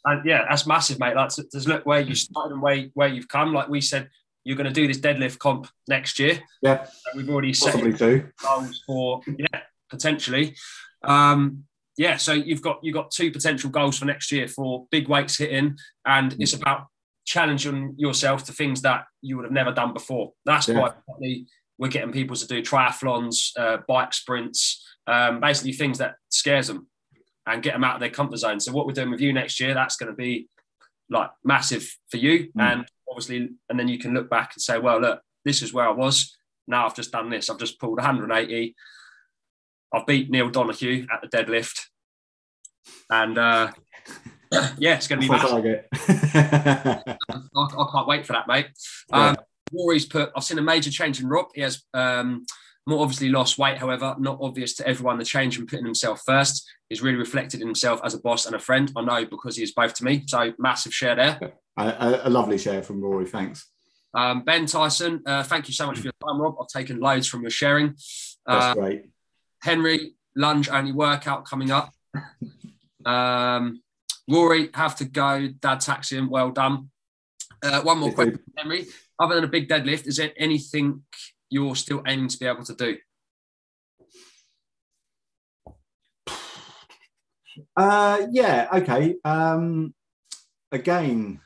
And 0.05 0.25
yeah, 0.25 0.45
that's 0.49 0.65
massive, 0.65 0.97
mate. 0.97 1.13
That's 1.13 1.35
just 1.35 1.67
look 1.67 1.85
where 1.85 1.99
you 1.99 2.15
started 2.15 2.53
and 2.53 2.61
where 2.61 2.85
where 2.93 3.09
you've 3.09 3.27
come. 3.27 3.53
Like 3.53 3.67
we 3.67 3.81
said, 3.81 4.09
you're 4.43 4.57
going 4.57 4.67
to 4.67 4.73
do 4.73 4.87
this 4.87 4.97
deadlift 4.97 5.37
comp 5.37 5.67
next 5.87 6.17
year. 6.17 6.39
Yeah, 6.61 6.87
and 7.11 7.17
we've 7.21 7.29
already 7.29 7.53
set 7.53 7.75
goals 8.41 8.83
for 8.87 9.21
yeah 9.27 9.61
potentially. 9.91 10.55
Um, 11.03 11.65
yeah, 11.97 12.17
so 12.17 12.33
you've 12.33 12.61
got 12.61 12.79
you've 12.81 12.95
got 12.95 13.11
two 13.11 13.31
potential 13.31 13.69
goals 13.69 13.99
for 13.99 14.05
next 14.05 14.31
year 14.31 14.47
for 14.47 14.87
big 14.89 15.07
weights 15.07 15.37
hitting, 15.37 15.77
and 16.05 16.35
it's 16.39 16.53
about 16.53 16.87
challenging 17.25 17.93
yourself 17.97 18.45
to 18.45 18.53
things 18.53 18.81
that 18.81 19.05
you 19.21 19.35
would 19.35 19.45
have 19.45 19.51
never 19.51 19.71
done 19.71 19.93
before. 19.93 20.31
That's 20.45 20.67
yeah. 20.67 20.79
why 20.79 20.93
we're 21.81 21.87
getting 21.87 22.11
people 22.11 22.35
to 22.35 22.45
do 22.45 22.61
triathlons, 22.61 23.57
uh, 23.57 23.77
bike 23.87 24.13
sprints, 24.13 24.85
um, 25.07 25.39
basically 25.39 25.73
things 25.73 25.97
that 25.97 26.13
scares 26.29 26.67
them 26.67 26.85
and 27.47 27.63
get 27.63 27.73
them 27.73 27.83
out 27.83 27.95
of 27.95 27.99
their 27.99 28.11
comfort 28.11 28.37
zone. 28.37 28.59
So 28.59 28.71
what 28.71 28.85
we're 28.85 28.93
doing 28.93 29.09
with 29.09 29.19
you 29.19 29.33
next 29.33 29.59
year, 29.59 29.73
that's 29.73 29.95
going 29.95 30.11
to 30.11 30.15
be 30.15 30.47
like 31.09 31.31
massive 31.43 31.91
for 32.11 32.17
you. 32.17 32.51
Mm. 32.55 32.61
And 32.61 32.85
obviously, 33.09 33.49
and 33.67 33.79
then 33.79 33.87
you 33.87 33.97
can 33.97 34.13
look 34.13 34.29
back 34.29 34.51
and 34.53 34.61
say, 34.61 34.77
well, 34.77 35.01
look, 35.01 35.21
this 35.43 35.63
is 35.63 35.73
where 35.73 35.87
I 35.87 35.91
was. 35.91 36.37
Now 36.67 36.85
I've 36.85 36.95
just 36.95 37.11
done 37.11 37.31
this. 37.31 37.49
I've 37.49 37.57
just 37.57 37.79
pulled 37.79 37.97
180. 37.97 38.75
I've 39.91 40.05
beat 40.05 40.29
Neil 40.29 40.51
Donahue 40.51 41.07
at 41.11 41.23
the 41.23 41.35
deadlift. 41.35 41.79
And 43.09 43.39
uh, 43.39 43.71
yeah, 44.77 44.97
it's 44.97 45.07
going 45.07 45.19
to 45.19 45.27
be 45.27 45.31
massive. 45.31 45.85
I, 45.95 47.15
I, 47.55 47.85
can't 47.91 48.07
wait 48.07 48.27
for 48.27 48.33
that, 48.33 48.47
mate. 48.47 48.67
Yeah. 49.11 49.33
Rory's 49.73 50.05
put, 50.05 50.31
I've 50.35 50.43
seen 50.43 50.59
a 50.59 50.61
major 50.61 50.89
change 50.89 51.19
in 51.21 51.27
Rob. 51.27 51.47
He 51.53 51.61
has 51.61 51.83
um, 51.93 52.45
more 52.87 53.01
obviously 53.01 53.29
lost 53.29 53.57
weight, 53.57 53.77
however, 53.77 54.15
not 54.19 54.39
obvious 54.41 54.73
to 54.75 54.87
everyone. 54.87 55.17
The 55.17 55.25
change 55.25 55.57
in 55.57 55.65
putting 55.65 55.85
himself 55.85 56.21
first 56.25 56.69
is 56.89 57.01
really 57.01 57.17
reflected 57.17 57.61
in 57.61 57.67
himself 57.67 58.01
as 58.03 58.13
a 58.13 58.19
boss 58.19 58.45
and 58.45 58.55
a 58.55 58.59
friend. 58.59 58.91
I 58.95 59.01
know 59.01 59.25
because 59.25 59.57
he 59.57 59.63
is 59.63 59.71
both 59.71 59.93
to 59.95 60.03
me. 60.03 60.23
So 60.27 60.53
massive 60.57 60.93
share 60.93 61.15
there. 61.15 61.39
A, 61.77 62.21
a 62.23 62.29
lovely 62.29 62.57
share 62.57 62.83
from 62.83 63.01
Rory. 63.01 63.25
Thanks. 63.25 63.67
Um, 64.13 64.43
ben 64.43 64.65
Tyson, 64.65 65.21
uh, 65.25 65.43
thank 65.43 65.67
you 65.67 65.73
so 65.73 65.87
much 65.87 65.99
for 65.99 66.03
your 66.03 66.13
time, 66.27 66.41
Rob. 66.41 66.55
I've 66.59 66.67
taken 66.67 66.99
loads 66.99 67.27
from 67.27 67.41
your 67.41 67.49
sharing. 67.49 67.95
That's 68.45 68.65
uh, 68.65 68.73
great. 68.73 69.05
Henry, 69.63 70.15
lunge 70.35 70.69
only 70.69 70.91
workout 70.91 71.45
coming 71.45 71.71
up. 71.71 71.93
um, 73.05 73.81
Rory, 74.29 74.69
have 74.73 74.95
to 74.97 75.05
go. 75.05 75.47
Dad 75.59 75.79
taxi 75.79 76.17
him. 76.17 76.29
Well 76.29 76.51
done. 76.51 76.89
Uh, 77.63 77.81
one 77.81 77.99
more 77.99 78.11
question, 78.11 78.39
Henry. 78.57 78.87
Other 79.21 79.35
than 79.35 79.43
a 79.43 79.47
big 79.47 79.69
deadlift, 79.69 80.07
is 80.07 80.17
there 80.17 80.31
anything 80.35 81.03
you're 81.51 81.75
still 81.75 82.01
aiming 82.07 82.29
to 82.29 82.39
be 82.39 82.47
able 82.47 82.63
to 82.63 82.73
do? 82.73 82.97
Uh, 87.77 88.25
yeah, 88.31 88.67
okay. 88.73 89.15
Um, 89.23 89.93
again, 90.71 91.39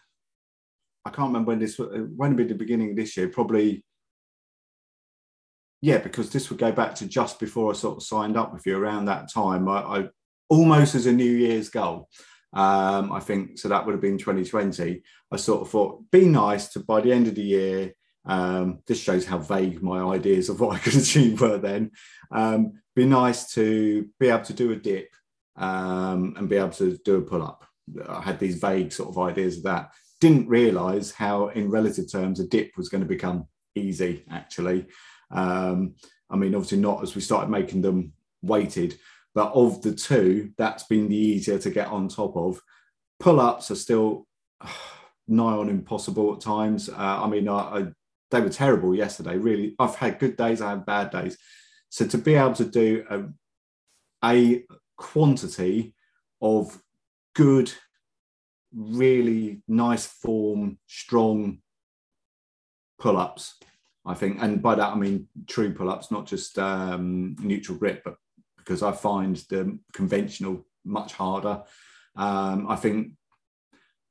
I 1.04 1.10
can't 1.10 1.28
remember 1.28 1.50
when 1.50 1.60
this 1.60 1.78
when 1.78 2.32
it 2.32 2.38
be 2.38 2.46
the 2.46 2.56
beginning 2.56 2.92
of 2.92 2.96
this 2.96 3.18
year. 3.18 3.28
Probably, 3.28 3.84
yeah, 5.82 5.98
because 5.98 6.30
this 6.30 6.50
would 6.50 6.60
go 6.60 6.72
back 6.72 6.96
to 6.96 7.08
just 7.08 7.42
before 7.42 7.72
I 7.72 7.76
sort 7.76 7.98
of 7.98 8.04
signed 8.04 8.38
up 8.38 8.54
with 8.54 8.66
you 8.66 8.78
around 8.78 9.06
that 9.06 9.30
time. 9.30 9.68
I, 9.68 9.82
I 9.82 10.10
almost 10.48 10.96
as 10.96 11.08
a 11.08 11.12
New 11.12 11.26
Year's 11.26 11.68
goal. 11.68 12.08
Um, 12.56 13.12
I 13.12 13.20
think 13.20 13.60
so. 13.60 13.68
That 13.68 13.86
would 13.86 13.92
have 13.92 14.02
been 14.02 14.18
2020. 14.18 15.04
I 15.32 15.36
sort 15.36 15.62
of 15.62 15.70
thought, 15.70 16.10
be 16.12 16.26
nice 16.26 16.70
to 16.70 16.80
by 16.80 17.02
the 17.02 17.12
end 17.12 17.28
of 17.28 17.36
the 17.36 17.44
year 17.44 17.94
um, 18.26 18.80
this 18.88 19.00
shows 19.00 19.26
how 19.26 19.38
vague 19.38 19.82
my 19.82 20.02
ideas 20.02 20.50
of 20.50 20.60
what 20.60 20.76
I 20.76 20.80
could 20.80 20.96
achieve 21.02 21.42
were 21.42 21.58
then. 21.58 21.92
Um, 22.32 22.74
be 22.96 23.06
nice 23.06 23.54
to 23.54 24.10
be 24.20 24.30
able 24.30 24.46
to 24.46 24.54
do 24.54 24.72
a 24.72 24.76
dip 24.76 25.10
um, 25.58 26.34
and 26.38 26.50
be 26.50 26.56
able 26.56 26.70
to 26.72 26.98
do 27.06 27.18
a 27.18 27.22
pull 27.22 27.44
up. 27.44 27.66
I 28.08 28.22
had 28.22 28.40
these 28.40 28.58
vague 28.58 28.92
sort 28.92 29.10
of 29.10 29.20
ideas 29.20 29.58
of 29.58 29.64
that. 29.64 29.92
Didn't 30.22 30.48
realize 30.48 31.12
how, 31.12 31.50
in 31.50 31.70
relative 31.70 32.12
terms, 32.12 32.40
a 32.40 32.48
dip 32.48 32.72
was 32.78 32.90
going 32.90 33.04
to 33.04 33.08
become 33.08 33.48
easy, 33.76 34.24
actually. 34.32 34.88
Um, 35.30 35.96
I 36.30 36.36
mean, 36.36 36.56
obviously, 36.56 36.80
not 36.80 37.04
as 37.04 37.14
we 37.14 37.22
started 37.22 37.50
making 37.50 37.82
them 37.82 38.14
weighted, 38.42 38.98
but 39.36 39.52
of 39.54 39.82
the 39.82 39.94
two, 39.94 40.54
that's 40.58 40.84
been 40.84 41.10
the 41.10 41.16
easier 41.16 41.60
to 41.60 41.70
get 41.70 41.90
on 41.90 42.08
top 42.08 42.36
of. 42.38 42.62
Pull 43.20 43.42
ups 43.42 43.70
are 43.70 43.76
still 43.76 44.26
nigh 45.28 45.44
on 45.44 45.70
impossible 45.70 46.34
at 46.34 46.42
times. 46.42 46.90
Uh, 46.90 46.96
I 46.96 47.28
mean, 47.28 47.48
I, 47.50 47.54
I 47.54 47.86
they 48.32 48.40
were 48.42 48.50
terrible 48.50 48.96
yesterday. 48.96 49.38
Really, 49.38 49.76
I've 49.78 49.96
had 49.96 50.20
good 50.20 50.38
days, 50.38 50.62
I 50.62 50.72
had 50.72 50.86
bad 50.86 51.12
days. 51.12 51.38
So 51.90 52.08
to 52.08 52.18
be 52.18 52.36
able 52.36 52.54
to 52.54 52.66
do 52.66 53.06
a, 53.10 53.24
a 54.26 54.64
quantity 54.98 55.94
of 56.42 56.82
good, 57.36 57.72
really 58.74 59.62
nice 59.68 60.06
form, 60.06 60.80
strong 60.88 61.60
pull 63.00 63.18
ups, 63.18 63.56
I 64.06 64.14
think. 64.14 64.42
And 64.42 64.62
by 64.62 64.76
that, 64.76 64.94
I 64.94 64.96
mean 64.96 65.28
true 65.48 65.74
pull 65.74 65.90
ups, 65.90 66.10
not 66.10 66.26
just 66.26 66.58
um, 66.58 67.36
neutral 67.40 67.78
grip, 67.78 68.02
but 68.04 68.16
because 68.66 68.82
I 68.82 68.92
find 68.92 69.36
the 69.50 69.78
conventional 69.94 70.66
much 70.84 71.14
harder. 71.14 71.64
Um, 72.16 72.68
I 72.70 72.76
think 72.76 73.12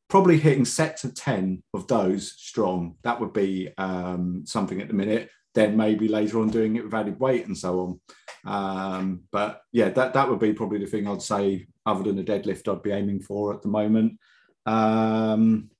probably 0.08 0.38
hitting 0.38 0.64
sets 0.64 1.04
of 1.04 1.14
10 1.14 1.62
of 1.72 1.86
those 1.88 2.32
strong. 2.36 2.96
That 3.02 3.20
would 3.20 3.32
be 3.32 3.70
um, 3.78 4.44
something 4.46 4.80
at 4.80 4.88
the 4.88 4.94
minute. 4.94 5.30
Then 5.54 5.76
maybe 5.76 6.08
later 6.08 6.40
on 6.40 6.50
doing 6.50 6.76
it 6.76 6.84
with 6.84 6.94
added 6.94 7.18
weight 7.20 7.46
and 7.46 7.56
so 7.56 7.80
on. 7.80 8.00
Um, 8.46 9.20
but 9.30 9.62
yeah, 9.72 9.88
that, 9.90 10.12
that 10.14 10.28
would 10.28 10.40
be 10.40 10.52
probably 10.52 10.78
the 10.78 10.86
thing 10.86 11.08
I'd 11.08 11.22
say, 11.22 11.66
other 11.86 12.02
than 12.04 12.18
a 12.18 12.24
deadlift, 12.24 12.70
I'd 12.70 12.82
be 12.82 12.90
aiming 12.90 13.20
for 13.20 13.54
at 13.54 13.62
the 13.62 13.68
moment. 13.68 14.18
Um, 14.66 15.70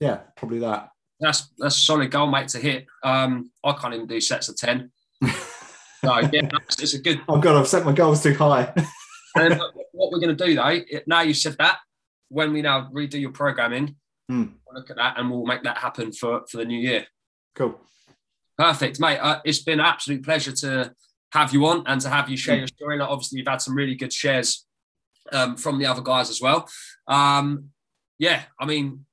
yeah, 0.00 0.20
probably 0.36 0.60
that. 0.60 0.90
That's 1.20 1.48
that's 1.58 1.76
a 1.76 1.80
solid 1.80 2.10
goal, 2.10 2.26
mate, 2.26 2.48
to 2.48 2.58
hit. 2.58 2.86
Um, 3.02 3.50
I 3.64 3.72
can't 3.72 3.94
even 3.94 4.06
do 4.06 4.20
sets 4.20 4.48
of 4.48 4.56
10. 4.56 4.90
so 5.24 5.30
yeah, 6.02 6.28
it's 6.78 6.94
a 6.94 7.00
good. 7.00 7.20
Oh 7.28 7.38
God, 7.38 7.56
I've 7.56 7.68
set 7.68 7.84
my 7.84 7.92
goals 7.92 8.22
too 8.22 8.34
high. 8.34 8.72
and 9.36 9.60
what 9.92 10.12
we're 10.12 10.20
going 10.20 10.36
to 10.36 10.46
do 10.46 10.54
though, 10.54 10.80
now 11.06 11.22
you 11.22 11.34
said 11.34 11.56
that, 11.58 11.78
when 12.28 12.52
we 12.52 12.62
now 12.62 12.90
redo 12.92 13.20
your 13.20 13.30
programming, 13.30 13.96
mm. 14.30 14.52
we'll 14.66 14.78
look 14.78 14.90
at 14.90 14.96
that 14.96 15.18
and 15.18 15.30
we'll 15.30 15.46
make 15.46 15.62
that 15.62 15.78
happen 15.78 16.12
for, 16.12 16.42
for 16.50 16.58
the 16.58 16.64
new 16.64 16.78
year. 16.78 17.06
Cool. 17.54 17.80
Perfect, 18.58 19.00
mate. 19.00 19.18
Uh, 19.18 19.40
it's 19.44 19.62
been 19.62 19.80
an 19.80 19.86
absolute 19.86 20.24
pleasure 20.24 20.52
to 20.52 20.92
have 21.32 21.52
you 21.52 21.66
on 21.66 21.84
and 21.86 22.00
to 22.00 22.08
have 22.08 22.28
you 22.28 22.36
share 22.36 22.56
mm. 22.56 22.60
your 22.60 22.68
story. 22.68 22.98
Like, 22.98 23.08
obviously, 23.08 23.38
you've 23.38 23.48
had 23.48 23.62
some 23.62 23.74
really 23.74 23.94
good 23.94 24.12
shares 24.12 24.66
um, 25.32 25.56
from 25.56 25.78
the 25.78 25.86
other 25.86 26.02
guys 26.02 26.30
as 26.30 26.40
well. 26.40 26.68
Um, 27.06 27.70
yeah, 28.18 28.42
I 28.58 28.66
mean, 28.66 29.04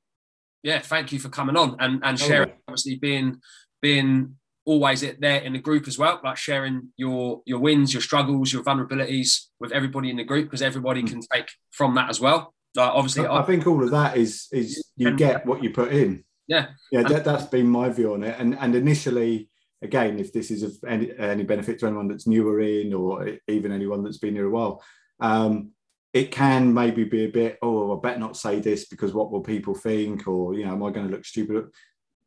yeah, 0.63 0.79
thank 0.79 1.11
you 1.11 1.19
for 1.19 1.29
coming 1.29 1.57
on 1.57 1.75
and, 1.79 1.99
and 2.03 2.19
sharing. 2.19 2.53
Obviously, 2.67 2.95
being 2.95 3.41
being 3.81 4.35
always 4.65 5.01
there 5.01 5.41
in 5.41 5.53
the 5.53 5.59
group 5.59 5.87
as 5.87 5.99
well, 5.99 6.21
like 6.23 6.37
sharing 6.37 6.89
your 6.95 7.41
your 7.45 7.59
wins, 7.59 7.93
your 7.93 8.01
struggles, 8.01 8.51
your 8.51 8.63
vulnerabilities 8.63 9.47
with 9.59 9.73
everybody 9.73 10.09
in 10.09 10.17
the 10.17 10.23
group 10.23 10.45
because 10.45 10.61
everybody 10.61 11.01
hmm. 11.01 11.07
can 11.07 11.21
take 11.31 11.51
from 11.71 11.95
that 11.95 12.09
as 12.09 12.19
well. 12.19 12.53
Like 12.75 12.91
obviously, 12.91 13.27
I, 13.27 13.41
I 13.41 13.43
think 13.43 13.67
all 13.67 13.83
of 13.83 13.91
that 13.91 14.17
is 14.17 14.47
is 14.51 14.83
you 14.95 15.15
get 15.15 15.45
what 15.45 15.61
you 15.61 15.69
put 15.71 15.91
in. 15.91 16.23
Yeah, 16.47 16.67
yeah, 16.91 17.03
that, 17.03 17.23
that's 17.23 17.45
been 17.45 17.67
my 17.67 17.89
view 17.89 18.13
on 18.13 18.23
it. 18.23 18.35
And 18.39 18.57
and 18.57 18.73
initially, 18.73 19.49
again, 19.81 20.17
if 20.17 20.33
this 20.33 20.49
is 20.49 20.63
of 20.63 20.73
any, 20.87 21.11
any 21.17 21.43
benefit 21.43 21.79
to 21.79 21.87
anyone 21.87 22.07
that's 22.07 22.27
newer 22.27 22.61
in, 22.61 22.93
or 22.93 23.37
even 23.47 23.71
anyone 23.71 24.03
that's 24.03 24.17
been 24.17 24.33
here 24.33 24.47
a 24.47 24.49
while, 24.49 24.83
um, 25.19 25.71
it 26.13 26.31
can 26.31 26.73
maybe 26.73 27.03
be 27.03 27.25
a 27.25 27.29
bit. 27.29 27.57
Oh, 27.61 27.97
I 27.97 27.99
better 27.99 28.19
not 28.19 28.37
say 28.37 28.59
this 28.59 28.85
because 28.85 29.13
what 29.13 29.31
will 29.31 29.41
people 29.41 29.73
think? 29.73 30.27
Or 30.27 30.53
you 30.53 30.65
know, 30.65 30.73
am 30.73 30.83
I 30.83 30.91
going 30.91 31.07
to 31.07 31.11
look 31.11 31.25
stupid? 31.25 31.65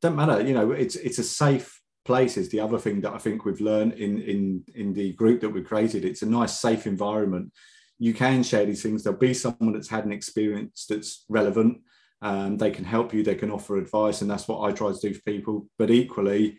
Don't 0.02 0.16
matter. 0.16 0.42
You 0.42 0.54
know, 0.54 0.72
it's 0.72 0.96
it's 0.96 1.18
a 1.18 1.24
safe 1.24 1.80
place. 2.04 2.36
Is 2.36 2.48
the 2.48 2.60
other 2.60 2.78
thing 2.78 3.00
that 3.02 3.14
I 3.14 3.18
think 3.18 3.44
we've 3.44 3.60
learned 3.60 3.94
in 3.94 4.20
in 4.20 4.64
in 4.74 4.92
the 4.92 5.12
group 5.12 5.40
that 5.40 5.50
we've 5.50 5.64
created. 5.64 6.04
It's 6.04 6.22
a 6.22 6.26
nice, 6.26 6.58
safe 6.58 6.86
environment. 6.86 7.52
You 7.98 8.12
can 8.12 8.42
share 8.42 8.66
these 8.66 8.82
things. 8.82 9.04
There'll 9.04 9.18
be 9.18 9.32
someone 9.32 9.72
that's 9.72 9.88
had 9.88 10.04
an 10.04 10.12
experience 10.12 10.84
that's 10.88 11.24
relevant. 11.28 11.78
Um, 12.20 12.58
they 12.58 12.70
can 12.70 12.84
help 12.84 13.14
you. 13.14 13.22
They 13.22 13.36
can 13.36 13.52
offer 13.52 13.78
advice, 13.78 14.20
and 14.20 14.30
that's 14.30 14.48
what 14.48 14.62
I 14.68 14.72
try 14.72 14.92
to 14.92 14.98
do 15.00 15.14
for 15.14 15.22
people. 15.22 15.68
But 15.78 15.90
equally, 15.90 16.58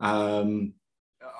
um, 0.00 0.72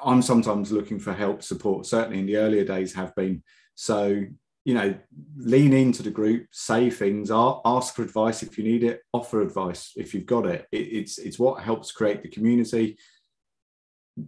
I'm 0.05 0.21
sometimes 0.21 0.73
looking 0.73 0.99
for 0.99 1.15
help, 1.15 1.43
support. 1.43 1.87
Certainly 1.87 2.19
in 2.19 2.27
the 2.27 2.37
earlier 2.37 2.65
days 2.65 2.93
have 2.95 3.15
been. 3.15 3.43
So 3.75 4.25
you 4.65 4.75
know, 4.75 4.95
lean 5.37 5.73
into 5.73 6.03
the 6.03 6.11
group, 6.11 6.47
say 6.53 6.89
things, 6.89 7.31
ask 7.33 7.95
for 7.95 8.03
advice 8.03 8.43
if 8.43 8.57
you 8.57 8.65
need 8.65 8.85
it, 8.85 9.01
offer 9.13 9.43
advice 9.43 9.93
if 9.97 10.15
you've 10.15 10.27
got 10.27 10.47
it. 10.47 10.67
it 10.71 10.77
it's 10.77 11.19
it's 11.19 11.39
what 11.39 11.63
helps 11.63 11.91
create 11.91 12.23
the 12.23 12.29
community. 12.29 12.97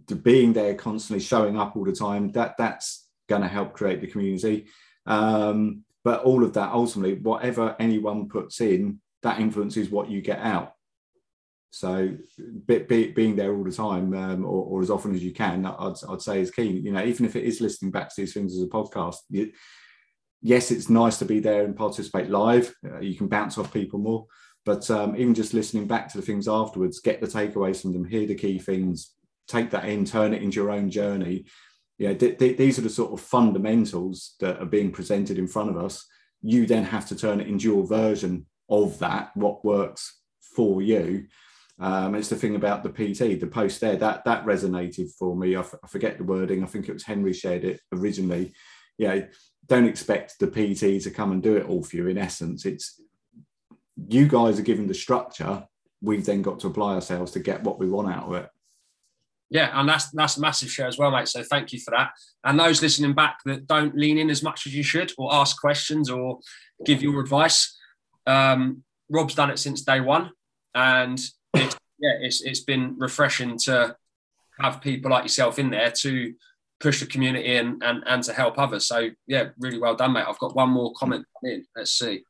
The 0.07 0.15
being 0.15 0.51
there 0.53 0.75
constantly, 0.75 1.23
showing 1.23 1.57
up 1.57 1.75
all 1.75 1.85
the 1.85 1.93
time, 1.93 2.31
that 2.31 2.55
that's 2.57 3.07
going 3.29 3.43
to 3.43 3.47
help 3.47 3.73
create 3.73 4.01
the 4.01 4.07
community. 4.07 4.65
Um, 5.05 5.83
but 6.03 6.23
all 6.23 6.43
of 6.43 6.53
that 6.53 6.71
ultimately, 6.71 7.15
whatever 7.15 7.75
anyone 7.79 8.27
puts 8.27 8.61
in, 8.61 8.99
that 9.23 9.39
influences 9.39 9.89
what 9.89 10.09
you 10.09 10.21
get 10.21 10.39
out. 10.39 10.73
So 11.71 12.15
be, 12.65 12.79
be, 12.79 13.11
being 13.11 13.35
there 13.35 13.53
all 13.53 13.63
the 13.63 13.71
time 13.71 14.13
um, 14.13 14.45
or, 14.45 14.63
or, 14.65 14.81
as 14.81 14.89
often 14.89 15.13
as 15.13 15.23
you 15.23 15.33
can, 15.33 15.65
I'd, 15.65 15.95
I'd, 16.07 16.21
say 16.21 16.39
is 16.39 16.51
key. 16.51 16.69
You 16.69 16.93
know, 16.93 17.03
even 17.03 17.25
if 17.25 17.35
it 17.35 17.43
is 17.43 17.59
listening 17.59 17.91
back 17.91 18.07
to 18.07 18.15
these 18.17 18.33
things 18.33 18.55
as 18.55 18.63
a 18.63 18.67
podcast, 18.67 19.17
you, 19.29 19.51
yes, 20.45 20.71
it's 20.71 20.89
nice 20.89 21.17
to 21.17 21.25
be 21.25 21.39
there 21.39 21.65
and 21.65 21.75
participate 21.75 22.29
live. 22.29 22.73
Uh, 22.85 22.99
you 22.99 23.15
can 23.15 23.27
bounce 23.27 23.57
off 23.57 23.73
people 23.73 23.99
more, 23.99 24.25
but 24.63 24.89
um, 24.91 25.15
even 25.15 25.33
just 25.33 25.53
listening 25.53 25.87
back 25.87 26.07
to 26.09 26.17
the 26.17 26.25
things 26.25 26.47
afterwards, 26.47 26.99
get 26.99 27.19
the 27.19 27.27
takeaways 27.27 27.81
from 27.81 27.93
them, 27.93 28.05
hear 28.05 28.27
the 28.27 28.35
key 28.35 28.59
things, 28.59 29.15
take 29.47 29.71
that 29.71 29.85
in, 29.85 30.05
turn 30.05 30.33
it 30.33 30.43
into 30.43 30.55
your 30.55 30.71
own 30.71 30.89
journey. 30.89 31.45
Yeah, 31.97 32.13
th- 32.13 32.37
th- 32.37 32.57
these 32.57 32.77
are 32.77 32.83
the 32.83 32.89
sort 32.89 33.13
of 33.13 33.21
fundamentals 33.25 34.35
that 34.39 34.61
are 34.61 34.67
being 34.67 34.91
presented 34.91 35.37
in 35.37 35.47
front 35.47 35.69
of 35.69 35.77
us. 35.77 36.05
You 36.41 36.65
then 36.65 36.83
have 36.83 37.07
to 37.07 37.15
turn 37.15 37.41
it 37.41 37.47
into 37.47 37.65
your 37.65 37.87
version 37.87 38.45
of 38.69 38.99
that, 38.99 39.35
what 39.35 39.65
works 39.65 40.21
for 40.55 40.81
you 40.81 41.27
um, 41.79 42.15
it's 42.15 42.29
the 42.29 42.37
thing 42.37 42.55
about 42.55 42.83
the 42.83 42.89
PT, 42.89 43.39
the 43.39 43.47
post 43.47 43.81
there 43.81 43.97
that 43.97 44.23
that 44.25 44.45
resonated 44.45 45.09
for 45.19 45.35
me. 45.35 45.55
I, 45.55 45.59
f- 45.59 45.75
I 45.83 45.87
forget 45.87 46.17
the 46.17 46.23
wording. 46.23 46.63
I 46.63 46.67
think 46.67 46.87
it 46.87 46.93
was 46.93 47.03
Henry 47.03 47.33
shared 47.33 47.65
it 47.65 47.81
originally. 47.93 48.53
Yeah, 48.97 49.25
don't 49.67 49.87
expect 49.87 50.39
the 50.39 50.47
PT 50.47 51.03
to 51.03 51.11
come 51.11 51.31
and 51.31 51.41
do 51.41 51.57
it 51.57 51.67
all 51.67 51.83
for 51.83 51.95
you. 51.95 52.07
In 52.07 52.17
essence, 52.17 52.65
it's 52.65 53.01
you 54.07 54.27
guys 54.27 54.59
are 54.59 54.63
given 54.63 54.87
the 54.87 54.93
structure. 54.93 55.67
We've 56.01 56.25
then 56.25 56.41
got 56.41 56.59
to 56.59 56.67
apply 56.67 56.95
ourselves 56.95 57.31
to 57.33 57.39
get 57.39 57.63
what 57.63 57.79
we 57.79 57.89
want 57.89 58.13
out 58.13 58.27
of 58.27 58.33
it. 58.35 58.49
Yeah, 59.49 59.79
and 59.79 59.87
that's 59.87 60.09
that's 60.11 60.37
a 60.37 60.41
massive 60.41 60.71
share 60.71 60.87
as 60.87 60.97
well, 60.97 61.11
mate. 61.11 61.27
So 61.27 61.43
thank 61.43 61.71
you 61.71 61.79
for 61.79 61.91
that. 61.91 62.11
And 62.43 62.59
those 62.59 62.81
listening 62.81 63.13
back 63.13 63.37
that 63.45 63.67
don't 63.67 63.95
lean 63.95 64.17
in 64.17 64.29
as 64.29 64.41
much 64.43 64.65
as 64.65 64.75
you 64.75 64.83
should, 64.83 65.13
or 65.17 65.33
ask 65.33 65.59
questions, 65.59 66.09
or 66.09 66.39
give 66.83 67.03
your 67.03 67.19
advice. 67.21 67.77
Um, 68.25 68.83
Rob's 69.09 69.35
done 69.35 69.51
it 69.51 69.59
since 69.59 69.83
day 69.83 70.01
one, 70.01 70.31
and 70.73 71.19
it's, 71.53 71.77
yeah, 71.99 72.17
it's 72.21 72.41
it's 72.41 72.61
been 72.61 72.95
refreshing 72.97 73.57
to 73.59 73.95
have 74.59 74.81
people 74.81 75.11
like 75.11 75.23
yourself 75.23 75.59
in 75.59 75.69
there 75.69 75.91
to 75.91 76.33
push 76.85 76.99
the 76.99 77.07
community 77.07 77.55
in 77.55 77.79
and, 77.81 78.03
and 78.05 78.23
to 78.23 78.31
help 78.31 78.59
others. 78.59 78.85
So 78.85 79.09
yeah, 79.25 79.45
really 79.57 79.79
well 79.79 79.95
done, 79.95 80.13
mate. 80.13 80.25
I've 80.27 80.37
got 80.37 80.55
one 80.55 80.69
more 80.69 80.93
comment 80.93 81.25
in. 81.41 81.65
Let's 81.75 81.93
see. 81.93 82.23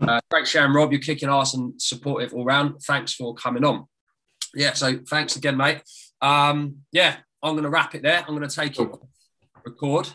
Uh, 0.00 0.20
great 0.30 0.46
sharing, 0.46 0.72
Rob. 0.72 0.92
You're 0.92 1.00
kicking 1.00 1.28
ass 1.28 1.54
and 1.54 1.82
supportive 1.82 2.32
all 2.32 2.44
round. 2.44 2.80
Thanks 2.82 3.12
for 3.12 3.34
coming 3.34 3.64
on. 3.64 3.86
Yeah, 4.54 4.74
so 4.74 5.00
thanks 5.10 5.34
again, 5.34 5.56
mate. 5.56 5.82
Um, 6.20 6.76
yeah, 6.92 7.16
I'm 7.42 7.54
going 7.54 7.64
to 7.64 7.70
wrap 7.70 7.96
it 7.96 8.02
there. 8.02 8.20
I'm 8.20 8.36
going 8.36 8.48
to 8.48 8.54
take 8.54 8.78
it, 8.78 8.88
record. 9.64 10.12